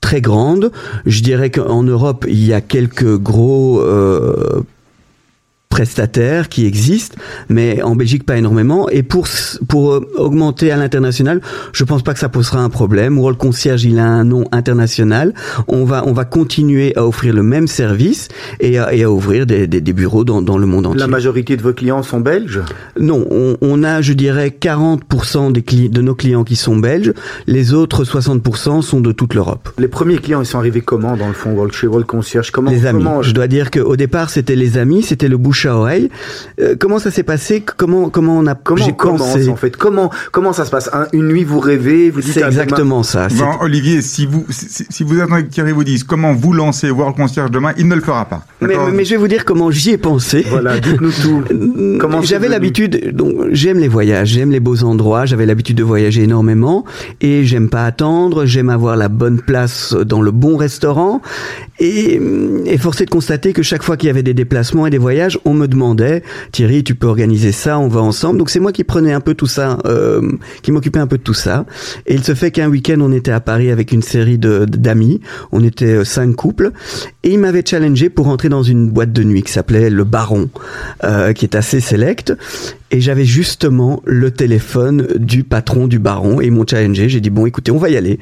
très 0.00 0.20
grande. 0.20 0.72
Je 1.06 1.22
dirais 1.22 1.50
qu'en 1.50 1.82
Europe, 1.82 2.24
il 2.28 2.44
y 2.44 2.52
a 2.52 2.60
quelques 2.60 3.16
gros 3.18 3.80
euh, 3.80 4.62
prestataires 5.70 6.48
qui 6.50 6.66
existent, 6.66 7.16
mais 7.48 7.80
en 7.80 7.96
Belgique 7.96 8.24
pas 8.26 8.36
énormément. 8.36 8.88
Et 8.90 9.02
pour 9.02 9.26
pour 9.68 9.92
euh, 9.94 10.00
augmenter 10.18 10.70
à 10.72 10.76
l'international, 10.76 11.40
je 11.72 11.84
pense 11.84 12.02
pas 12.02 12.12
que 12.12 12.18
ça 12.18 12.28
posera 12.28 12.60
un 12.60 12.68
problème. 12.68 13.18
World 13.18 13.38
Concierge, 13.38 13.84
il 13.84 13.98
a 13.98 14.06
un 14.06 14.24
nom 14.24 14.44
international. 14.52 15.32
On 15.68 15.84
va 15.84 16.04
on 16.06 16.12
va 16.12 16.24
continuer 16.26 16.94
à 16.96 17.06
offrir 17.06 17.32
le 17.32 17.42
même 17.44 17.68
service 17.68 18.28
et 18.58 18.78
à, 18.78 18.92
et 18.92 19.04
à 19.04 19.10
ouvrir 19.10 19.46
des, 19.46 19.66
des, 19.68 19.80
des 19.80 19.92
bureaux 19.92 20.24
dans, 20.24 20.42
dans 20.42 20.58
le 20.58 20.66
monde 20.66 20.86
entier. 20.86 20.98
La 21.00 21.06
majorité 21.06 21.56
de 21.56 21.62
vos 21.62 21.72
clients 21.72 22.02
sont 22.02 22.20
belges? 22.20 22.60
Non, 22.98 23.24
on, 23.30 23.56
on 23.62 23.82
a, 23.84 24.02
je 24.02 24.12
dirais, 24.12 24.52
40% 24.60 25.52
des 25.52 25.60
cli- 25.62 25.88
de 25.90 26.02
nos 26.02 26.14
clients 26.16 26.44
qui 26.44 26.56
sont 26.56 26.76
belges. 26.76 27.12
Les 27.46 27.72
autres 27.74 28.02
60% 28.04 28.82
sont 28.82 29.00
de 29.00 29.12
toute 29.12 29.34
l'Europe. 29.34 29.68
Les 29.78 29.88
premiers 29.88 30.18
clients, 30.18 30.42
ils 30.42 30.46
sont 30.46 30.58
arrivés 30.58 30.80
comment, 30.80 31.16
dans 31.16 31.28
le 31.28 31.32
fond, 31.32 31.52
World- 31.52 31.72
chez 31.72 31.86
World 31.86 32.06
Concierge? 32.06 32.50
Comment, 32.50 32.70
les 32.72 32.86
amis. 32.86 33.04
comment- 33.04 33.22
Je 33.22 33.32
dois 33.32 33.46
dire 33.46 33.70
qu'au 33.70 33.94
départ, 33.96 34.30
c'était 34.30 34.56
les 34.56 34.76
amis, 34.76 35.02
c'était 35.02 35.28
le 35.28 35.36
bouche 35.36 35.59
à 35.68 35.76
oreille. 35.76 36.10
Euh, 36.60 36.74
comment 36.78 36.98
ça 36.98 37.10
s'est 37.10 37.22
passé? 37.22 37.62
Comment 37.76 38.08
comment 38.10 38.38
on 38.38 38.46
a 38.46 38.54
Comment 38.54 38.84
j'ai 38.84 38.92
pensé? 38.92 39.48
en 39.48 39.56
fait? 39.56 39.76
Comment, 39.76 40.10
comment 40.32 40.52
ça 40.52 40.64
se 40.64 40.70
passe? 40.70 40.90
Un- 40.92 41.06
Une 41.12 41.28
nuit, 41.28 41.44
vous 41.44 41.60
rêvez, 41.60 42.10
vous 42.10 42.20
dites 42.20 42.32
C'est 42.34 42.42
à 42.42 42.48
exactement 42.48 43.02
ça. 43.02 43.28
C'est- 43.28 43.42
Olivier, 43.60 44.02
si 44.02 44.26
vous, 44.26 44.44
si, 44.50 44.86
si 44.88 45.04
vous 45.04 45.20
attendez 45.20 45.44
que 45.44 45.50
Thierry 45.50 45.72
vous 45.72 45.84
dise 45.84 46.04
comment 46.04 46.32
vous 46.32 46.52
lancez 46.52 46.90
World 46.90 47.16
Concierge 47.16 47.50
demain, 47.50 47.72
il 47.76 47.88
ne 47.88 47.94
le 47.94 48.00
fera 48.00 48.24
pas. 48.24 48.44
Mais, 48.60 48.74
je 49.04 49.10
vais 49.10 49.16
vous 49.16 49.28
dire 49.28 49.44
comment 49.44 49.70
j'y 49.70 49.90
ai 49.90 49.98
pensé. 49.98 50.44
Voilà, 50.48 50.78
dites-nous 50.78 51.10
tout. 51.12 51.42
Comment 52.00 52.22
J'avais 52.22 52.46
venu 52.46 52.52
l'habitude, 52.52 53.14
donc 53.16 53.34
j'aime 53.52 53.78
les 53.78 53.88
voyages, 53.88 54.28
j'aime 54.28 54.50
les 54.50 54.60
beaux 54.60 54.84
endroits, 54.84 55.26
j'avais 55.26 55.46
l'habitude 55.46 55.76
de 55.76 55.82
voyager 55.82 56.22
énormément 56.22 56.84
et 57.20 57.44
j'aime 57.44 57.68
pas 57.68 57.84
attendre, 57.84 58.44
j'aime 58.46 58.70
avoir 58.70 58.96
la 58.96 59.08
bonne 59.08 59.40
place 59.40 59.94
dans 59.94 60.22
le 60.22 60.30
bon 60.30 60.56
restaurant 60.56 61.20
et, 61.78 62.20
et 62.66 62.78
force 62.78 63.00
est 63.00 63.06
de 63.06 63.10
constater 63.10 63.52
que 63.52 63.62
chaque 63.62 63.82
fois 63.82 63.96
qu'il 63.96 64.06
y 64.06 64.10
avait 64.10 64.22
des 64.22 64.34
déplacements 64.34 64.86
et 64.86 64.90
des 64.90 64.98
voyages, 64.98 65.38
on 65.44 65.49
on 65.50 65.54
me 65.54 65.66
demandait, 65.66 66.22
Thierry, 66.52 66.84
tu 66.84 66.94
peux 66.94 67.06
organiser 67.06 67.52
ça, 67.52 67.78
on 67.78 67.88
va 67.88 68.00
ensemble. 68.00 68.38
Donc 68.38 68.50
c'est 68.50 68.60
moi 68.60 68.72
qui 68.72 68.84
prenais 68.84 69.12
un 69.12 69.20
peu 69.20 69.34
tout 69.34 69.46
ça, 69.46 69.78
euh, 69.84 70.22
qui 70.62 70.72
m'occupais 70.72 70.98
un 70.98 71.06
peu 71.06 71.18
de 71.18 71.22
tout 71.22 71.34
ça. 71.34 71.66
Et 72.06 72.14
il 72.14 72.24
se 72.24 72.34
fait 72.34 72.50
qu'un 72.50 72.68
week-end, 72.68 72.98
on 73.00 73.12
était 73.12 73.32
à 73.32 73.40
Paris 73.40 73.70
avec 73.70 73.92
une 73.92 74.02
série 74.02 74.38
de 74.38 74.64
d'amis. 74.64 75.20
On 75.52 75.64
était 75.64 75.96
euh, 75.96 76.04
cinq 76.04 76.34
couples, 76.36 76.72
et 77.22 77.32
il 77.32 77.38
m'avait 77.38 77.64
challengé 77.66 78.10
pour 78.10 78.28
entrer 78.28 78.48
dans 78.48 78.62
une 78.62 78.88
boîte 78.88 79.12
de 79.12 79.22
nuit 79.22 79.42
qui 79.42 79.52
s'appelait 79.52 79.90
le 79.90 80.04
Baron, 80.04 80.48
euh, 81.04 81.32
qui 81.32 81.44
est 81.44 81.54
assez 81.54 81.80
select. 81.80 82.32
Et 82.92 83.00
j'avais 83.00 83.24
justement 83.24 84.02
le 84.04 84.32
téléphone 84.32 85.06
du 85.16 85.44
patron 85.44 85.86
du 85.86 86.00
baron 86.00 86.40
et 86.40 86.46
ils 86.46 86.52
m'ont 86.52 86.66
challengé. 86.66 87.08
J'ai 87.08 87.20
dit 87.20 87.30
bon 87.30 87.46
écoutez 87.46 87.70
on 87.70 87.78
va 87.78 87.88
y 87.88 87.96
aller. 87.96 88.18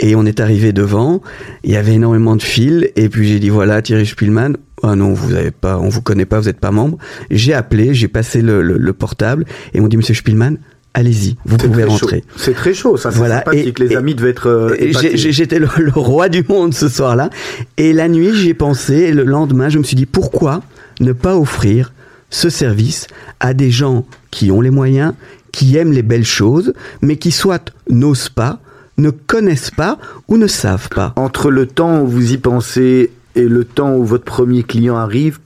Et 0.00 0.14
on 0.16 0.24
est 0.24 0.40
arrivé 0.40 0.72
devant. 0.72 1.20
Il 1.64 1.72
y 1.72 1.76
avait 1.76 1.94
énormément 1.94 2.34
de 2.34 2.42
fils 2.42 2.86
et 2.96 3.10
puis 3.10 3.28
j'ai 3.28 3.38
dit 3.38 3.50
voilà 3.50 3.82
Thierry 3.82 4.06
Spielmann. 4.06 4.56
Ah 4.82 4.94
non 4.94 5.12
vous 5.14 5.34
avez 5.34 5.50
pas, 5.50 5.78
on 5.78 5.88
vous 5.88 6.02
connaît 6.02 6.26
pas, 6.26 6.38
vous 6.40 6.48
êtes 6.48 6.60
pas 6.60 6.70
membre. 6.70 6.98
J'ai 7.30 7.54
appelé, 7.54 7.94
j'ai 7.94 8.08
passé 8.08 8.42
le, 8.42 8.62
le, 8.62 8.76
le 8.76 8.92
portable 8.92 9.44
et 9.74 9.80
on 9.80 9.88
dit 9.88 9.96
Monsieur 9.96 10.14
Spielmann 10.14 10.58
allez-y, 10.94 11.36
vous 11.44 11.56
pouvez 11.58 11.84
rentrer. 11.84 12.24
C'est 12.36 12.54
très 12.54 12.72
chaud, 12.72 12.96
ça. 12.96 13.10
C'est 13.10 13.18
Voilà, 13.18 13.38
sympathique. 13.40 13.78
et- 13.80 13.84
les 13.84 13.92
et- 13.92 13.96
amis 13.96 14.14
devaient 14.14 14.30
être. 14.30 14.48
euh, 14.48 14.74
J'étais 15.14 15.58
le, 15.58 15.68
le 15.76 15.92
roi 15.94 16.30
du 16.30 16.42
monde 16.48 16.72
ce 16.72 16.88
soir-là. 16.88 17.28
Et 17.76 17.92
la 17.92 18.08
nuit, 18.08 18.34
j'y 18.34 18.48
ai 18.48 18.54
pensé. 18.54 18.94
Et 18.94 19.12
le 19.12 19.24
lendemain, 19.24 19.68
je 19.68 19.76
me 19.78 19.82
suis 19.84 19.94
dit, 19.96 20.06
pourquoi 20.06 20.62
ne 21.00 21.12
pas 21.12 21.36
offrir 21.36 21.92
ce 22.30 22.48
service 22.48 23.08
à 23.40 23.52
des 23.52 23.70
gens 23.70 24.06
qui 24.30 24.50
ont 24.50 24.62
les 24.62 24.70
moyens, 24.70 25.12
qui 25.52 25.76
aiment 25.76 25.92
les 25.92 26.02
belles 26.02 26.24
choses, 26.24 26.72
mais 27.02 27.16
qui 27.16 27.30
soit 27.30 27.72
n'osent 27.90 28.30
pas, 28.30 28.60
ne 28.96 29.10
connaissent 29.10 29.70
pas 29.70 29.98
ou 30.28 30.38
ne 30.38 30.46
savent 30.46 30.88
pas? 30.88 31.12
Entre 31.16 31.50
le 31.50 31.66
temps 31.66 32.00
où 32.00 32.06
vous 32.06 32.32
y 32.32 32.38
pensez 32.38 33.10
et 33.36 33.48
le 33.48 33.64
temps 33.64 33.94
où 33.94 34.04
votre 34.04 34.24
premier 34.24 34.62
client 34.64 34.96
arrive, 34.96 35.38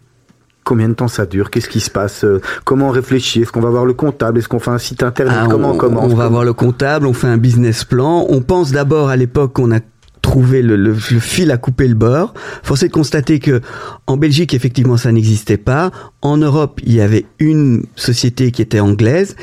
combien 0.64 0.88
de 0.88 0.95
temps 0.95 1.09
ça 1.09 1.26
dure? 1.26 1.51
Qu'est-ce 1.51 1.68
qui 1.68 1.80
se 1.80 1.91
passe? 1.91 2.24
Euh, 2.24 2.41
Comment 2.64 2.88
on 2.88 2.93
réfléchit? 2.93 3.43
Est-ce 3.43 3.53
qu'on 3.53 3.61
va 3.61 3.70
voir 3.70 3.84
le 3.84 3.93
comptable? 3.95 4.38
Est-ce 4.38 4.49
qu'on 4.49 4.59
fait 4.61 4.70
un 4.70 4.78
site 4.78 5.03
internet? 5.03 5.34
Ah, 5.43 5.47
Comment 5.51 5.72
on, 5.72 5.76
commence? 5.76 6.11
on 6.12 6.14
va 6.16 6.28
voir 6.28 6.45
le 6.45 6.53
comptable, 6.53 7.07
on 7.07 7.12
fait 7.12 7.26
un 7.26 7.38
business 7.38 7.84
plan. 7.84 8.26
On 8.28 8.41
pense 8.41 8.70
d'abord 8.72 9.09
à 9.09 9.16
l'époque 9.16 9.55
qu'on 9.55 9.72
a 9.72 9.80
trouvé 10.22 10.62
le, 10.62 10.76
le- 10.76 10.93
le 10.93 11.18
fil 11.20 11.51
à 11.51 11.57
couper 11.57 11.88
le 11.88 11.95
beurre. 11.95 12.34
Force 12.62 12.82
est 12.82 12.88
de 12.88 12.93
constater 12.93 13.38
que 13.41 13.61
en 14.07 14.16
Belgique, 14.16 14.55
effectivement, 14.55 14.97
ça 14.99 15.11
n'existait 15.12 15.57
pas. 15.57 15.91
En 16.22 16.36
Europe, 16.36 16.80
il 16.84 16.93
y 16.95 17.01
avait 17.01 17.24
une 17.38 17.84
société 17.97 18.51
qui 18.53 18.62
était 18.62 18.80
anglaise. 18.80 19.34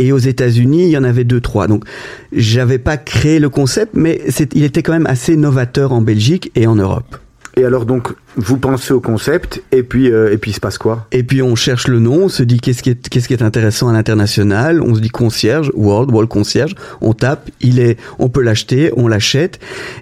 Et 0.00 0.12
aux 0.12 0.18
États-Unis, 0.18 0.84
il 0.84 0.90
y 0.90 0.96
en 0.98 1.02
avait 1.02 1.24
deux, 1.24 1.40
trois. 1.40 1.66
Donc, 1.66 1.82
j'avais 2.30 2.78
pas 2.78 2.96
créé 2.98 3.40
le 3.40 3.48
concept, 3.48 3.94
mais 3.94 4.20
il 4.54 4.62
était 4.62 4.82
quand 4.84 4.92
même 4.92 5.06
assez 5.08 5.34
novateur 5.36 5.92
en 5.92 6.02
Belgique 6.02 6.52
et 6.54 6.68
en 6.68 6.76
Europe. 6.76 7.16
Et 7.58 7.64
alors 7.64 7.86
donc, 7.86 8.14
vous 8.38 8.56
pensez 8.56 8.92
au 8.92 9.00
concept 9.00 9.62
et 9.72 9.82
puis 9.82 10.10
euh, 10.10 10.32
et 10.32 10.38
puis 10.38 10.52
il 10.52 10.54
se 10.54 10.60
passe 10.60 10.78
quoi? 10.78 11.06
Et 11.12 11.22
puis 11.22 11.42
on 11.42 11.56
cherche 11.56 11.88
le 11.88 11.98
nom, 11.98 12.24
on 12.24 12.28
se 12.28 12.42
dit 12.42 12.60
qu'est-ce 12.60 12.82
qui 12.82 12.90
est, 12.90 13.08
qu'est-ce 13.08 13.28
qui 13.28 13.34
est 13.34 13.42
intéressant 13.42 13.88
à 13.88 13.92
l'international, 13.92 14.80
on 14.80 14.94
se 14.94 15.00
dit 15.00 15.08
concierge, 15.08 15.70
world, 15.74 16.10
world 16.10 16.30
concierge, 16.30 16.74
on 17.00 17.12
tape, 17.12 17.50
il 17.60 17.80
est, 17.80 17.98
on 18.18 18.28
peut 18.28 18.42
l'acheter, 18.42 18.92
on 18.96 19.08
l'achète, 19.08 19.58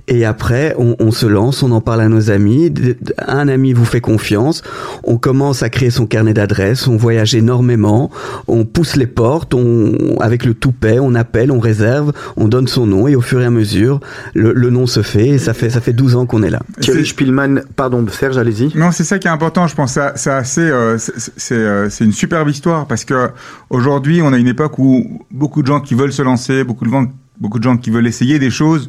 et 0.06 0.24
après 0.24 0.74
on, 0.78 0.96
on 1.00 1.10
se 1.10 1.26
lance, 1.26 1.62
on 1.62 1.70
en 1.72 1.80
parle 1.80 2.02
à 2.02 2.08
nos 2.08 2.30
amis, 2.30 2.72
un 3.26 3.48
ami 3.48 3.72
vous 3.72 3.84
fait 3.84 4.00
confiance, 4.00 4.62
on 5.04 5.16
commence 5.16 5.62
à 5.62 5.70
créer 5.70 5.90
son 5.90 6.06
carnet 6.06 6.34
d'adresses, 6.34 6.86
on 6.86 6.96
voyage 6.96 7.34
énormément, 7.34 8.10
on 8.48 8.64
pousse 8.64 8.96
les 8.96 9.06
portes, 9.06 9.54
on, 9.54 10.18
avec 10.20 10.44
le 10.44 10.54
toupet, 10.54 10.98
on 11.00 11.14
appelle, 11.14 11.50
on 11.50 11.60
réserve, 11.60 12.12
on 12.36 12.48
donne 12.48 12.68
son 12.68 12.86
nom, 12.86 13.08
et 13.08 13.16
au 13.16 13.22
fur 13.22 13.40
et 13.40 13.46
à 13.46 13.50
mesure, 13.50 14.00
le, 14.34 14.52
le 14.52 14.70
nom 14.70 14.86
se 14.86 15.02
fait, 15.02 15.28
et 15.28 15.38
ça 15.38 15.54
fait, 15.54 15.70
ça 15.70 15.80
fait 15.80 15.92
12 15.94 16.16
ans 16.16 16.26
qu'on 16.26 16.42
est 16.42 16.50
là. 16.50 16.60
Thierry 16.80 17.06
Spielmann, 17.06 17.62
pardon 17.76 18.02
Non, 18.74 18.90
c'est 18.92 19.04
ça 19.04 19.18
qui 19.18 19.28
est 19.28 19.30
important. 19.30 19.66
Je 19.66 19.74
pense 19.74 19.92
ça, 19.92 20.14
euh, 20.16 20.98
c'est- 20.98 21.30
c'est 21.36 21.54
euh, 21.54 21.88
c'est 21.90 22.04
une 22.04 22.12
superbe 22.12 22.48
histoire 22.48 22.86
parce 22.86 23.04
que 23.04 23.30
aujourd'hui, 23.70 24.22
on 24.22 24.32
a 24.32 24.38
une 24.38 24.48
époque 24.48 24.78
où 24.78 25.22
beaucoup 25.30 25.62
de 25.62 25.66
gens 25.66 25.80
qui 25.80 25.94
veulent 25.94 26.12
se 26.12 26.22
lancer, 26.22 26.64
beaucoup 26.64 26.84
de 26.84 26.90
gens, 26.90 27.06
beaucoup 27.40 27.58
de 27.58 27.64
gens 27.64 27.76
qui 27.76 27.90
veulent 27.90 28.06
essayer 28.06 28.38
des 28.38 28.50
choses, 28.50 28.88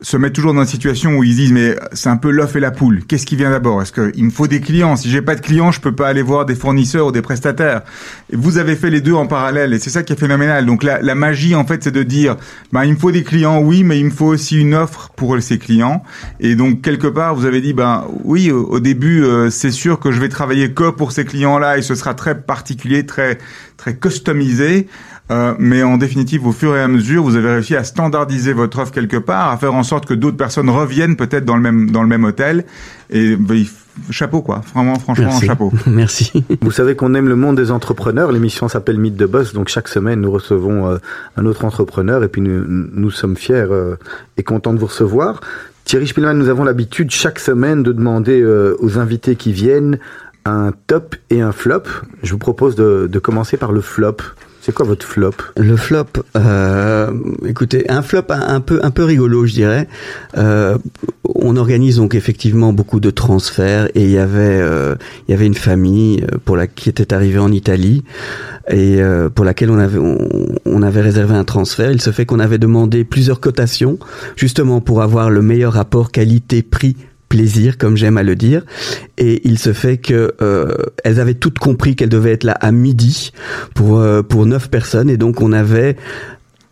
se 0.00 0.16
mettent 0.16 0.34
toujours 0.34 0.54
dans 0.54 0.60
une 0.60 0.66
situation 0.68 1.16
où 1.16 1.24
ils 1.24 1.34
disent 1.34 1.50
mais 1.50 1.74
c'est 1.92 2.08
un 2.08 2.16
peu 2.16 2.30
l'œuf 2.30 2.54
et 2.54 2.60
la 2.60 2.70
poule. 2.70 3.02
Qu'est-ce 3.04 3.26
qui 3.26 3.34
vient 3.34 3.50
d'abord? 3.50 3.82
Est-ce 3.82 3.92
qu'il 3.92 4.24
me 4.24 4.30
faut 4.30 4.46
des 4.46 4.60
clients? 4.60 4.94
Si 4.94 5.10
j'ai 5.10 5.22
pas 5.22 5.34
de 5.34 5.40
clients, 5.40 5.72
je 5.72 5.80
peux 5.80 5.94
pas 5.94 6.06
aller 6.06 6.22
voir 6.22 6.46
des 6.46 6.54
fournisseurs 6.54 7.08
ou 7.08 7.10
des 7.10 7.20
prestataires. 7.20 7.82
Vous 8.32 8.58
avez 8.58 8.76
fait 8.76 8.90
les 8.90 9.00
deux 9.00 9.14
en 9.14 9.26
parallèle 9.26 9.72
et 9.72 9.80
c'est 9.80 9.90
ça 9.90 10.04
qui 10.04 10.12
est 10.12 10.16
phénoménal. 10.16 10.66
Donc 10.66 10.84
la, 10.84 11.02
la 11.02 11.16
magie 11.16 11.56
en 11.56 11.64
fait, 11.64 11.82
c'est 11.82 11.90
de 11.90 12.04
dire 12.04 12.36
bah 12.70 12.86
il 12.86 12.92
me 12.92 12.98
faut 12.98 13.10
des 13.10 13.24
clients, 13.24 13.60
oui, 13.60 13.82
mais 13.82 13.98
il 13.98 14.04
me 14.04 14.10
faut 14.10 14.26
aussi 14.26 14.60
une 14.60 14.74
offre 14.74 15.10
pour 15.16 15.36
ces 15.42 15.58
clients. 15.58 16.04
Et 16.38 16.54
donc 16.54 16.80
quelque 16.80 17.08
part, 17.08 17.34
vous 17.34 17.44
avez 17.44 17.60
dit 17.60 17.72
ben 17.72 18.04
oui, 18.22 18.52
au, 18.52 18.66
au 18.66 18.78
début, 18.78 19.24
euh, 19.24 19.50
c'est 19.50 19.72
sûr 19.72 19.98
que 19.98 20.12
je 20.12 20.20
vais 20.20 20.28
travailler 20.28 20.72
que 20.72 20.90
pour 20.90 21.10
ces 21.10 21.24
clients-là 21.24 21.76
et 21.76 21.82
ce 21.82 21.96
sera 21.96 22.14
très 22.14 22.40
particulier, 22.40 23.04
très 23.04 23.38
très 23.76 23.96
customisé. 23.96 24.86
Euh, 25.30 25.54
mais 25.58 25.82
en 25.82 25.98
définitive, 25.98 26.46
au 26.46 26.52
fur 26.52 26.74
et 26.74 26.80
à 26.80 26.88
mesure, 26.88 27.22
vous 27.22 27.36
avez 27.36 27.50
réussi 27.50 27.76
à 27.76 27.84
standardiser 27.84 28.54
votre 28.54 28.78
offre 28.78 28.92
quelque 28.92 29.18
part, 29.18 29.50
à 29.50 29.58
faire 29.58 29.74
en 29.74 29.82
sorte 29.88 30.06
que 30.06 30.14
d'autres 30.14 30.36
personnes 30.36 30.70
reviennent 30.70 31.16
peut-être 31.16 31.44
dans 31.44 31.56
le 31.56 31.62
même 31.62 31.90
dans 31.90 32.02
le 32.02 32.08
même 32.08 32.24
hôtel. 32.24 32.64
Et 33.10 33.36
ben, 33.36 33.54
il 33.56 33.66
chapeau 34.10 34.42
quoi, 34.42 34.62
vraiment 34.74 34.98
franchement 34.98 35.26
Merci. 35.26 35.46
chapeau. 35.46 35.72
Merci. 35.86 36.44
Vous 36.60 36.70
savez 36.70 36.96
qu'on 36.96 37.14
aime 37.14 37.28
le 37.28 37.36
monde 37.36 37.56
des 37.56 37.70
entrepreneurs. 37.70 38.32
L'émission 38.32 38.68
s'appelle 38.68 38.98
Mythe 38.98 39.16
de 39.16 39.26
Boss. 39.26 39.52
Donc 39.52 39.68
chaque 39.68 39.88
semaine, 39.88 40.20
nous 40.20 40.30
recevons 40.30 40.88
euh, 40.88 40.98
un 41.36 41.44
autre 41.46 41.64
entrepreneur 41.64 42.22
et 42.24 42.28
puis 42.28 42.40
nous, 42.40 42.64
nous 42.66 43.10
sommes 43.10 43.36
fiers 43.36 43.66
euh, 43.70 43.96
et 44.36 44.42
contents 44.42 44.74
de 44.74 44.78
vous 44.78 44.86
recevoir. 44.86 45.40
Thierry 45.84 46.06
Spielmann, 46.06 46.38
nous 46.38 46.48
avons 46.48 46.64
l'habitude 46.64 47.10
chaque 47.10 47.38
semaine 47.38 47.82
de 47.82 47.92
demander 47.92 48.40
euh, 48.40 48.76
aux 48.80 48.98
invités 48.98 49.36
qui 49.36 49.52
viennent 49.52 49.98
un 50.44 50.72
top 50.86 51.16
et 51.30 51.40
un 51.40 51.52
flop. 51.52 51.82
Je 52.22 52.32
vous 52.32 52.38
propose 52.38 52.74
de, 52.74 53.08
de 53.10 53.18
commencer 53.18 53.56
par 53.56 53.72
le 53.72 53.80
flop. 53.80 54.16
C'est 54.68 54.74
quoi 54.74 54.84
votre 54.84 55.06
flop 55.06 55.32
Le 55.56 55.76
flop, 55.76 56.04
euh, 56.36 57.10
écoutez, 57.46 57.90
un 57.90 58.02
flop 58.02 58.24
un, 58.28 58.60
peu 58.60 58.80
un 58.82 58.90
peu 58.90 59.02
rigolo, 59.02 59.46
je 59.46 59.54
dirais. 59.54 59.88
Euh, 60.36 60.76
on 61.24 61.56
organise 61.56 61.96
donc 61.96 62.14
effectivement 62.14 62.74
beaucoup 62.74 63.00
de 63.00 63.08
transferts 63.08 63.86
et 63.94 64.02
il 64.02 64.10
y 64.10 64.18
avait 64.18 64.60
euh, 64.60 64.94
il 65.26 65.30
y 65.30 65.34
avait 65.34 65.46
une 65.46 65.54
famille 65.54 66.22
euh, 66.22 66.36
pour 66.44 66.54
la 66.54 66.66
qui 66.66 66.90
était 66.90 67.14
arrivée 67.14 67.38
en 67.38 67.50
Italie 67.50 68.04
et 68.70 69.00
euh, 69.00 69.30
pour 69.30 69.46
laquelle 69.46 69.70
on 69.70 69.78
avait 69.78 69.98
on 70.66 70.82
avait 70.82 71.00
réservé 71.00 71.34
un 71.34 71.44
transfert. 71.44 71.90
Il 71.90 72.02
se 72.02 72.10
fait 72.10 72.26
qu'on 72.26 72.38
avait 72.38 72.58
demandé 72.58 73.04
plusieurs 73.04 73.40
cotations 73.40 73.98
justement 74.36 74.82
pour 74.82 75.00
avoir 75.00 75.30
le 75.30 75.40
meilleur 75.40 75.72
rapport 75.72 76.12
qualité-prix 76.12 76.94
plaisir, 77.28 77.78
comme 77.78 77.96
j'aime 77.96 78.16
à 78.18 78.22
le 78.22 78.36
dire. 78.36 78.62
Et 79.18 79.40
il 79.48 79.58
se 79.58 79.72
fait 79.72 79.96
que 79.98 80.32
euh, 80.42 80.72
elles 81.04 81.20
avaient 81.20 81.34
toutes 81.34 81.58
compris 81.58 81.96
qu'elles 81.96 82.08
devaient 82.08 82.32
être 82.32 82.44
là 82.44 82.56
à 82.60 82.72
midi 82.72 83.32
pour 83.74 83.98
euh, 83.98 84.22
pour 84.22 84.46
neuf 84.46 84.68
personnes, 84.70 85.10
et 85.10 85.16
donc 85.16 85.40
on 85.42 85.52
avait 85.52 85.96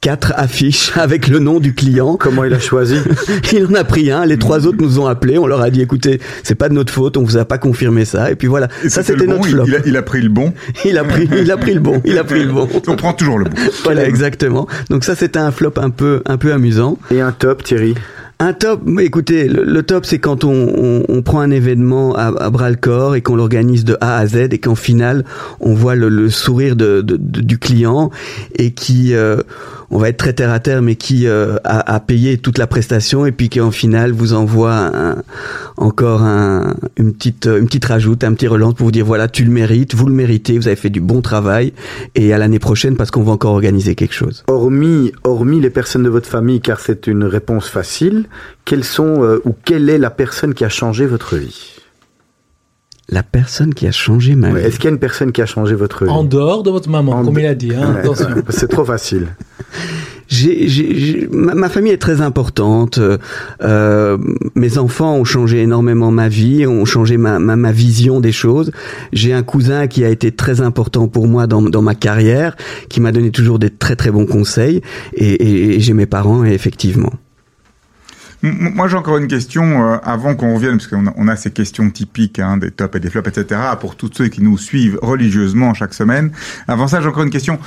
quatre 0.03 0.33
affiches 0.37 0.93
avec 0.97 1.27
le 1.27 1.39
nom 1.41 1.59
du 1.59 1.75
client. 1.75 2.17
Comment 2.17 2.45
il 2.45 2.55
a 2.55 2.61
choisi 2.61 2.97
Il 3.53 3.67
en 3.67 3.75
a 3.75 3.83
pris 3.85 4.11
un, 4.11 4.25
les 4.25 4.39
trois 4.39 4.67
autres 4.67 4.79
nous 4.81 5.01
ont 5.01 5.07
appelés, 5.07 5.37
on 5.39 5.47
leur 5.47 5.61
a 5.63 5.71
dit 5.71 5.81
écoutez, 5.83 6.21
c'est 6.43 6.55
pas 6.55 6.69
de 6.69 6.75
notre 6.75 6.93
faute, 6.93 7.17
on 7.17 7.23
vous 7.25 7.37
a 7.39 7.45
pas 7.45 7.59
confirmé 7.59 8.05
ça. 8.05 8.31
Et 8.31 8.37
puis 8.37 8.47
voilà, 8.47 8.69
Et 8.85 8.89
ça 8.89 9.03
c'était 9.03 9.27
bon, 9.27 9.33
notre 9.35 9.49
il- 9.49 9.53
flop. 9.55 9.65
Il, 9.67 9.75
a, 9.75 9.79
il 9.87 9.97
a 9.97 10.03
pris 10.03 10.21
le 10.23 10.29
bon. 10.29 10.53
Il 10.85 10.97
a 10.99 11.05
pris, 11.05 11.29
il 11.41 11.51
a 11.51 11.57
pris 11.57 11.75
le 11.75 11.81
bon, 11.81 12.01
il 12.05 12.17
a 12.19 12.25
pris 12.25 12.45
le 12.45 12.53
bon. 12.53 12.69
On 12.87 12.95
prend 12.97 13.13
toujours 13.15 13.39
le 13.39 13.47
bon. 13.47 13.57
Voilà, 13.85 14.07
exactement. 14.07 14.69
Donc 14.91 15.03
ça 15.05 15.17
c'était 15.17 15.39
un 15.41 15.51
flop 15.51 15.73
un 15.79 15.91
peu, 15.91 16.23
un 16.27 16.37
peu 16.37 16.53
amusant. 16.53 16.99
Et 17.11 17.21
un 17.21 17.33
top, 17.33 17.65
Thierry? 17.65 17.95
Un 18.39 18.53
top, 18.53 18.83
écoutez, 19.01 19.49
le, 19.49 19.83
top 19.83 20.05
c'est 20.05 20.19
quand 20.19 20.45
on, 20.45 21.23
prend 21.23 21.41
un 21.41 21.51
événement 21.51 22.15
à, 22.15 22.27
à 22.27 22.51
bras 22.51 22.69
le 22.69 22.77
corps 22.77 23.17
et 23.17 23.23
qu'on 23.23 23.35
l'organise 23.35 23.85
de 23.87 23.97
A 24.03 24.19
à 24.19 24.27
Z 24.27 24.49
et 24.53 24.59
qu'en 24.59 24.75
finale 24.75 25.25
on 25.61 25.73
voit 25.73 25.95
le, 25.95 26.29
sourire 26.29 26.77
de- 26.77 27.01
du 27.03 27.59
client 27.59 28.11
et 28.55 28.73
qui, 28.73 29.15
euh, 29.15 29.39
on 29.91 29.99
va 29.99 30.09
être 30.09 30.17
très 30.17 30.33
terre 30.33 30.51
à 30.53 30.59
terre, 30.61 30.83
mais 30.83 30.97
qui 30.97 31.27
euh, 31.27 31.57
a, 31.65 31.95
a 31.95 32.01
payé 32.01 32.39
toute 32.39 32.59
la 32.59 32.67
prestation 32.67 33.25
et 33.27 33.33
puis 33.33 33.49
qui 33.49 33.61
en 33.61 33.71
finale 33.71 34.13
vous 34.13 34.33
envoie 34.33 34.75
un- 34.75 35.23
encore 35.77 36.23
un, 36.23 36.75
une 36.97 37.13
petite, 37.15 37.47
une 37.47 37.67
petite 37.67 37.85
rajoute, 37.85 38.25
un 38.25 38.35
petit 38.35 38.49
relance 38.49 38.75
pour 38.75 38.87
vous 38.87 38.93
dire 38.93 39.05
voilà 39.07 39.29
tu 39.29 39.45
le 39.45 39.51
mérites, 39.51 39.95
vous 39.95 40.07
le 40.07 40.13
méritez, 40.15 40.59
vous 40.59 40.67
avez 40.67 40.77
fait 40.77 40.91
du 40.91 41.01
bon 41.01 41.21
travail 41.23 41.73
et 42.15 42.33
à 42.33 42.39
l'année 42.39 42.59
prochaine 42.59 42.97
parce 42.97 43.11
qu'on 43.11 43.23
va 43.23 43.33
encore 43.33 43.53
organiser 43.53 43.95
quelque 43.95 44.15
chose. 44.15 44.45
Hormis, 44.49 45.13
hormis 45.25 45.61
les 45.61 45.71
personnes 45.71 46.03
de 46.03 46.09
votre 46.09 46.29
famille, 46.29 46.61
car 46.61 46.81
c'est 46.81 47.07
une 47.07 47.25
réponse 47.25 47.69
facile, 47.69 48.25
quelles 48.65 48.85
sont 48.85 49.23
euh, 49.23 49.41
ou 49.45 49.55
quelle 49.65 49.89
est 49.89 49.99
la 49.99 50.11
personne 50.11 50.55
qui 50.55 50.65
a 50.65 50.69
changé 50.69 51.07
votre 51.07 51.37
vie? 51.37 51.73
La 53.09 53.23
personne 53.23 53.73
qui 53.73 53.87
a 53.87 53.93
changé 53.93 54.35
ma 54.35 54.51
vie. 54.53 54.65
Est-ce 54.65 54.77
qu'il 54.77 54.87
y 54.87 54.89
a 54.89 54.91
une 54.91 54.99
personne 54.99 55.31
qui 55.31 55.41
a 55.41 55.47
changé 55.47 55.75
votre 55.77 56.05
vie 56.05 56.11
En 56.11 56.25
dehors 56.25 56.63
de 56.65 56.71
votre 56.71 56.89
maman, 56.91 57.13
En 57.13 57.25
comme 57.25 57.35
de- 57.35 57.41
il 57.41 57.47
a 57.47 57.55
dit. 57.55 57.71
Hein, 57.75 57.95
Ouais. 58.05 58.43
C'est 58.51 58.69
trop 58.69 58.85
facile. 58.85 59.29
J'ai, 60.29 60.67
j'ai- 60.67 60.99
j'ai- 60.99 61.29
ma, 61.31 61.55
ma 61.55 61.69
famille 61.69 61.93
est 61.93 61.99
très 62.03 62.21
importante. 62.21 62.99
Euh, 62.99 63.17
euh, 63.63 64.19
mes 64.57 64.77
enfants 64.79 65.15
ont 65.15 65.25
changé 65.25 65.63
énormément 65.63 66.11
ma 66.11 66.29
vie, 66.29 66.67
ont 66.67 66.85
changé 66.85 67.17
ma, 67.17 67.39
ma, 67.39 67.55
ma 67.55 67.71
vision 67.71 68.19
des 68.19 68.33
choses. 68.33 68.73
J'ai 69.13 69.33
un 69.33 69.45
cousin 69.45 69.87
qui 69.87 70.05
a 70.05 70.09
été 70.09 70.33
très 70.33 70.61
important 70.61 71.07
pour 71.07 71.29
moi 71.29 71.47
dans, 71.47 71.63
dans 71.63 71.83
ma 71.83 71.95
carrière, 71.95 72.57
qui 72.89 73.01
m'a 73.01 73.13
donné 73.13 73.31
toujours 73.31 73.61
des 73.61 73.71
très 73.71 73.95
très 73.95 74.11
bons 74.11 74.27
conseils. 74.27 74.81
Et, 75.15 75.29
et- 75.35 75.77
et 75.77 75.81
j'ai 75.81 75.93
mes 75.93 76.07
parents, 76.07 76.45
et 76.45 76.53
effectivement. 76.53 77.13
Moi, 78.53 78.89
j'ai 78.89 78.97
encore 78.97 79.19
une 79.19 79.27
question 79.29 79.65
euh, 79.93 79.97
avant 80.05 80.35
qu'on 80.35 80.55
revienne, 80.55 80.73
parce 80.79 80.87
qu'on 80.87 81.07
a, 81.07 81.13
on 81.17 81.29
a 81.29 81.37
ces 81.37 81.51
questions 81.51 81.91
typiques 81.91 82.39
hein, 82.39 82.57
des 82.57 82.71
tops 82.71 82.97
et 82.97 83.01
des 83.01 83.11
flops, 83.11 83.29
etc. 83.29 83.61
Pour 83.81 83.97
tous 83.97 84.11
ceux 84.15 84.29
qui 84.29 84.43
nous 84.43 84.59
suivent 84.59 84.99
religieusement 85.03 85.75
chaque 85.75 85.95
semaine. 85.95 86.31
Avant 86.69 86.89
ça, 86.89 87.01
j'ai 87.01 87.09
encore 87.09 87.23
une 87.25 87.31
question. 87.31 87.59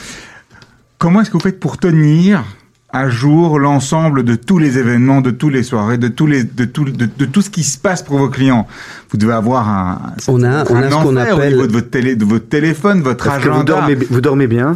Comment 0.98 1.22
est-ce 1.22 1.30
que 1.30 1.38
vous 1.38 1.44
faites 1.44 1.60
pour 1.60 1.78
tenir 1.78 2.44
à 2.92 3.08
jour 3.08 3.60
l'ensemble 3.60 4.24
de 4.24 4.34
tous 4.34 4.58
les 4.58 4.80
événements, 4.80 5.22
de 5.22 5.30
tous 5.32 5.50
les 5.50 5.62
soirées, 5.64 5.98
de 6.00 6.08
tous 6.08 6.26
les, 6.26 6.44
de 6.44 6.66
tout, 6.66 6.86
de, 6.86 7.06
de 7.06 7.26
tout 7.26 7.42
ce 7.44 7.50
qui 7.52 7.64
se 7.64 7.78
passe 7.78 8.02
pour 8.02 8.18
vos 8.18 8.30
clients? 8.30 8.68
Vous 9.12 9.18
devez 9.18 9.34
avoir 9.34 9.70
un, 9.70 10.02
On 10.28 10.42
a- 10.44 10.64
on 10.70 10.76
a 10.76 10.88
un 10.88 10.90
ce 10.90 10.96
qu'on 10.96 11.16
enfer 11.16 11.36
au 11.36 11.38
appelle- 11.40 11.54
niveau 11.54 11.68
de 11.68 11.72
votre 11.72 11.90
télé, 11.92 12.16
de 12.16 12.26
votre 12.26 12.50
téléphone, 12.50 13.02
votre 13.02 13.26
que 13.26 13.30
vous 13.30 13.36
agenda. 13.36 13.64
dormez, 13.64 13.96
vous 13.96 14.22
dormez 14.22 14.48
bien. 14.48 14.74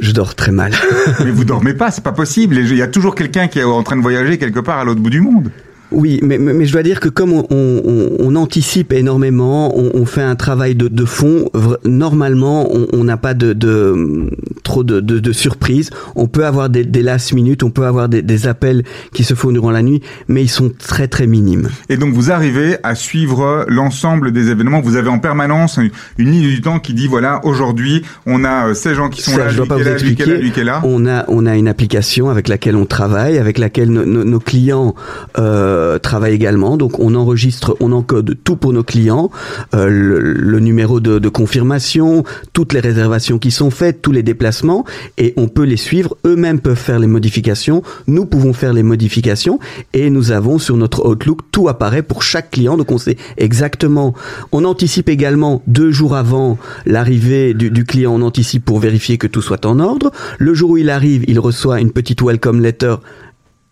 Je 0.00 0.12
dors 0.12 0.34
très 0.34 0.52
mal. 0.52 0.72
Mais 1.24 1.30
vous 1.30 1.44
dormez 1.44 1.74
pas, 1.74 1.90
c'est 1.90 2.02
pas 2.02 2.12
possible. 2.12 2.56
Il 2.56 2.76
y 2.76 2.82
a 2.82 2.88
toujours 2.88 3.14
quelqu'un 3.14 3.48
qui 3.48 3.58
est 3.58 3.64
en 3.64 3.82
train 3.82 3.96
de 3.96 4.02
voyager 4.02 4.38
quelque 4.38 4.60
part 4.60 4.78
à 4.78 4.84
l'autre 4.84 5.00
bout 5.00 5.10
du 5.10 5.20
monde. 5.20 5.50
Oui, 5.92 6.20
mais, 6.22 6.38
mais, 6.38 6.52
mais 6.52 6.66
je 6.66 6.72
dois 6.72 6.82
dire 6.82 7.00
que 7.00 7.08
comme 7.08 7.32
on, 7.32 7.44
on, 7.50 8.10
on 8.18 8.36
anticipe 8.36 8.92
énormément, 8.92 9.76
on, 9.76 9.90
on 9.94 10.06
fait 10.06 10.22
un 10.22 10.36
travail 10.36 10.74
de, 10.74 10.88
de 10.88 11.04
fond, 11.04 11.46
normalement, 11.84 12.68
on 12.92 13.04
n'a 13.04 13.16
pas 13.16 13.34
de, 13.34 13.52
de 13.52 14.28
trop 14.62 14.84
de, 14.84 15.00
de, 15.00 15.18
de 15.18 15.32
surprises. 15.32 15.90
On 16.14 16.26
peut 16.28 16.46
avoir 16.46 16.70
des, 16.70 16.84
des 16.84 17.02
last 17.02 17.32
minutes, 17.32 17.62
on 17.62 17.70
peut 17.70 17.86
avoir 17.86 18.08
des, 18.08 18.22
des 18.22 18.46
appels 18.46 18.84
qui 19.12 19.24
se 19.24 19.34
font 19.34 19.50
durant 19.50 19.70
la 19.70 19.82
nuit, 19.82 20.00
mais 20.28 20.42
ils 20.42 20.48
sont 20.48 20.70
très 20.78 21.08
très 21.08 21.26
minimes. 21.26 21.68
Et 21.88 21.96
donc 21.96 22.14
vous 22.14 22.30
arrivez 22.30 22.76
à 22.82 22.94
suivre 22.94 23.64
l'ensemble 23.68 24.32
des 24.32 24.50
événements. 24.50 24.80
Vous 24.80 24.96
avez 24.96 25.08
en 25.08 25.18
permanence 25.18 25.76
une, 25.78 25.90
une 26.18 26.30
ligne 26.30 26.48
du 26.48 26.60
temps 26.60 26.78
qui 26.78 26.94
dit 26.94 27.06
voilà 27.08 27.40
aujourd'hui 27.44 28.02
on 28.26 28.44
a 28.44 28.68
euh, 28.68 28.74
ces 28.74 28.94
gens 28.94 29.08
qui 29.08 29.22
sont 29.22 29.32
Ça, 29.32 29.38
là, 29.38 29.48
je 29.48 29.56
dois 29.56 29.66
pas 29.66 29.76
vous 29.76 29.84
là, 29.84 29.90
lui 29.96 30.02
là, 30.02 30.08
expliquer. 30.10 30.38
lui 30.38 30.50
qui 30.52 30.60
est 30.60 30.64
là. 30.64 30.80
On 30.84 31.06
a 31.06 31.24
on 31.28 31.46
a 31.46 31.56
une 31.56 31.68
application 31.68 32.28
avec 32.30 32.48
laquelle 32.48 32.76
on 32.76 32.86
travaille, 32.86 33.38
avec 33.38 33.58
laquelle 33.58 33.90
no- 33.90 34.04
no- 34.04 34.24
nos 34.24 34.40
clients 34.40 34.94
euh, 35.38 35.79
travaillent 35.98 36.34
également. 36.34 36.76
Donc 36.76 36.98
on 36.98 37.14
enregistre, 37.14 37.76
on 37.80 37.92
encode 37.92 38.36
tout 38.44 38.56
pour 38.56 38.72
nos 38.72 38.82
clients, 38.82 39.30
euh, 39.74 39.88
le, 39.88 40.60
numéro 40.60 41.00
de, 41.00 41.18
de 41.18 41.28
confirmation, 41.28 42.24
toutes 42.52 42.72
les 42.72 42.80
réservations 42.80 43.38
qui 43.38 43.50
sont 43.50 43.70
faites, 43.70 44.02
tous 44.02 44.12
les 44.12 44.22
déplacements, 44.22 44.84
et 45.18 45.32
on 45.36 45.48
peut 45.48 45.64
les 45.64 45.76
suivre. 45.76 46.16
Eux-mêmes 46.26 46.60
peuvent 46.60 46.76
faire 46.76 46.98
les 46.98 47.06
modifications. 47.06 47.82
Nous 48.06 48.26
pouvons 48.26 48.52
faire 48.52 48.72
les 48.72 48.82
modifications, 48.82 49.58
et 49.92 50.10
nous 50.10 50.32
avons 50.32 50.58
sur 50.58 50.76
notre 50.76 51.06
Outlook 51.06 51.40
tout 51.52 51.68
apparaît 51.68 52.02
pour 52.02 52.22
chaque 52.22 52.50
client. 52.50 52.76
Donc 52.76 52.90
on 52.92 52.98
sait 52.98 53.16
exactement. 53.36 54.14
On 54.52 54.64
anticipe 54.64 55.08
également 55.08 55.62
deux 55.66 55.90
jours 55.90 56.14
avant 56.14 56.58
l'arrivée 56.86 57.54
du, 57.54 57.70
du 57.70 57.84
client. 57.84 58.14
On 58.14 58.22
anticipe 58.22 58.64
pour 58.64 58.78
vérifier 58.78 59.18
que 59.18 59.26
tout 59.26 59.42
soit 59.42 59.66
en 59.66 59.80
ordre. 59.80 60.10
Le 60.38 60.54
jour 60.54 60.70
où 60.70 60.76
il 60.76 60.90
arrive, 60.90 61.24
il 61.28 61.38
reçoit 61.40 61.80
une 61.80 61.92
petite 61.92 62.22
welcome 62.22 62.60
letter 62.60 62.96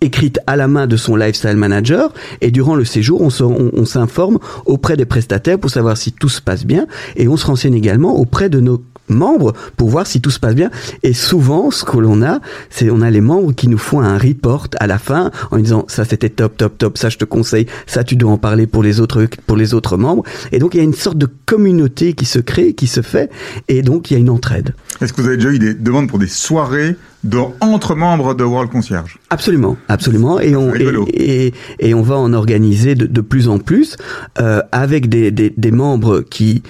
écrite 0.01 0.39
à 0.47 0.57
la 0.57 0.69
main 0.69 0.87
de 0.87 0.97
son 0.97 1.17
lifestyle 1.17 1.57
manager. 1.57 2.13
Et 2.41 2.51
durant 2.51 2.75
le 2.75 2.85
séjour 2.85 3.21
on 3.21 3.85
s'informe 3.85 4.39
auprès 4.67 4.97
des 4.97 5.07
prestataires 5.07 5.59
pour 5.59 5.71
savoir 5.71 5.97
si 5.97 6.13
tout 6.13 6.29
se 6.29 6.41
passe 6.41 6.65
bien. 6.65 6.87
Et 7.17 7.29
on 7.29 7.37
se 7.37 7.47
renseigne 7.47 7.75
également 7.75 8.17
auprès 8.17 8.49
de 8.49 8.61
nos 8.61 8.83
membres 9.09 9.55
pour 9.77 9.89
voir 9.89 10.07
si 10.07 10.21
tout 10.21 10.31
se 10.31 10.39
passe 10.39 10.55
bien. 10.55 10.71
Et 11.03 11.15
souvent 11.15 11.71
ce 11.71 11.85
que 11.85 11.97
l'on 11.99 12.23
a 12.23 12.41
c'est 12.71 12.91
on 12.91 13.01
a 13.01 13.11
les 13.11 13.21
membres 13.21 13.53
qui 13.53 13.69
nous 13.69 13.79
font 13.79 14.01
un 14.01 14.19
report 14.19 14.69
à 14.79 14.87
la 14.87 14.99
fin 14.99 15.31
en 15.51 15.59
disant 15.59 15.85
ça 15.89 16.05
c'était 16.05 16.29
top 16.29 16.57
top 16.57 16.79
top. 16.79 16.99
Ça 16.99 17.09
je 17.09 17.17
te 17.17 17.25
conseille. 17.25 17.67
Ça 17.87 18.05
tu 18.05 18.17
dois 18.17 18.31
en 18.31 18.39
parler 18.39 18.67
pour 18.67 18.83
les 18.83 19.01
autres 19.01 19.27
pour 19.47 19.57
les 19.57 19.75
autres 19.75 19.97
membres. 19.97 20.25
Et 20.53 20.59
donc 20.59 20.75
il 20.75 20.79
y 20.79 20.81
a 20.81 20.85
une 20.85 20.95
sorte 20.95 21.19
de 21.19 21.29
communauté 21.47 22.13
qui 22.13 22.25
se 22.25 22.39
crée 22.39 22.75
qui 22.75 22.87
se 22.87 23.03
fait. 23.03 23.31
Et 23.69 23.83
donc 23.83 24.11
il 24.11 24.15
y 24.15 24.17
a 24.17 24.21
une 24.21 24.31
entraide. 24.31 24.75
Est-ce 25.01 25.13
que 25.13 25.21
vous 25.21 25.29
avez 25.29 25.37
déjà 25.37 25.51
eu 25.51 25.59
des 25.59 25.75
demandes 25.75 26.09
pour 26.09 26.19
des 26.19 26.29
soirées 26.29 26.97
de, 27.25 27.39
entre 27.61 27.95
membres 27.95 28.35
de 28.35 28.45
World 28.45 28.71
Concierge 28.71 29.19
Absolument, 29.31 29.77
absolument, 29.89 30.39
et 30.41 30.55
on 30.55 30.75
et, 30.75 30.87
et, 31.09 31.55
et 31.81 31.95
on 31.95 32.03
va 32.03 32.17
en 32.17 32.33
organiser 32.33 32.95
de, 32.95 33.07
de 33.07 33.21
plus 33.21 33.49
en 33.49 33.59
plus 33.59 33.97
euh, 34.41 34.63
avec 34.73 35.09
des, 35.09 35.31
des, 35.31 35.53
des 35.57 35.71
membres 35.71 36.21
qui 36.21 36.63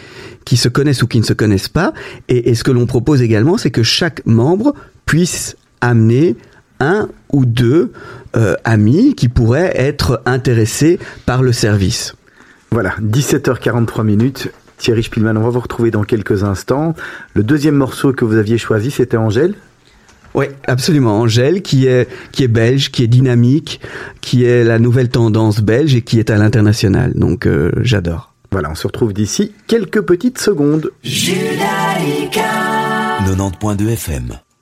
qui 0.44 0.56
se 0.56 0.70
connaissent 0.70 1.02
ou 1.02 1.06
qui 1.06 1.20
ne 1.20 1.24
se 1.24 1.34
connaissent 1.34 1.68
pas. 1.68 1.92
Et, 2.28 2.50
et 2.50 2.54
ce 2.54 2.64
que 2.64 2.70
l'on 2.70 2.86
propose 2.86 3.20
également, 3.20 3.58
c'est 3.58 3.70
que 3.70 3.82
chaque 3.82 4.24
membre 4.24 4.72
puisse 5.04 5.56
amener 5.82 6.36
un 6.80 7.08
ou 7.32 7.44
deux 7.44 7.92
euh, 8.36 8.54
amis 8.64 9.14
qui 9.14 9.28
pourraient 9.28 9.72
être 9.74 10.22
intéressés 10.26 10.98
par 11.26 11.42
le 11.42 11.52
service. 11.52 12.14
Voilà, 12.70 12.94
17h43 13.02 14.04
minutes. 14.04 14.50
Thierry 14.78 15.02
Spielmann, 15.02 15.36
on 15.36 15.42
va 15.42 15.50
vous 15.50 15.60
retrouver 15.60 15.90
dans 15.90 16.04
quelques 16.04 16.44
instants. 16.44 16.94
Le 17.34 17.42
deuxième 17.42 17.74
morceau 17.74 18.12
que 18.12 18.24
vous 18.24 18.36
aviez 18.36 18.58
choisi, 18.58 18.90
c'était 18.90 19.16
Angèle. 19.16 19.54
Oui, 20.34 20.46
absolument. 20.66 21.20
Angèle, 21.20 21.62
qui 21.62 21.86
est 21.86 22.08
qui 22.32 22.44
est 22.44 22.48
belge, 22.48 22.90
qui 22.90 23.02
est 23.02 23.08
dynamique, 23.08 23.80
qui 24.20 24.44
est 24.44 24.64
la 24.64 24.78
nouvelle 24.78 25.08
tendance 25.08 25.60
belge 25.60 25.94
et 25.94 26.02
qui 26.02 26.18
est 26.18 26.28
à 26.30 26.36
l'international. 26.36 27.12
Donc 27.14 27.46
euh, 27.46 27.72
j'adore. 27.82 28.34
Voilà, 28.50 28.70
on 28.70 28.74
se 28.74 28.86
retrouve 28.86 29.12
d'ici 29.12 29.52
quelques 29.66 30.00
petites 30.00 30.38
secondes. 30.38 30.90
90.2 31.04 33.88
FM. 33.90 34.38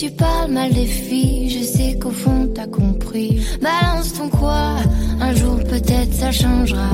Tu 0.00 0.10
parles 0.12 0.50
mal 0.50 0.72
des 0.72 0.86
filles, 0.86 1.50
je 1.50 1.62
sais 1.62 1.98
qu'au 1.98 2.10
fond 2.10 2.48
t'as 2.54 2.66
compris. 2.66 3.38
Balance 3.60 4.14
ton 4.14 4.30
quoi, 4.30 4.76
un 5.20 5.34
jour 5.34 5.58
peut-être 5.58 6.14
ça 6.14 6.32
changera. 6.32 6.88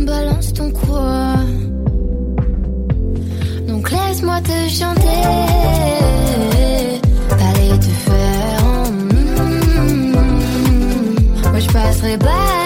Balance 0.00 0.52
ton 0.52 0.70
quoi. 0.70 1.36
Donc 3.66 3.90
laisse-moi 3.90 4.38
te 4.42 4.68
chanter. 4.68 5.22
T'allais 7.30 7.78
te 7.78 7.92
faire. 8.06 8.64
en. 8.66 8.92
Moi 11.50 11.60
je 11.60 11.68
passerai 11.72 12.18
pas 12.18 12.65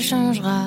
Changera. 0.00 0.66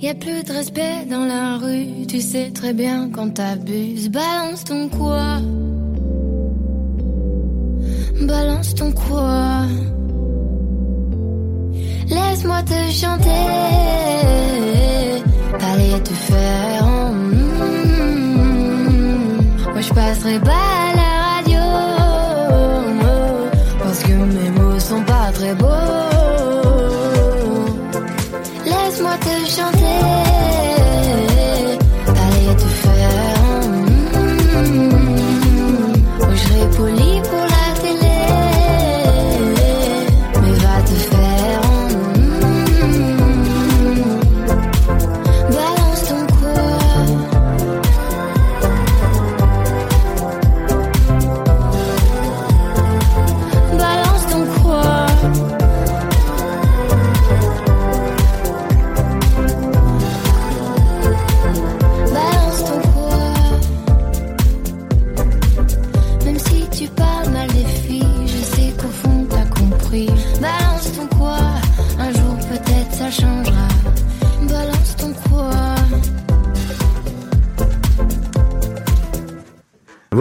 Y 0.00 0.08
a 0.08 0.14
plus 0.14 0.42
de 0.42 0.52
respect 0.52 1.06
dans 1.08 1.24
la 1.24 1.58
rue. 1.58 2.06
Tu 2.06 2.20
sais 2.20 2.50
très 2.50 2.72
bien 2.72 3.10
quand 3.12 3.30
t'abuses. 3.34 4.08
Balance 4.10 4.64
ton 4.64 4.88
quoi? 4.88 5.38
Balance 8.20 8.74
ton 8.74 8.92
quoi? 8.92 9.66
Laisse-moi 12.08 12.62
te 12.62 12.90
chanter. 12.90 13.30
Allez 15.60 16.02
te 16.02 16.12
faire. 16.12 16.86
en. 16.86 17.12
Moi 19.72 19.80
je 19.80 19.92
pas 19.92 20.81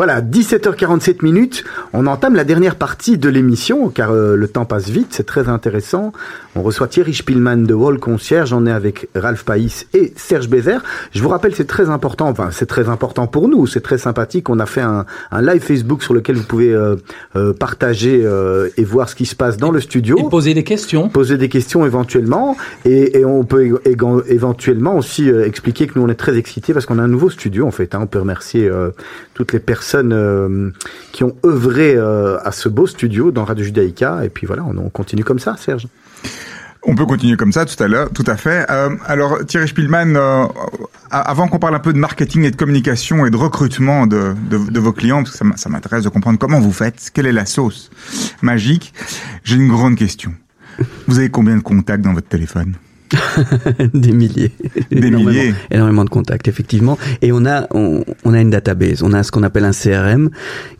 Voilà, 0.03 0.19
17h47 0.19 1.17
minutes. 1.21 1.63
On 1.93 2.07
entame 2.07 2.33
la 2.33 2.43
dernière 2.43 2.75
partie 2.75 3.19
de 3.19 3.29
l'émission 3.29 3.89
car 3.89 4.09
euh, 4.09 4.35
le 4.35 4.47
temps 4.47 4.65
passe 4.65 4.89
vite, 4.89 5.09
c'est 5.11 5.27
très 5.27 5.47
intéressant. 5.47 6.11
On 6.55 6.63
reçoit 6.63 6.87
Thierry 6.87 7.13
Spielmann 7.13 7.65
de 7.65 7.75
Wall 7.75 7.99
Concierge, 7.99 8.51
on 8.51 8.65
est 8.65 8.71
avec 8.71 9.09
Ralph 9.13 9.43
Païs 9.43 9.85
et 9.93 10.11
Serge 10.15 10.49
Bézère. 10.49 10.81
Je 11.13 11.21
vous 11.21 11.29
rappelle, 11.29 11.53
c'est 11.53 11.67
très 11.67 11.91
important, 11.91 12.27
enfin 12.29 12.49
c'est 12.51 12.65
très 12.65 12.89
important 12.89 13.27
pour 13.27 13.47
nous, 13.47 13.67
c'est 13.67 13.81
très 13.81 13.99
sympathique. 13.99 14.49
On 14.49 14.57
a 14.57 14.65
fait 14.65 14.81
un, 14.81 15.05
un 15.29 15.41
live 15.43 15.61
Facebook 15.61 16.01
sur 16.01 16.15
lequel 16.15 16.35
vous 16.35 16.45
pouvez 16.45 16.73
euh, 16.73 16.95
euh, 17.35 17.53
partager 17.53 18.23
euh, 18.25 18.69
et 18.77 18.83
voir 18.83 19.07
ce 19.07 19.13
qui 19.13 19.27
se 19.27 19.35
passe 19.35 19.57
dans 19.57 19.69
le 19.69 19.79
studio. 19.79 20.17
Et 20.17 20.27
poser 20.31 20.55
des 20.55 20.63
questions. 20.63 21.09
Poser 21.09 21.37
des 21.37 21.47
questions 21.47 21.85
éventuellement 21.85 22.57
et, 22.85 23.19
et 23.19 23.23
on 23.23 23.43
peut 23.43 23.79
éventuellement 24.25 24.97
aussi 24.97 25.29
euh, 25.29 25.45
expliquer 25.45 25.85
que 25.85 25.99
nous 25.99 26.05
on 26.05 26.09
est 26.09 26.15
très 26.15 26.37
excités 26.37 26.73
parce 26.73 26.87
qu'on 26.87 26.97
a 26.97 27.03
un 27.03 27.07
nouveau 27.07 27.29
studio 27.29 27.67
en 27.67 27.71
fait. 27.71 27.93
hein. 27.93 27.99
On 28.01 28.07
peut 28.07 28.19
remercier 28.19 28.67
euh, 28.67 28.89
toutes 29.35 29.53
les 29.53 29.59
personnes 29.59 29.90
euh, 29.95 30.71
qui 31.11 31.23
ont 31.23 31.35
œuvré 31.45 31.95
euh, 31.95 32.37
à 32.43 32.51
ce 32.51 32.69
beau 32.69 32.87
studio 32.87 33.31
dans 33.31 33.45
Radio 33.45 33.63
Judaïka 33.63 34.25
et 34.25 34.29
puis 34.29 34.47
voilà, 34.47 34.63
on, 34.63 34.77
on 34.77 34.89
continue 34.89 35.23
comme 35.23 35.39
ça, 35.39 35.55
Serge. 35.57 35.87
On 36.83 36.95
peut 36.95 37.05
continuer 37.05 37.37
comme 37.37 37.51
ça 37.51 37.65
tout 37.65 37.81
à 37.83 37.87
l'heure, 37.87 38.09
tout 38.09 38.23
à 38.25 38.35
fait. 38.37 38.65
Euh, 38.71 38.89
alors 39.05 39.45
Thierry 39.45 39.67
Spielmann, 39.67 40.17
avant 41.11 41.47
qu'on 41.47 41.59
parle 41.59 41.75
un 41.75 41.79
peu 41.79 41.93
de 41.93 41.99
marketing 41.99 42.43
et 42.43 42.51
de 42.51 42.55
communication 42.55 43.25
et 43.25 43.29
de 43.29 43.37
recrutement 43.37 44.07
de, 44.07 44.33
de, 44.49 44.79
vos 44.79 44.91
clients, 44.91 45.23
parce 45.23 45.37
que 45.37 45.45
ça 45.57 45.69
m'intéresse 45.69 46.03
de 46.03 46.09
comprendre 46.09 46.39
comment 46.39 46.59
vous 46.59 46.71
faites, 46.71 47.11
quelle 47.13 47.27
est 47.27 47.31
la 47.31 47.45
sauce 47.45 47.91
magique, 48.41 48.93
j'ai 49.43 49.57
une 49.57 49.67
grande 49.67 49.95
question. 49.95 50.33
Vous 51.07 51.19
avez 51.19 51.29
combien 51.29 51.55
de 51.55 51.61
contacts 51.61 52.03
dans 52.03 52.13
votre 52.13 52.27
téléphone? 52.29 52.73
des 53.93 54.11
milliers. 54.11 54.51
Des 54.91 54.97
Énormément- 55.07 55.29
milliers. 55.31 55.53
Énormément 55.69 56.03
de 56.05 56.09
contacts, 56.09 56.47
effectivement. 56.47 56.97
Et 57.21 57.31
on 57.31 57.45
a, 57.45 57.67
on, 57.71 58.03
on 58.23 58.33
a 58.33 58.39
une 58.41 58.49
database. 58.49 59.03
On 59.03 59.13
a 59.13 59.23
ce 59.23 59.31
qu'on 59.31 59.43
appelle 59.43 59.65
un 59.65 59.71
CRM 59.71 60.29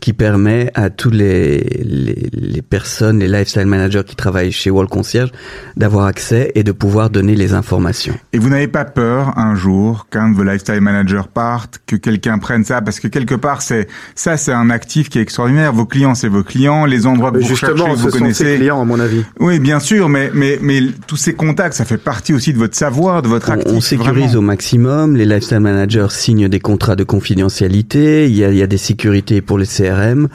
qui 0.00 0.12
permet 0.12 0.70
à 0.74 0.90
tous 0.90 1.10
les, 1.10 1.58
les, 1.84 2.28
les 2.32 2.62
personnes, 2.62 3.18
les 3.18 3.28
lifestyle 3.28 3.66
managers 3.66 4.02
qui 4.06 4.16
travaillent 4.16 4.52
chez 4.52 4.70
Wall 4.70 4.86
Concierge 4.88 5.30
d'avoir 5.76 6.06
accès 6.06 6.52
et 6.54 6.62
de 6.62 6.72
pouvoir 6.72 7.10
donner 7.10 7.34
les 7.34 7.54
informations. 7.54 8.14
Et 8.32 8.38
vous 8.38 8.48
n'avez 8.48 8.68
pas 8.68 8.84
peur 8.84 9.36
un 9.38 9.54
jour 9.54 10.06
qu'un 10.10 10.30
de 10.30 10.36
vos 10.36 10.44
lifestyle 10.44 10.80
managers 10.80 11.22
parte, 11.32 11.80
que 11.86 11.96
quelqu'un 11.96 12.38
prenne 12.38 12.64
ça, 12.64 12.80
parce 12.82 13.00
que 13.00 13.08
quelque 13.08 13.34
part 13.34 13.62
c'est 13.62 13.88
ça 14.14 14.36
c'est 14.36 14.52
un 14.52 14.70
actif 14.70 15.08
qui 15.08 15.18
est 15.18 15.22
extraordinaire. 15.22 15.72
Vos 15.72 15.86
clients 15.86 16.14
c'est 16.14 16.28
vos 16.28 16.42
clients, 16.42 16.84
les 16.84 17.06
endroits 17.06 17.30
que 17.32 17.38
vous 17.38 17.56
ce 17.56 17.66
vous 17.66 18.10
sont 18.10 18.18
connaissez. 18.18 18.44
ses 18.44 18.56
clients 18.56 18.80
à 18.80 18.84
mon 18.84 19.00
avis. 19.00 19.22
Oui, 19.40 19.58
bien 19.58 19.80
sûr, 19.80 20.08
mais 20.08 20.30
mais 20.34 20.58
mais 20.62 20.80
tous 21.06 21.16
ces 21.16 21.34
contacts, 21.34 21.74
ça 21.74 21.84
fait 21.84 21.98
partie 21.98 22.21
aussi 22.30 22.52
de 22.52 22.58
votre 22.58 22.76
savoir, 22.76 23.22
de 23.22 23.28
votre 23.28 23.48
On, 23.50 23.54
actif. 23.54 23.72
on 23.74 23.80
sécurise 23.80 24.24
vraiment. 24.26 24.38
au 24.38 24.42
maximum. 24.42 25.16
Les 25.16 25.24
lifestyle 25.26 25.60
managers 25.60 26.06
signent 26.10 26.48
des 26.48 26.60
contrats 26.60 26.94
de 26.96 27.04
confidentialité. 27.04 28.28
Il 28.28 28.36
y 28.36 28.44
a, 28.44 28.50
il 28.50 28.56
y 28.56 28.62
a 28.62 28.66
des 28.66 28.78
sécurités 28.78 29.40
pour 29.40 29.58
les 29.58 29.66
CRM. 29.66 30.28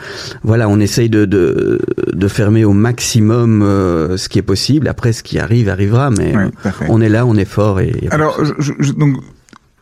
Voilà, 0.43 0.67
on 0.69 0.79
essaye 0.79 1.09
de, 1.09 1.25
de, 1.25 1.79
de 2.11 2.27
fermer 2.27 2.65
au 2.65 2.73
maximum 2.73 3.61
euh, 3.61 4.17
ce 4.17 4.27
qui 4.29 4.39
est 4.39 4.43
possible. 4.43 4.87
Après, 4.87 5.13
ce 5.13 5.23
qui 5.23 5.39
arrive, 5.39 5.69
arrivera. 5.69 6.09
Mais 6.11 6.33
Oui, 6.35 6.71
on 6.89 6.99
est 7.01 7.09
là, 7.09 7.25
on 7.25 7.35
est 7.35 7.45
fort. 7.45 7.79
Et, 7.79 7.93
et 8.01 8.09
Alors, 8.11 8.37
je- 8.59 8.73
je- 8.79 8.91
donc 8.93 9.15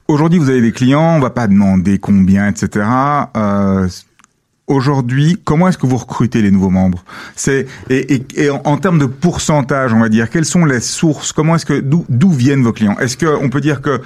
aujourd'hui, 0.07 0.39
vous 0.39 0.49
avez 0.49 0.61
des 0.61 0.71
clients, 0.71 1.15
on 1.17 1.19
va 1.19 1.29
pas 1.31 1.47
demander 1.47 1.97
combien, 1.97 2.47
etc. 2.47 2.85
Euh, 3.35 3.87
Aujourd'hui, 4.67 5.37
comment 5.43 5.67
est-ce 5.67 5.77
que 5.77 5.85
vous 5.85 5.97
recrutez 5.97 6.41
les 6.41 6.49
nouveaux 6.49 6.71
membres? 6.71 7.03
C'est 7.35 7.67
et, 7.89 8.15
et, 8.15 8.25
et 8.35 8.49
en, 8.49 8.77
termes 8.77 8.97
de 8.97 9.05
pourcentage, 9.05 9.93
on 9.93 9.99
va 9.99 10.09
dire, 10.09 10.29
quelles 10.29 10.45
sont 10.45 10.65
les 10.65 10.79
sources? 10.79 11.31
Comment 11.31 11.55
est-ce 11.55 11.67
que 11.67 11.79
d'où 11.79 12.31
viennent 12.31 12.63
vos 12.63 12.73
clients? 12.73 12.97
Est-ce 12.99 13.15
que 13.15 13.27
on 13.27 13.49
peut 13.49 13.61
dire 13.61 13.81
que 13.81 14.01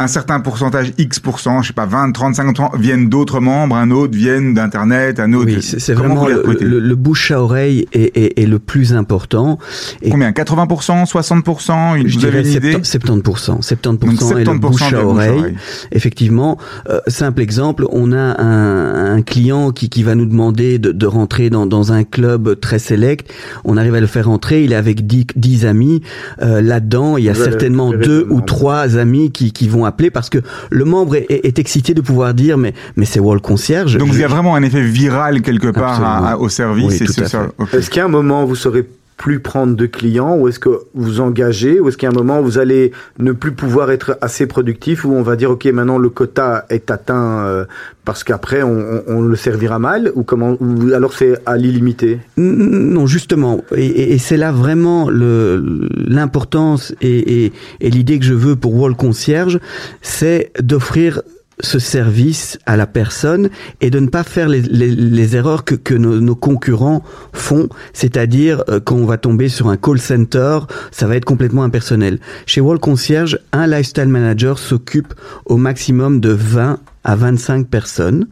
un 0.00 0.06
certain 0.06 0.38
pourcentage, 0.38 0.92
X 0.96 1.20
je 1.60 1.66
sais 1.66 1.72
pas, 1.72 1.84
20, 1.86 2.12
30, 2.12 2.36
50 2.36 2.76
viennent 2.78 3.08
d'autres 3.08 3.40
membres, 3.40 3.74
un 3.74 3.90
autre 3.90 4.16
viennent 4.16 4.54
d'internet, 4.54 5.18
un 5.18 5.32
autre. 5.32 5.46
oui, 5.52 5.60
c'est 5.60 5.92
vraiment 5.92 6.14
vous 6.14 6.28
le, 6.28 6.56
le- 6.60 6.78
le 6.78 6.94
bouche 6.94 7.32
à 7.32 7.42
oreille 7.42 7.86
est, 7.92 8.16
est, 8.16 8.40
est 8.40 8.46
le 8.46 8.60
plus 8.60 8.94
important. 8.94 9.58
Et 10.00 10.10
Combien? 10.10 10.30
80% 10.30 11.04
60% 11.10 12.06
je 12.06 12.18
Vous 12.18 12.24
avez 12.26 12.42
dirais 12.42 12.70
une 12.70 12.74
idée? 12.74 12.74
70%. 12.78 13.60
70%, 13.60 13.98
Donc, 13.98 14.02
est 14.38 14.44
le 14.44 14.44
70% 14.44 14.58
bouche 14.58 14.82
à 14.82 14.90
bouche 14.90 14.92
à 14.92 15.04
oreille. 15.04 15.30
oreille. 15.38 15.54
Effectivement, 15.90 16.58
euh, 16.90 17.00
simple 17.08 17.40
exemple, 17.42 17.84
on 17.90 18.12
a 18.12 18.40
un, 18.40 19.16
un 19.16 19.22
client 19.22 19.72
qui, 19.72 19.88
qui 19.88 20.04
va 20.04 20.14
nous 20.14 20.26
demander 20.26 20.78
de, 20.78 20.92
de 20.92 21.06
rentrer 21.06 21.50
dans, 21.50 21.66
dans 21.66 21.92
un 21.92 22.04
club 22.04 22.60
très 22.60 22.78
select. 22.78 23.32
On 23.64 23.76
arrive 23.76 23.96
à 23.96 24.00
le 24.00 24.06
faire 24.06 24.26
rentrer, 24.26 24.62
il 24.62 24.72
est 24.72 24.76
avec 24.76 25.08
10, 25.08 25.26
10 25.34 25.66
amis. 25.66 26.02
Euh, 26.40 26.60
Là-dedans, 26.60 27.16
il 27.16 27.24
y 27.24 27.28
a 27.30 27.34
certainement 27.34 27.92
deux 27.92 28.26
ou 28.30 28.40
trois 28.42 28.96
amis 28.96 29.32
qui, 29.32 29.52
qui 29.52 29.68
vont 29.68 29.87
appeler 29.88 30.10
parce 30.10 30.30
que 30.30 30.38
le 30.70 30.84
membre 30.84 31.16
est, 31.16 31.26
est- 31.28 31.44
est 31.46 31.58
excité 31.58 31.94
de 31.94 32.00
pouvoir 32.00 32.34
dire 32.34 32.56
mais, 32.58 32.72
mais 32.96 33.04
c'est 33.04 33.20
Wall 33.20 33.40
Concierge. 33.40 33.96
Donc 33.98 34.08
Je- 34.08 34.18
il 34.18 34.20
y 34.20 34.24
a 34.24 34.28
vraiment 34.28 34.54
un 34.54 34.62
effet 34.62 34.82
viral 34.82 35.42
quelque 35.42 35.68
part 35.68 36.02
à- 36.02 36.16
Absolument. 36.16 36.26
à- 36.28 36.36
au 36.38 36.48
service. 36.48 36.86
Oui, 36.86 36.96
et 37.00 37.04
tout 37.06 37.12
c'est 37.12 37.22
à 37.24 37.28
ça. 37.28 37.40
fait. 37.42 37.50
ok. 37.58 37.74
Est-ce 37.74 37.90
a 38.00 38.04
un 38.04 38.08
moment 38.08 38.44
vous 38.44 38.56
saurez 38.56 38.86
plus 39.18 39.40
prendre 39.40 39.74
de 39.76 39.84
clients 39.86 40.36
ou 40.38 40.48
est-ce 40.48 40.58
que 40.60 40.70
vous 40.94 41.20
engagez 41.20 41.80
ou 41.80 41.88
est-ce 41.88 41.96
qu'il 41.98 42.08
y 42.08 42.12
a 42.12 42.14
un 42.14 42.18
moment 42.18 42.40
où 42.40 42.44
vous 42.44 42.58
allez 42.58 42.92
ne 43.18 43.32
plus 43.32 43.52
pouvoir 43.52 43.90
être 43.90 44.16
assez 44.20 44.46
productif 44.46 45.04
où 45.04 45.12
on 45.12 45.22
va 45.22 45.34
dire 45.36 45.50
ok 45.50 45.66
maintenant 45.66 45.98
le 45.98 46.08
quota 46.08 46.64
est 46.70 46.90
atteint 46.90 47.40
euh, 47.40 47.64
parce 48.04 48.22
qu'après 48.24 48.62
on, 48.62 48.78
on- 48.78 49.02
on 49.08 49.20
le 49.20 49.34
servira 49.36 49.78
mal 49.80 50.12
ou 50.14 50.22
comment 50.22 50.56
ou 50.60 50.94
alors 50.94 51.12
c'est 51.12 51.34
à 51.46 51.56
l'illimité? 51.56 52.20
Non, 52.36 53.06
justement, 53.06 53.62
et, 53.74 54.14
et- 54.14 54.18
c'est 54.18 54.36
là 54.36 54.52
vraiment 54.52 55.10
l'importance 55.10 56.94
et, 57.00 57.44
et- 57.46 57.52
et 57.80 57.90
l'idée 57.90 58.18
que 58.18 58.24
je 58.24 58.34
veux 58.34 58.56
pour 58.56 58.74
Wall 58.74 58.94
Concierge, 58.96 59.58
c'est 60.00 60.52
d'offrir 60.62 61.22
ce 61.60 61.78
service 61.78 62.58
à 62.66 62.76
la 62.76 62.86
personne 62.86 63.50
et 63.80 63.90
de 63.90 63.98
ne 63.98 64.06
pas 64.06 64.22
faire 64.22 64.48
les, 64.48 65.36
erreurs 65.36 65.64
que, 65.64 65.94
nos 65.94 66.34
concurrents 66.34 67.02
font, 67.32 67.68
c'est-à-dire 67.92 68.62
euh, 68.68 68.80
quand 68.80 68.96
on 68.96 69.04
va 69.04 69.18
tomber 69.18 69.48
sur 69.48 69.68
un 69.68 69.76
call 69.76 69.98
center, 69.98 70.60
ça 70.90 71.06
va 71.06 71.16
être 71.16 71.24
complètement 71.24 71.64
impersonnel. 71.64 72.18
Chez 72.46 72.60
Wall 72.60 72.78
Concierge, 72.78 73.38
un 73.52 73.66
lifestyle 73.66 74.08
manager 74.08 74.58
s'occupe 74.58 75.14
au 75.46 75.56
maximum 75.56 76.20
de 76.20 76.30
20 76.30 76.78
à 77.08 77.16
25 77.16 77.68
personnes. 77.68 78.26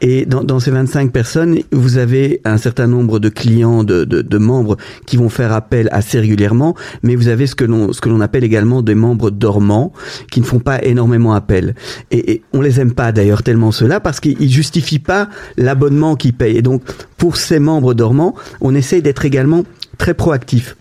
Et 0.00 0.26
dans, 0.26 0.42
dans 0.42 0.58
ces 0.58 0.72
25 0.72 1.12
personnes, 1.12 1.60
vous 1.70 1.98
avez 1.98 2.40
un 2.44 2.56
certain 2.56 2.88
nombre 2.88 3.20
de 3.20 3.28
clients, 3.28 3.84
de, 3.84 4.02
de, 4.04 4.22
de 4.22 4.38
membres 4.38 4.76
qui 5.06 5.16
vont 5.16 5.28
faire 5.28 5.52
appel 5.52 5.88
assez 5.92 6.18
régulièrement, 6.18 6.74
mais 7.04 7.14
vous 7.14 7.28
avez 7.28 7.46
ce 7.46 7.54
que 7.54 7.64
l'on 7.64 7.92
ce 7.92 8.00
que 8.00 8.08
l'on 8.08 8.20
appelle 8.20 8.42
également 8.42 8.82
des 8.82 8.96
membres 8.96 9.30
dormants 9.30 9.92
qui 10.32 10.40
ne 10.40 10.44
font 10.44 10.58
pas 10.58 10.82
énormément 10.82 11.32
appel. 11.32 11.76
Et, 12.10 12.32
et 12.32 12.42
on 12.52 12.60
les 12.60 12.80
aime 12.80 12.92
pas 12.92 13.12
d'ailleurs 13.12 13.44
tellement 13.44 13.70
cela 13.70 14.00
parce 14.00 14.18
qu'ils 14.18 14.50
justifient 14.50 14.98
pas 14.98 15.28
l'abonnement 15.56 16.16
qu'ils 16.16 16.34
payent. 16.34 16.56
Et 16.56 16.62
donc 16.62 16.82
pour 17.18 17.36
ces 17.36 17.60
membres 17.60 17.94
dormants, 17.94 18.34
on 18.60 18.74
essaye 18.74 19.00
d'être 19.00 19.24
également 19.24 19.62
très 19.96 20.14
proactif. 20.14 20.76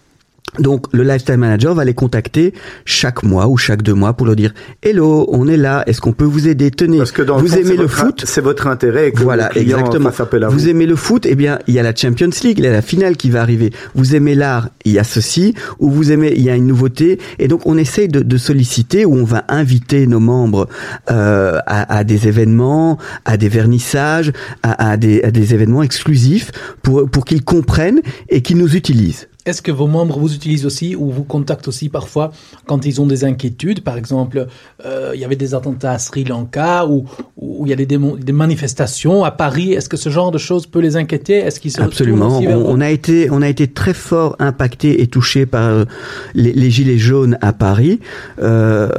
Donc 0.60 0.88
le 0.92 1.04
lifestyle 1.04 1.38
manager 1.38 1.76
va 1.76 1.86
les 1.86 1.94
contacter 1.94 2.54
chaque 2.86 3.22
mois 3.22 3.48
ou 3.48 3.58
chaque 3.58 3.84
deux 3.84 3.94
mois 3.94 4.14
pour 4.14 4.26
leur 4.26 4.36
dire 4.36 4.54
Hello, 4.82 5.28
on 5.32 5.48
est 5.48 5.58
là, 5.58 5.84
est-ce 5.88 6.02
qu'on 6.02 6.14
peut 6.14 6.26
vous 6.26 6.48
aider? 6.48 6.72
Tenez, 6.72 6.98
parce 6.98 7.12
que 7.12 7.22
dans 7.22 7.38
vous 7.38 7.48
fond, 7.48 7.58
aimez 7.58 7.76
le 7.76 7.84
votre- 7.84 7.94
foot? 8.06 8.24
c'est 8.26 8.42
votre 8.42 8.66
intérêt 8.68 9.12
que 9.12 9.22
voilà, 9.22 9.56
exactement. 9.56 10.10
à 10.10 10.48
vous 10.50 10.58
vous, 10.58 10.70
aimez 10.70 10.86
le 10.88 10.96
foot, 10.96 11.26
eh 11.28 11.36
bien, 11.36 11.60
il 11.68 11.74
y 11.76 11.80
a 11.80 11.84
la 11.84 11.94
Champions 11.94 12.30
League, 12.44 12.58
il 12.58 12.64
y 12.64 12.68
a 12.68 12.72
la 12.72 12.82
finale 12.82 13.18
qui 13.18 13.30
va 13.30 13.42
arriver. 13.42 13.72
Vous 13.94 14.16
aimez 14.16 14.36
l'art, 14.36 14.70
il 14.86 14.94
y 14.94 15.00
a 15.00 15.04
ceci. 15.04 15.54
Ou 15.80 15.92
vous 15.92 16.12
aimez, 16.12 16.34
il 16.36 16.42
y 16.42 16.50
a 16.50 16.56
une 16.56 16.66
nouveauté. 16.68 17.20
Et 17.40 17.48
donc, 17.48 17.62
on 17.66 17.78
essaye 17.78 18.08
de, 18.08 18.22
de 18.22 18.38
solliciter, 18.38 19.06
ou 19.06 19.16
on 19.16 19.26
va 19.26 19.44
inviter 19.50 20.08
nos 20.08 20.20
membres 20.22 20.68
euh, 21.12 21.60
à, 21.68 21.98
à 21.98 22.04
des 22.04 22.28
événements, 22.28 22.98
à 23.26 23.38
des 23.38 23.50
vernissages, 23.50 24.32
à, 24.64 24.92
à 24.92 24.98
des, 24.98 25.22
à 25.24 25.30
des 25.32 25.54
événements 25.54 25.84
exclusifs 25.84 26.52
pour, 26.82 27.10
pour 27.10 27.26
qu'ils 27.26 27.44
comprennent 27.44 28.02
et 28.30 28.42
qu'ils 28.42 28.58
nous 28.58 28.76
utilisent. 28.76 29.28
Est-ce 29.48 29.62
que 29.62 29.72
vos 29.72 29.88
membres 29.88 30.20
vous 30.20 30.34
utilisent 30.34 30.66
aussi 30.66 30.96
ou 30.96 31.10
vous 31.10 31.24
contactent 31.24 31.70
aussi 31.70 31.88
parfois 31.88 32.32
quand 32.66 32.86
ils 32.86 33.00
ont 33.00 33.08
des 33.08 33.24
inquiétudes? 33.24 33.82
Par 33.82 33.98
exemple, 33.98 34.48
euh, 34.86 35.12
il 35.16 35.22
y 35.22 35.26
avait 35.26 35.38
des 35.38 35.56
attentats 35.56 35.94
à 35.94 36.00
Sri 36.00 36.26
Lanka 36.26 36.86
ou, 36.86 37.06
ou 37.38 37.66
il 37.66 37.70
y 37.70 37.74
a 37.74 37.76
des, 37.78 38.32
manifestations 38.34 39.24
à 39.24 39.32
Paris. 39.32 39.72
Est-ce 39.72 39.88
que 39.88 39.96
ce 39.96 40.10
genre 40.10 40.32
de 40.32 40.38
choses 40.38 40.68
peut 40.68 40.80
les 40.80 40.98
inquiéter? 40.98 41.36
Est-ce 41.36 41.62
qu'ils 41.62 41.80
Absolument. 41.80 42.40
aussi 42.40 42.48
On, 42.50 42.72
on 42.72 42.82
a 42.82 42.90
été, 42.90 43.30
on 43.32 43.42
a 43.42 43.48
été 43.48 43.68
très 43.68 43.94
fort 43.94 44.36
impacté 44.40 45.02
et 45.02 45.08
touché 45.08 45.46
par 45.46 45.70
euh, 45.70 45.86
les, 46.34 46.52
les 46.52 46.70
gilets 46.70 46.98
jaunes 46.98 47.38
à 47.40 47.54
Paris. 47.54 48.02
Euh, 48.42 48.90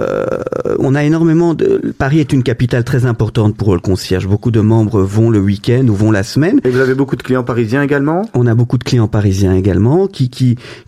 on 0.79 0.95
a 0.95 1.05
énormément 1.05 1.53
de. 1.53 1.93
Paris 1.99 2.21
est 2.21 2.33
une 2.33 2.43
capitale 2.43 2.85
très 2.85 3.05
importante 3.05 3.55
pour 3.55 3.75
le 3.75 3.81
concierge. 3.81 4.27
Beaucoup 4.27 4.51
de 4.51 4.61
membres 4.61 5.03
vont 5.03 5.29
le 5.29 5.41
week-end 5.41 5.87
ou 5.89 5.95
vont 5.95 6.11
la 6.11 6.23
semaine. 6.23 6.61
et 6.65 6.71
vous 6.71 6.81
avez 6.81 6.95
beaucoup 6.95 7.17
de 7.17 7.23
clients 7.23 7.45
parisiens 7.45 7.83
également? 7.83 8.23
On 8.35 8.47
a 8.47 8.55
beaucoup 8.55 8.79
de 8.79 8.85
clients 8.85 9.09
parisiens 9.09 9.55
également 9.55 10.07
qui, 10.07 10.31
qui, 10.31 10.38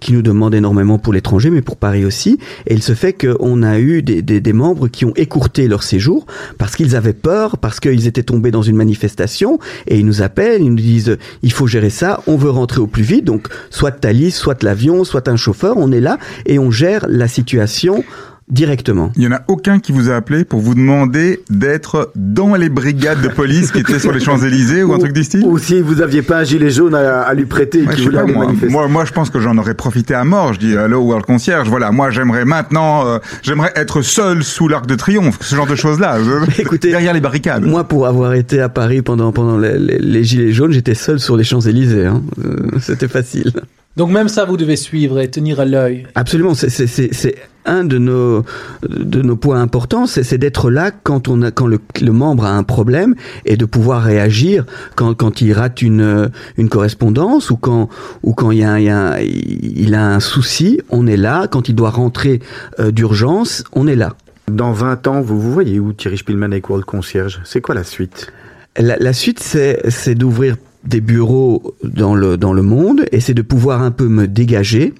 qui 0.01 0.13
nous 0.13 0.23
demande 0.23 0.55
énormément 0.55 0.99
pour 0.99 1.13
l'étranger, 1.13 1.51
mais 1.51 1.63
pour 1.63 1.77
Paris 1.77 2.05
aussi. 2.05 2.39
Et 2.67 2.75
il 2.75 2.83
se 2.83 2.95
fait 2.95 3.13
qu'on 3.13 3.63
a 3.63 3.79
eu 3.79 4.03
des, 4.03 4.23
des, 4.23 4.41
des 4.41 4.53
membres 4.53 4.89
qui 4.89 5.05
ont 5.05 5.13
écourté 5.17 5.69
leur 5.69 5.83
séjour 5.83 6.27
parce 6.59 6.77
qu'ils 6.77 6.97
avaient 6.97 7.13
peur, 7.13 7.59
parce 7.59 7.81
qu'ils 7.81 8.07
étaient 8.07 8.23
tombés 8.23 8.51
dans 8.51 8.63
une 8.63 8.77
manifestation 8.77 9.59
et 9.87 9.99
ils 9.99 10.07
nous 10.07 10.23
appellent, 10.23 10.63
ils 10.63 10.71
nous 10.71 10.77
disent 10.77 11.17
il 11.43 11.53
faut 11.53 11.67
gérer 11.67 11.91
ça, 11.91 12.23
on 12.27 12.37
veut 12.37 12.51
rentrer 12.51 12.81
au 12.81 12.87
plus 12.87 13.03
vite, 13.03 13.25
donc 13.25 13.49
soit 13.71 13.93
Thalys, 13.93 14.33
soit 14.33 14.63
l'avion, 14.63 15.05
soit 15.05 15.29
un 15.29 15.37
chauffeur, 15.37 15.77
on 15.77 15.93
est 15.93 16.01
là 16.01 16.19
et 16.47 16.59
on 16.59 16.71
gère 16.71 17.07
la 17.09 17.29
situation 17.29 18.05
directement. 18.51 19.13
Il 19.17 19.21
n'y 19.21 19.29
en 19.29 19.33
a 19.37 19.43
aucun 19.49 19.79
qui 19.79 19.93
vous 19.93 20.11
a 20.11 20.15
appelé 20.17 20.45
pour 20.45 20.61
vous 20.61 20.75
demander 20.75 21.41
d'être 21.51 22.11
dans 22.17 22.55
les 22.55 22.69
brigades 22.69 23.23
de 23.23 23.29
police 23.29 23.71
qui 23.73 23.79
étaient 23.81 23.99
sur 23.99 24.13
les 24.13 24.21
Champs-Élysées 24.21 24.83
ou, 24.83 24.93
un 24.93 24.99
truc 24.99 25.13
du 25.13 25.25
style 25.25 25.45
Ou 25.45 25.59
si 25.59 25.81
vous 25.81 26.01
aviez 26.03 26.23
pas 26.23 26.39
un 26.39 26.45
gilet 26.45 26.71
jaune 26.71 26.95
à, 26.95 27.21
à 27.23 27.35
lui 27.35 27.47
prêter 27.47 27.79
et 27.79 27.87
Ouais, 27.87 27.95
qui 27.95 27.99
je 27.99 28.05
sais 28.05 28.05
voulait 28.11 28.19
pas, 28.19 28.25
aller 28.25 28.33
moi, 28.35 28.47
manifester. 28.47 28.73
moi, 28.73 28.89
moi, 28.89 29.05
je 29.05 29.13
pense 29.13 29.31
que 29.31 29.41
j'en 29.41 29.57
aurais 29.59 29.75
profité 29.75 30.15
à 30.15 30.25
mort. 30.25 30.53
Je 30.53 30.59
dis, 30.59 30.73
hello, 30.73 31.01
World 31.03 31.27
Concierge. 31.27 31.69
Voilà, 31.69 31.91
moi, 31.93 32.11
j'aimerais 32.11 32.45
maintenant, 32.45 33.07
euh, 33.07 33.19
j'aimerais 33.43 33.73
être 33.77 34.03
seul 34.03 34.43
sous 34.43 34.69
l'Arc 34.69 34.87
de 34.87 34.95
Triomphe, 34.95 35.39
ce 35.41 35.55
genre 35.55 35.67
de 35.67 35.77
choses-là. 35.77 36.19
Écoutez, 36.59 36.91
derrière 36.91 37.13
les 37.15 37.21
barricades. 37.21 37.65
Moi, 37.65 37.85
pour 37.85 38.07
avoir 38.07 38.35
été 38.35 38.61
à 38.61 38.69
Paris 38.69 39.03
pendant 39.03 39.33
pendant 39.33 39.59
les, 39.59 39.79
les- 39.79 39.99
les 39.99 40.25
gilets 40.25 40.53
jaunes, 40.53 40.73
j'étais 40.73 40.95
seul 40.95 41.21
sur 41.21 41.37
les 41.37 41.45
Champs 41.45 41.61
Élysées. 41.61 42.07
Hein. 42.07 42.23
Euh, 42.45 42.57
C'était 42.81 43.09
facile. 43.09 43.53
Donc 43.97 44.11
même 44.11 44.29
ça, 44.29 44.45
vous 44.45 44.57
devez 44.57 44.77
suivre 44.77 45.19
et 45.21 45.29
tenir 45.29 45.61
à 45.61 45.65
l'œil. 45.65 46.07
Absolument, 46.15 46.55
c'est- 46.55 46.69
c'est 46.69 46.87
c'est- 46.87 47.11
c'est 47.13 47.35
un 47.67 47.85
de 47.85 47.99
nos 47.99 48.45
de 48.89 49.23
nos 49.23 49.37
points 49.37 49.61
importants, 49.61 50.07
c'est 50.07 50.39
d'être 50.39 50.71
là 50.71 50.91
quand 50.91 51.29
on 51.29 51.43
a 51.43 51.51
quand 51.51 51.67
le, 51.67 51.79
le 52.01 52.13
membre 52.13 52.45
a 52.45 52.53
un 52.57 52.63
problème 52.63 53.15
et 53.45 53.57
de 53.57 53.65
pouvoir 53.65 54.03
réagir 54.03 54.65
quand 54.97 55.15
quand 55.15 55.41
il 55.41 55.53
rate 55.53 55.83
une 55.83 56.31
une 56.57 56.69
correspondance 56.69 57.51
ou 57.51 57.57
quand 57.57 57.89
ou 58.23 58.33
quand 58.35 58.51
il 58.51 58.59
y 58.59 58.65
a, 58.65 58.73
un- 58.73 58.79
il 58.79 58.85
y 58.85 58.91
a 58.91 58.99
un- 59.13 59.19
il 59.21 59.95
a 59.95 60.07
un 60.15 60.21
souci, 60.21 60.81
on 60.91 61.07
est 61.07 61.17
là. 61.17 61.47
Quand 61.49 61.69
il 61.69 61.75
doit 61.75 61.91
rentrer 61.91 62.41
euh, 62.79 62.91
d'urgence, 62.91 63.65
on 63.73 63.87
est 63.87 63.97
là. 63.97 64.15
Dans 64.51 64.73
20 64.73 65.07
ans, 65.07 65.21
vous 65.21 65.41
vous 65.41 65.53
voyez 65.53 65.79
où 65.79 65.93
Thierry 65.93 66.19
Spielmann 66.19 66.53
avec 66.53 66.69
World 66.69 66.85
Concierge? 66.85 67.41
C'est 67.45 67.61
quoi 67.61 67.75
la 67.75 67.85
suite? 67.85 68.33
La, 68.79 68.97
la 68.99 69.13
suite, 69.13 69.39
c'est 69.41 69.81
c'est 69.91 70.15
d'ouvrir 70.15 70.57
des 70.85 71.01
bureaux 71.01 71.75
dans 71.85 72.15
le 72.15 72.37
dans 72.37 72.53
le 72.53 72.63
monde 72.63 73.03
et 73.13 73.21
c'est 73.21 73.35
de 73.35 73.43
pouvoir 73.43 73.83
un 73.83 73.91
peu 73.91 74.09
me 74.09 74.27
dégager 74.27 74.95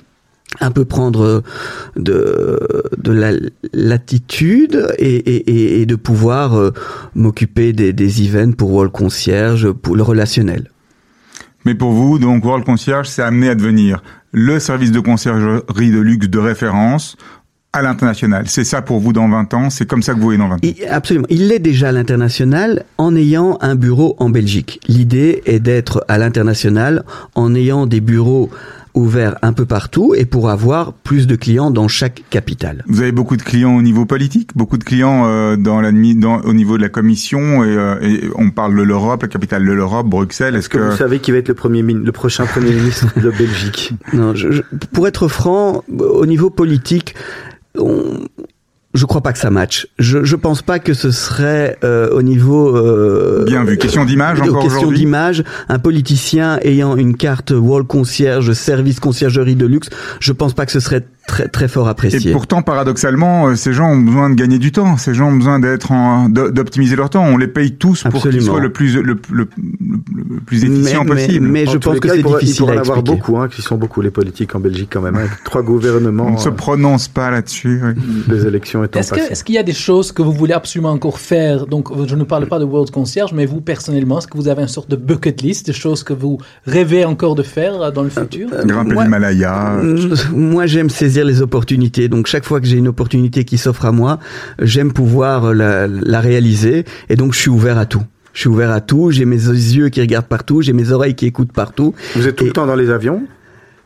un 0.59 0.71
peu 0.73 0.85
prendre 0.85 1.43
de, 1.97 2.59
de 2.99 3.13
la 3.13 3.31
latitude 3.73 4.87
et, 4.99 5.81
et, 5.81 5.87
de 5.87 5.95
pouvoir 5.95 6.55
euh, 6.59 6.73
m'occuper 7.15 7.73
des, 7.73 7.93
des 7.93 8.23
events 8.27 8.53
pour 8.53 8.73
World 8.73 8.93
Concierge, 8.93 9.71
pour 9.71 9.95
le 9.97 10.03
relationnel. 10.03 10.71
Mais 11.65 11.75
pour 11.75 11.93
vous, 11.93 12.19
donc, 12.19 12.45
World 12.45 12.65
Concierge, 12.65 13.07
c'est 13.07 13.23
amené 13.23 13.51
à 13.51 13.55
devenir 13.55 14.03
le 14.33 14.59
service 14.59 14.93
de 14.93 15.01
conciergerie 15.01 15.91
de 15.91 15.99
luxe 16.01 16.29
de 16.29 16.39
référence 16.39 17.17
à 17.73 17.83
l'international. 17.83 18.47
C'est 18.49 18.65
ça 18.65 18.83
pour 18.83 18.99
vous 18.99 19.13
dans 19.13 19.29
20 19.29 19.55
ans, 19.55 19.71
c'est 19.71 19.87
comme 19.87 20.03
ça 20.03 20.13
que 20.13 20.19
vous 20.19 20.25
voyez 20.25 20.39
dans 20.39 20.49
20 20.49 20.55
ans? 20.57 20.59
Il- 20.63 20.85
absolument. 20.89 21.27
Il 21.31 21.47
l'est 21.49 21.59
déjà 21.61 21.91
à 21.91 21.93
l'international 21.93 22.85
en 22.99 23.15
ayant 23.15 23.59
un 23.61 23.77
bureau 23.77 24.17
en 24.19 24.29
Belgique. 24.31 24.81
L'idée 24.89 25.43
est 25.47 25.61
d'être 25.61 26.05
à 26.09 26.19
l'international 26.19 27.05
en 27.37 27.55
ayant 27.55 27.87
des 27.87 28.01
bureaux 28.01 28.51
ouverts 28.95 29.37
un 29.43 29.53
peu 29.53 29.65
partout 29.67 30.15
et 30.17 30.25
pour 30.25 30.51
avoir 30.51 30.93
plus 30.93 31.27
de 31.27 31.37
clients 31.37 31.71
dans 31.71 31.89
chaque 31.89 32.23
capitale. 32.31 32.85
Vous 32.89 33.01
avez 33.03 33.13
beaucoup 33.13 33.37
de 33.37 33.43
clients 33.43 33.77
au 33.77 33.83
niveau 33.83 34.05
politique, 34.07 34.51
beaucoup 34.57 34.79
de 34.79 34.85
clients 34.85 35.25
euh, 35.27 35.57
dans 35.57 35.81
l'admi- 35.81 36.19
dans, 36.19 36.41
au 36.43 36.53
niveau 36.53 36.77
de 36.77 36.83
la 36.83 36.89
commission, 36.89 37.63
et, 37.65 37.69
euh, 37.69 38.01
et 38.03 38.21
on 38.37 38.51
parle 38.51 38.77
de 38.77 38.83
l'Europe, 38.83 39.23
la 39.23 39.29
capitale 39.29 39.65
de 39.67 39.73
l'Europe, 39.73 40.07
Bruxelles. 40.07 40.57
Est-ce 40.57 40.69
que, 40.69 40.79
vous 40.79 40.97
savez 40.97 41.19
qui 41.21 41.31
va 41.31 41.39
être 41.39 41.49
le, 41.49 41.55
premier, 41.55 41.83
le 41.83 42.13
prochain 42.13 42.47
Premier 42.47 42.73
ministre 42.73 43.07
de 43.21 43.31
Belgique? 43.39 43.93
Non, 44.13 44.35
je- 44.35 44.51
je- 44.53 44.63
pour 44.93 45.07
être 45.07 45.29
franc, 45.29 45.85
au 45.99 46.27
niveau 46.27 46.51
politique, 46.51 47.15
on, 47.79 48.05
je 48.93 49.07
crois 49.07 49.21
pas 49.21 49.33
que 49.33 49.39
ça 49.39 49.51
matche. 49.51 49.87
Je, 49.99 50.25
je 50.25 50.37
pense 50.37 50.63
pas 50.63 50.79
que 50.79 50.95
ce 50.95 51.11
serait 51.11 51.79
euh, 51.85 52.11
au 52.11 52.23
niveau 52.23 52.77
euh, 52.77 53.45
Bien 53.47 53.65
vu. 53.65 53.79
Question 53.79 54.05
d'image 54.05 54.41
encore 54.41 54.63
question 54.63 54.91
d'image, 54.91 55.45
un 55.69 55.79
politicien 55.79 56.59
ayant 56.63 56.97
une 56.97 57.17
carte 57.17 57.53
World 57.53 57.87
Concierge, 57.87 58.53
service 58.53 58.99
conciergerie 58.99 59.55
de 59.55 59.67
luxe, 59.67 59.91
je 60.19 60.33
pense 60.33 60.55
pas 60.55 60.67
que 60.67 60.73
ce 60.73 60.81
serait 60.81 61.07
très 61.27 61.49
très 61.49 61.69
fort 61.69 61.87
Et 61.87 61.91
apprécié. 61.91 62.33
pourtant, 62.33 62.63
paradoxalement, 62.63 63.49
euh, 63.49 63.55
ces 63.55 63.73
gens 63.73 63.91
ont 63.93 63.99
besoin 64.01 64.31
de 64.31 64.35
gagner 64.35 64.59
du 64.59 64.73
temps. 64.73 64.97
Ces 64.97 65.15
gens 65.15 65.29
ont 65.29 65.37
besoin 65.37 65.61
d'être 65.61 65.91
d'optimiser 66.51 66.97
leur 66.97 67.09
temps. 67.11 67.25
On 67.25 67.37
les 67.37 67.47
paye 67.49 67.73
tous 67.77 68.05
pour 68.11 68.23
qu'ils 68.23 68.43
soient 68.43 68.61
le 68.61 68.73
plus, 68.73 68.97
le, 68.97 69.03
le- 69.03 69.19
le- 69.31 69.49
le 70.35 70.41
plus 70.41 70.65
efficient 70.65 71.05
mais, 71.05 71.11
possible. 71.27 71.47
mais 71.47 71.67
je 71.67 71.79
pense 71.79 72.01
que 72.01 72.09
c'est 72.09 72.23
difficile 72.23 72.65
Il 72.67 72.71
à 72.71 72.75
en 72.75 72.79
avoir 72.79 72.99
expliquer. 72.99 73.19
beaucoup, 73.21 73.39
hein, 73.39 73.49
qui 73.49 73.63
sont 73.63 73.77
beaucoup 73.77 74.01
les 74.01 74.11
politiques 74.11 74.55
en 74.55 74.61
Belgique 74.61 74.89
quand 74.93 75.01
même, 75.03 75.17
avec 75.17 75.31
trois 75.45 75.63
gouvernements, 75.63 76.27
On 76.27 76.33
ne 76.33 76.37
se 76.39 76.49
euh, 76.49 76.53
prononce 76.53 77.07
pas 77.09 77.31
là-dessus. 77.31 77.81
oui. 77.85 78.03
les 78.29 78.47
élections 78.47 78.83
étant 78.85 78.99
Est-ce 79.01 79.11
passées. 79.11 79.29
est-ce 79.31 79.45
qu'il 79.45 79.55
y 79.55 79.59
a 79.59 79.63
des 79.63 79.73
choses 79.73 80.11
que 80.13 80.23
vous 80.23 80.33
voulez 80.33 80.55
absolument 80.55 80.91
encore 80.91 81.19
faire? 81.19 81.67
Donc, 81.67 81.89
je 82.07 82.17
ne 82.17 82.25
parle 82.25 82.47
pas 82.49 82.59
de 82.59 82.65
World 82.65 82.91
Concierge, 82.91 83.33
mais 83.33 83.47
vous 83.47 83.61
personnellement, 83.61 84.19
est-ce 84.19 84.27
que 84.27 84.37
vous 84.37 84.49
avez 84.49 84.63
une 84.63 84.69
sorte 84.69 84.91
de 84.91 84.97
bucket 84.97 85.41
list, 85.43 85.67
des 85.67 85.73
choses 85.73 86.03
que 86.03 86.13
vous 86.13 86.39
rêvez 86.67 87.05
encore 87.05 87.35
de 87.35 87.43
faire 87.43 87.81
euh, 87.81 87.91
dans 87.91 88.03
le 88.03 88.11
futur? 88.11 88.49
Grimper 88.65 88.95
moi- 88.95 89.05
l'Himalaya. 89.05 89.75
Euh, 89.83 90.15
Moi, 90.33 90.67
j'aime 90.67 90.91
saisir 91.11 91.25
les 91.25 91.43
opportunités. 91.43 92.09
Donc, 92.09 92.27
chaque 92.29 92.45
fois 92.45 92.61
que 92.61 92.67
j'ai 92.67 92.77
une 92.77 92.87
opportunité 92.89 93.45
qui 93.45 93.59
s'offre 93.59 93.85
à 93.85 93.91
moi, 93.93 94.21
j'aime 94.63 94.93
pouvoir 94.93 95.53
la, 95.53 95.89
la 95.89 96.21
réaliser. 96.21 96.85
Et 97.09 97.17
donc, 97.17 97.35
je 97.35 97.39
suis 97.41 97.51
ouvert 97.51 97.79
à 97.79 97.85
tout. 97.87 98.03
Je 98.33 98.41
suis 98.41 98.49
ouvert 98.49 98.71
à 98.71 98.81
tout. 98.81 99.11
J'ai 99.11 99.25
mes 99.25 99.37
yeux 99.37 99.89
qui 99.89 100.01
regardent 100.01 100.27
partout. 100.29 100.63
J'ai 100.63 100.73
mes 100.73 100.93
oreilles 100.93 101.17
qui 101.17 101.27
écoutent 101.27 101.53
partout. 101.53 101.95
Vous 102.15 102.29
êtes 102.29 102.37
tout 102.37 102.45
Et- 102.45 102.49
le 102.49 102.53
temps 102.53 102.67
dans 102.67 102.77
les 102.77 102.91
avions? 102.91 103.23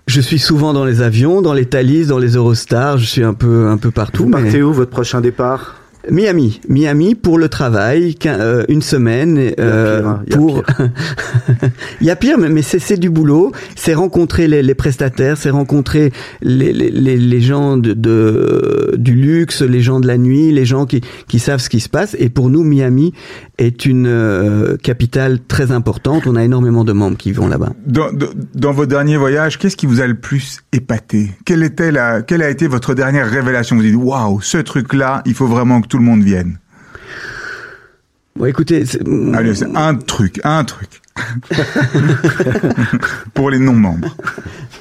Je 0.07 0.21
suis 0.21 0.39
souvent 0.39 0.75
dans 0.75 0.85
les 0.85 1.01
avions, 1.01 1.41
dans 1.41 1.55
les 1.55 1.65
Thalys, 1.65 2.09
dans 2.09 2.19
les 2.19 2.35
Eurostars. 2.37 2.99
Je 2.99 3.07
suis 3.07 3.25
un 3.25 3.33
peu, 3.33 3.69
un 3.69 3.79
peu 3.79 3.91
partout. 3.91 4.25
Vous 4.25 4.29
mais- 4.29 4.61
où 4.63 4.71
votre 4.75 4.91
prochain 4.91 5.23
départ? 5.23 5.77
Miami, 6.11 6.61
Miami 6.69 7.15
pour 7.15 7.39
le 7.39 7.49
travail, 7.49 8.15
qu'un- 8.15 8.39
euh, 8.41 8.65
une 8.69 8.83
semaine 8.83 9.37
pire, 9.57 10.21
il 10.27 10.33
y 10.33 10.35
a 10.35 10.37
pour. 10.37 10.63
Il 12.01 12.07
y 12.07 12.11
a 12.11 12.17
pire, 12.17 12.39
mais, 12.39 12.49
mais 12.49 12.63
c'est 12.63 12.79
c'est 12.79 12.97
du 12.97 13.11
boulot. 13.11 13.53
C'est 13.77 13.95
rencontrer 13.95 14.49
les, 14.49 14.63
les 14.63 14.75
prestataires, 14.75 15.37
c'est 15.37 15.51
rencontrer 15.51 16.13
les, 16.43 16.73
les, 16.73 16.91
les, 16.91 17.17
les 17.17 17.41
gens 17.41 17.77
de, 17.77 17.93
de 17.93 18.95
du 18.97 19.15
luxe, 19.15 19.63
les 19.63 19.81
gens 19.81 20.01
de 20.01 20.07
la 20.07 20.19
nuit, 20.19 20.53
les 20.53 20.65
gens 20.65 20.87
qui 20.87 21.01
qui 21.29 21.39
savent 21.39 21.61
ce 21.61 21.69
qui 21.69 21.81
se 21.81 21.89
passe. 21.89 22.17
Et 22.19 22.29
pour 22.29 22.51
nous, 22.51 22.63
Miami 22.65 23.13
est 23.59 23.87
une 23.87 24.07
euh, 24.07 24.77
capitale 24.77 25.39
très 25.47 25.71
importante. 25.73 26.27
On 26.27 26.37
a 26.37 26.45
énormément 26.45 26.85
de 26.85 26.93
membres 26.93 27.17
qui 27.17 27.33
vont 27.33 27.47
là-bas. 27.49 27.73
Dans, 27.87 28.13
dans- 28.13 28.27
dans 28.55 28.73
vos 28.73 28.87
derniers 28.87 29.17
voyages, 29.17 29.59
qu'est-ce 29.59 29.77
qui 29.77 29.87
vous 29.87 30.01
a 30.01 30.07
le 30.07 30.15
plus 30.15 30.61
épaté? 30.73 31.31
Quelle 31.45 31.63
était 31.63 31.93
la, 31.93 32.23
quelle 32.23 32.43
a 32.43 32.51
été 32.51 32.67
votre 32.67 32.95
dernière 32.95 33.29
révélation? 33.31 33.77
Vous 33.77 33.83
dites 33.83 33.95
waouh, 33.97 34.41
ce 34.41 34.59
truc-là, 34.59 35.23
il 35.27 35.35
faut 35.35 35.47
vraiment 35.47 35.81
que 35.81 35.89
tout 35.95 36.01
le 36.01 36.07
monde 36.07 36.25
vienne. 36.25 36.59
Bon, 38.35 38.47
écoutez, 38.47 38.83
Allez, 39.33 39.63
un 39.77 39.95
truc, 39.95 40.41
un 40.43 40.65
truc. 40.65 41.01
Pour 43.35 43.49
les 43.49 43.61
non-membres. 43.61 44.17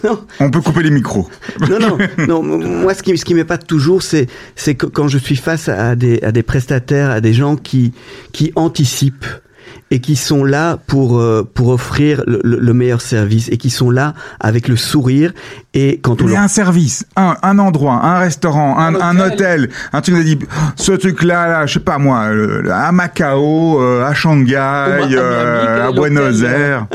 Non. 0.03 0.25
On 0.39 0.49
peut 0.49 0.59
couper 0.59 0.81
les 0.81 0.89
micros. 0.89 1.29
non, 1.69 1.99
non, 2.17 2.41
non. 2.41 2.57
Moi, 2.57 2.95
ce 2.95 3.03
qui, 3.03 3.15
ce 3.15 3.25
qui 3.25 3.35
m'épate 3.35 3.67
toujours, 3.67 4.01
c'est, 4.01 4.25
c'est 4.55 4.73
quand 4.73 5.07
je 5.07 5.19
suis 5.19 5.35
face 5.35 5.69
à 5.69 5.95
des, 5.95 6.19
à 6.23 6.31
des 6.31 6.41
prestataires, 6.41 7.11
à 7.11 7.21
des 7.21 7.33
gens 7.33 7.57
qui, 7.57 7.93
qui 8.31 8.51
anticipent 8.55 9.27
et 9.93 9.99
qui 9.99 10.15
sont 10.15 10.43
là 10.43 10.77
pour, 10.87 11.19
euh, 11.19 11.47
pour 11.53 11.67
offrir 11.69 12.23
le, 12.25 12.39
le- 12.43 12.57
le 12.59 12.73
meilleur 12.73 12.99
service 12.99 13.47
et 13.51 13.57
qui 13.57 13.69
sont 13.69 13.91
là 13.91 14.15
avec 14.39 14.67
le 14.67 14.75
sourire 14.75 15.31
et 15.75 15.99
quand 16.01 16.21
on 16.21 16.25
Il 16.25 16.29
y 16.31 16.33
leur 16.33 16.41
a 16.41 16.45
un 16.45 16.47
service, 16.47 17.05
un, 17.15 17.35
un 17.43 17.59
endroit, 17.59 17.93
un 18.03 18.17
restaurant, 18.17 18.77
un, 18.79 18.95
un 18.95 19.19
hôtel, 19.19 19.69
un 19.93 20.01
truc, 20.01 20.15
on 20.15 20.19
a 20.19 20.23
dit, 20.23 20.39
ce 20.75 20.93
truc-là, 20.93 21.47
là, 21.47 21.65
je 21.67 21.73
sais 21.75 21.79
pas 21.79 21.99
moi, 21.99 22.23
euh, 22.31 22.67
à 22.71 22.91
Macao, 22.91 23.79
euh, 23.81 24.03
à 24.03 24.13
Shanghai, 24.15 24.55
à 24.55 24.87
euh, 25.19 25.91
Buenos 25.91 26.41
Aires. 26.41 26.87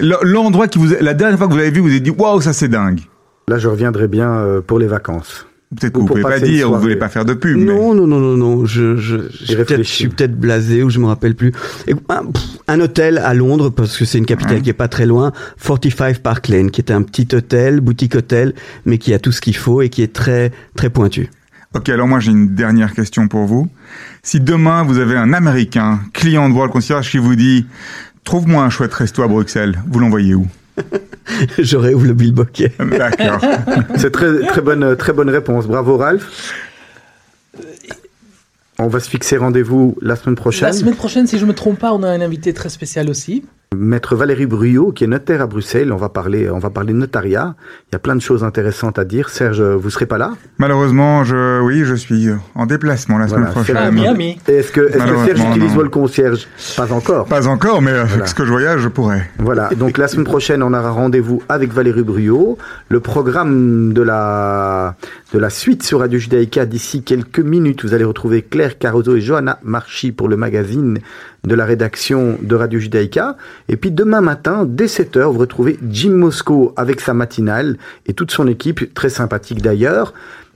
L'endroit 0.00 0.68
qui 0.68 0.78
vous, 0.78 0.88
la 1.00 1.14
dernière 1.14 1.38
fois 1.38 1.46
que 1.46 1.52
vous 1.52 1.58
l'avez 1.58 1.70
vu, 1.70 1.80
vous 1.80 1.88
avez 1.88 2.00
dit, 2.00 2.10
waouh, 2.10 2.40
ça 2.40 2.52
c'est 2.52 2.68
dingue. 2.68 3.00
Là, 3.48 3.58
je 3.58 3.66
reviendrai 3.68 4.08
bien 4.08 4.30
euh, 4.30 4.60
pour 4.60 4.78
les 4.78 4.86
vacances. 4.86 5.46
Peut-être 5.78 5.92
que 5.92 5.98
Ou 5.98 6.00
vous 6.00 6.06
pour 6.08 6.16
pouvez 6.16 6.22
pas 6.22 6.40
dire, 6.40 6.66
vous 6.66 6.70
soirée. 6.72 6.82
voulez 6.82 6.96
pas 6.96 7.08
faire 7.08 7.24
de 7.24 7.32
pub. 7.32 7.56
mais- 7.56 7.64
Non, 7.66 7.94
non, 7.94 8.06
non, 8.06 8.18
non, 8.18 8.36
non. 8.36 8.64
Je, 8.66 8.96
je, 8.96 9.16
je, 9.30 9.44
suis 9.44 9.54
peut-être- 9.54 9.76
je 9.78 9.82
suis 9.88 10.08
peut-être 10.08 10.34
blasé 10.38 10.82
ou 10.82 10.90
je 10.90 10.98
me 10.98 11.06
rappelle 11.06 11.36
plus. 11.36 11.52
Et, 11.86 11.94
un, 12.08 12.24
pff, 12.26 12.42
un 12.66 12.80
hôtel 12.80 13.18
à 13.18 13.34
Londres 13.34 13.70
parce 13.70 13.96
que 13.96 14.04
c'est 14.04 14.18
une 14.18 14.26
capitale 14.26 14.56
Ouais. 14.56 14.62
qui 14.62 14.70
est 14.70 14.72
pas 14.72 14.88
très 14.88 15.06
loin. 15.06 15.30
45 15.64 16.18
Park 16.18 16.48
Lane, 16.48 16.72
qui 16.72 16.80
est 16.80 16.90
un 16.90 17.02
petit 17.02 17.28
hôtel, 17.36 17.80
boutique 17.80 18.16
hôtel, 18.16 18.52
mais 18.84 18.98
qui 18.98 19.14
a 19.14 19.20
tout 19.20 19.30
ce 19.30 19.40
qu'il 19.40 19.54
faut 19.54 19.80
et 19.80 19.90
qui 19.90 20.02
est 20.02 20.12
très, 20.12 20.50
très 20.74 20.90
pointu. 20.90 21.30
Ok, 21.76 21.88
alors 21.88 22.08
moi 22.08 22.18
j'ai 22.18 22.32
une 22.32 22.52
dernière 22.56 22.92
question 22.92 23.28
pour 23.28 23.44
vous. 23.46 23.68
Si 24.24 24.40
demain 24.40 24.82
vous 24.82 24.98
avez 24.98 25.16
un 25.16 25.32
Américain, 25.32 26.00
client 26.12 26.48
de 26.48 26.54
World 26.54 26.72
Concierge 26.72 27.08
qui 27.08 27.18
vous 27.18 27.36
dit 27.36 27.64
Trouve-moi 28.24 28.64
un 28.64 28.70
chouette 28.70 28.92
resto 28.92 29.22
à 29.22 29.28
Bruxelles, 29.28 29.80
vous 29.88 30.00
l'envoyez 30.00 30.34
où? 30.34 30.48
J'aurais 31.58 31.94
ouvert 31.94 32.08
le 32.08 32.14
Bill 32.14 32.32
Bokeh. 32.32 32.72
D'accord. 32.78 33.40
C'est 33.96 34.10
très, 34.10 34.40
très, 34.46 34.60
bonne, 34.60 34.96
très 34.96 35.12
bonne 35.12 35.30
réponse. 35.30 35.66
Bravo, 35.66 35.96
Ralph. 35.96 36.54
On 38.78 38.88
va 38.88 39.00
se 39.00 39.10
fixer 39.10 39.36
rendez-vous 39.36 39.96
la 40.00 40.16
semaine 40.16 40.36
prochaine. 40.36 40.68
La 40.68 40.72
semaine 40.72 40.94
prochaine, 40.94 41.26
si 41.26 41.38
je 41.38 41.44
me 41.44 41.52
trompe 41.52 41.78
pas, 41.78 41.92
on 41.92 42.02
a 42.02 42.08
un 42.08 42.20
invité 42.20 42.54
très 42.54 42.70
spécial 42.70 43.10
aussi. 43.10 43.44
Maître 43.76 44.16
Valérie 44.16 44.46
Bruyot, 44.46 44.90
qui 44.90 45.04
est 45.04 45.06
notaire 45.06 45.40
à 45.42 45.46
Bruxelles. 45.46 45.92
On 45.92 45.96
va 45.96 46.08
parler, 46.08 46.50
on 46.50 46.58
va 46.58 46.70
parler 46.70 46.92
notariat. 46.92 47.54
Il 47.88 47.92
y 47.92 47.94
a 47.94 48.00
plein 48.00 48.16
de 48.16 48.20
choses 48.20 48.42
intéressantes 48.42 48.98
à 48.98 49.04
dire. 49.04 49.28
Serge, 49.28 49.62
vous 49.62 49.90
serez 49.90 50.06
pas 50.06 50.18
là? 50.18 50.32
Malheureusement, 50.58 51.22
je, 51.22 51.60
oui, 51.60 51.84
je 51.84 51.94
suis 51.94 52.30
en 52.56 52.66
déplacement 52.66 53.16
la 53.16 53.28
semaine 53.28 53.44
Voilà, 53.44 53.54
c'est 53.64 53.72
prochaine. 53.72 53.76
À 53.76 53.92
Miami. 53.92 54.40
Est-ce 54.48 54.72
que, 54.72 54.80
est-ce 54.80 54.98
que 54.98 55.24
Serge 55.24 55.40
utilise 55.50 55.68
non. 55.70 55.76
vol 55.76 55.88
concierge 55.90 56.48
Pas 56.76 56.92
encore. 56.92 57.26
Pas 57.26 57.46
encore, 57.46 57.80
mais 57.80 57.92
Voilà. 57.92 58.12
avec 58.12 58.26
ce 58.26 58.34
que 58.34 58.44
je 58.44 58.50
voyage, 58.50 58.80
je 58.80 58.88
pourrais. 58.88 59.30
Voilà, 59.38 59.68
donc 59.78 59.98
la 59.98 60.08
semaine 60.08 60.24
prochaine, 60.26 60.64
on 60.64 60.74
aura 60.74 60.90
rendez-vous 60.90 61.40
avec 61.48 61.72
Valérie 61.72 62.02
Bruyot. 62.02 62.58
Le 62.88 62.98
programme 62.98 63.92
de 63.92 64.02
la, 64.02 64.96
de 65.32 65.38
la 65.38 65.48
suite 65.48 65.84
sur 65.84 66.00
Radio 66.00 66.18
Judaïka 66.18 66.66
d'ici 66.66 67.04
quelques 67.04 67.38
minutes, 67.38 67.84
vous 67.84 67.94
allez 67.94 68.02
retrouver 68.02 68.42
Claire 68.42 68.78
Carozo 68.78 69.14
et 69.14 69.20
Johanna 69.20 69.60
Marchi 69.62 70.10
pour 70.10 70.26
le 70.28 70.36
magazine 70.36 70.98
de 71.44 71.54
la 71.54 71.64
rédaction 71.64 72.38
de 72.40 72.54
Radio 72.54 72.78
Judaïka. 72.78 73.36
Et 73.68 73.76
puis 73.76 73.90
demain 73.90 74.20
matin, 74.20 74.64
dès 74.66 74.86
7h, 74.86 75.32
vous 75.32 75.38
retrouvez 75.38 75.78
Jim 75.88 76.12
Moscow 76.12 76.72
avec 76.76 77.00
sa 77.00 77.14
matinale 77.14 77.76
et 78.06 78.12
toute 78.12 78.30
son 78.30 78.46
équipe, 78.46 78.92
très 78.94 79.08
sympathique 79.08 79.62
d'ailleurs. 79.62 80.12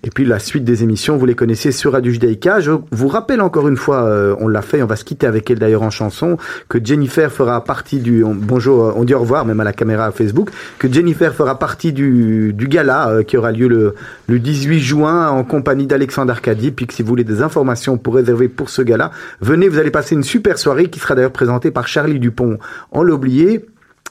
Et 0.07 0.11
puis 0.11 0.27
la 0.27 0.39
suite 0.39 0.65
des 0.65 0.83
émissions, 0.83 1.17
vous 1.17 1.25
les 1.25 1.35
connaissez 1.35 1.73
sur 1.73 1.93
Radio 1.93 2.13
Judaïka. 2.13 2.61
Je 2.61 2.73
vous 2.93 3.09
rappelle 3.09 3.41
encore 3.41 3.69
une 3.69 3.79
fois, 3.79 4.05
euh, 4.05 4.37
on 4.39 4.49
l'a 4.49 4.61
fait, 4.61 4.83
on 4.83 4.87
va 4.87 4.97
se 4.97 5.05
quitter 5.05 5.27
avec 5.27 5.51
elle 5.51 5.59
d'ailleurs 5.59 5.83
en 5.83 5.89
chanson, 5.89 6.37
que 6.69 6.79
Jennifer 6.85 7.33
fera 7.33 7.65
partie 7.65 8.01
du... 8.01 8.23
on- 8.23 8.35
bonjour, 8.35 8.85
euh, 8.85 8.93
on 8.97 9.05
dit 9.05 9.15
au 9.15 9.21
revoir 9.21 9.47
même 9.47 9.61
à 9.61 9.65
la 9.65 9.73
caméra 9.73 10.13
Facebook, 10.13 10.51
que 10.79 10.93
Jennifer 10.93 11.35
fera 11.35 11.59
partie 11.59 11.95
du, 11.95 12.53
du 12.53 12.69
gala 12.69 13.09
euh, 13.09 13.23
qui 13.23 13.39
aura 13.39 13.51
lieu 13.51 13.67
le, 13.67 13.95
le 14.29 14.39
18 14.39 14.79
juin 14.81 15.29
en 15.31 15.43
compagnie 15.43 15.87
d'Alexandre 15.87 16.33
Arcadi. 16.33 16.71
Puis 16.71 16.87
que 16.87 16.93
si 16.93 17.01
vous 17.01 17.09
voulez 17.09 17.25
des 17.25 17.41
informations 17.41 17.97
pour 17.97 18.17
réserver 18.17 18.49
pour 18.49 18.69
ce 18.69 18.83
gala, 18.83 19.11
venez, 19.41 19.69
vous 19.71 19.79
allez 19.79 19.91
passer 19.91 20.15
une 20.15 20.23
super 20.23 20.59
soirée 20.59 20.91
qui 20.91 21.01
sera 21.01 21.15
d'ailleurs 21.15 21.33
présentée 21.33 21.71
par 21.71 21.89
Charlie 21.89 22.21
Dupont. 22.21 22.59
On 22.93 23.03
l'a 23.05 23.15
oublié. 23.15 23.65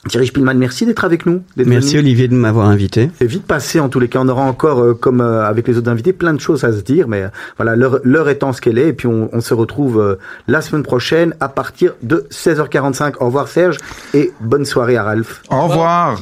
Thierry 0.09 0.27
Spielmann, 0.27 0.57
merci 0.57 0.85
d'être 0.85 1.05
avec 1.05 1.25
nous. 1.25 1.43
d'être 1.55 1.67
Merci 1.67 1.91
venu. 1.91 1.99
Olivier 1.99 2.27
de 2.27 2.35
m'avoir 2.35 2.67
invité. 2.67 3.09
C'est 3.19 3.25
vite 3.25 3.45
passé 3.45 3.79
en 3.79 3.87
tous 3.87 4.01
les 4.01 4.09
cas. 4.09 4.19
On 4.21 4.27
aura 4.27 4.43
encore, 4.43 4.79
euh, 4.81 4.93
comme 4.93 5.21
euh, 5.21 5.45
avec 5.45 5.65
les 5.67 5.77
autres 5.77 5.89
invités, 5.89 6.11
plein 6.11 6.33
de 6.33 6.41
choses 6.41 6.65
à 6.65 6.73
se 6.73 6.81
dire. 6.81 7.07
Mais 7.07 7.23
euh, 7.23 7.27
voilà, 7.55 7.77
l'heure 7.77 7.99
l'heure 8.03 8.27
étant 8.27 8.51
ce 8.51 8.59
qu'elle 8.59 8.77
est. 8.77 8.89
Et 8.89 8.93
puis 8.93 9.07
on, 9.07 9.29
on 9.31 9.39
se 9.39 9.53
retrouve 9.53 10.01
euh, 10.01 10.15
la 10.47 10.61
semaine 10.61 10.83
prochaine 10.83 11.33
à 11.39 11.47
partir 11.47 11.93
de 12.01 12.27
16h45. 12.31 13.15
Au 13.21 13.25
revoir 13.27 13.47
Serge 13.47 13.77
et 14.13 14.33
bonne 14.41 14.65
soirée 14.65 14.97
à 14.97 15.03
Ralph. 15.03 15.41
Au 15.49 15.67
revoir. 15.67 16.19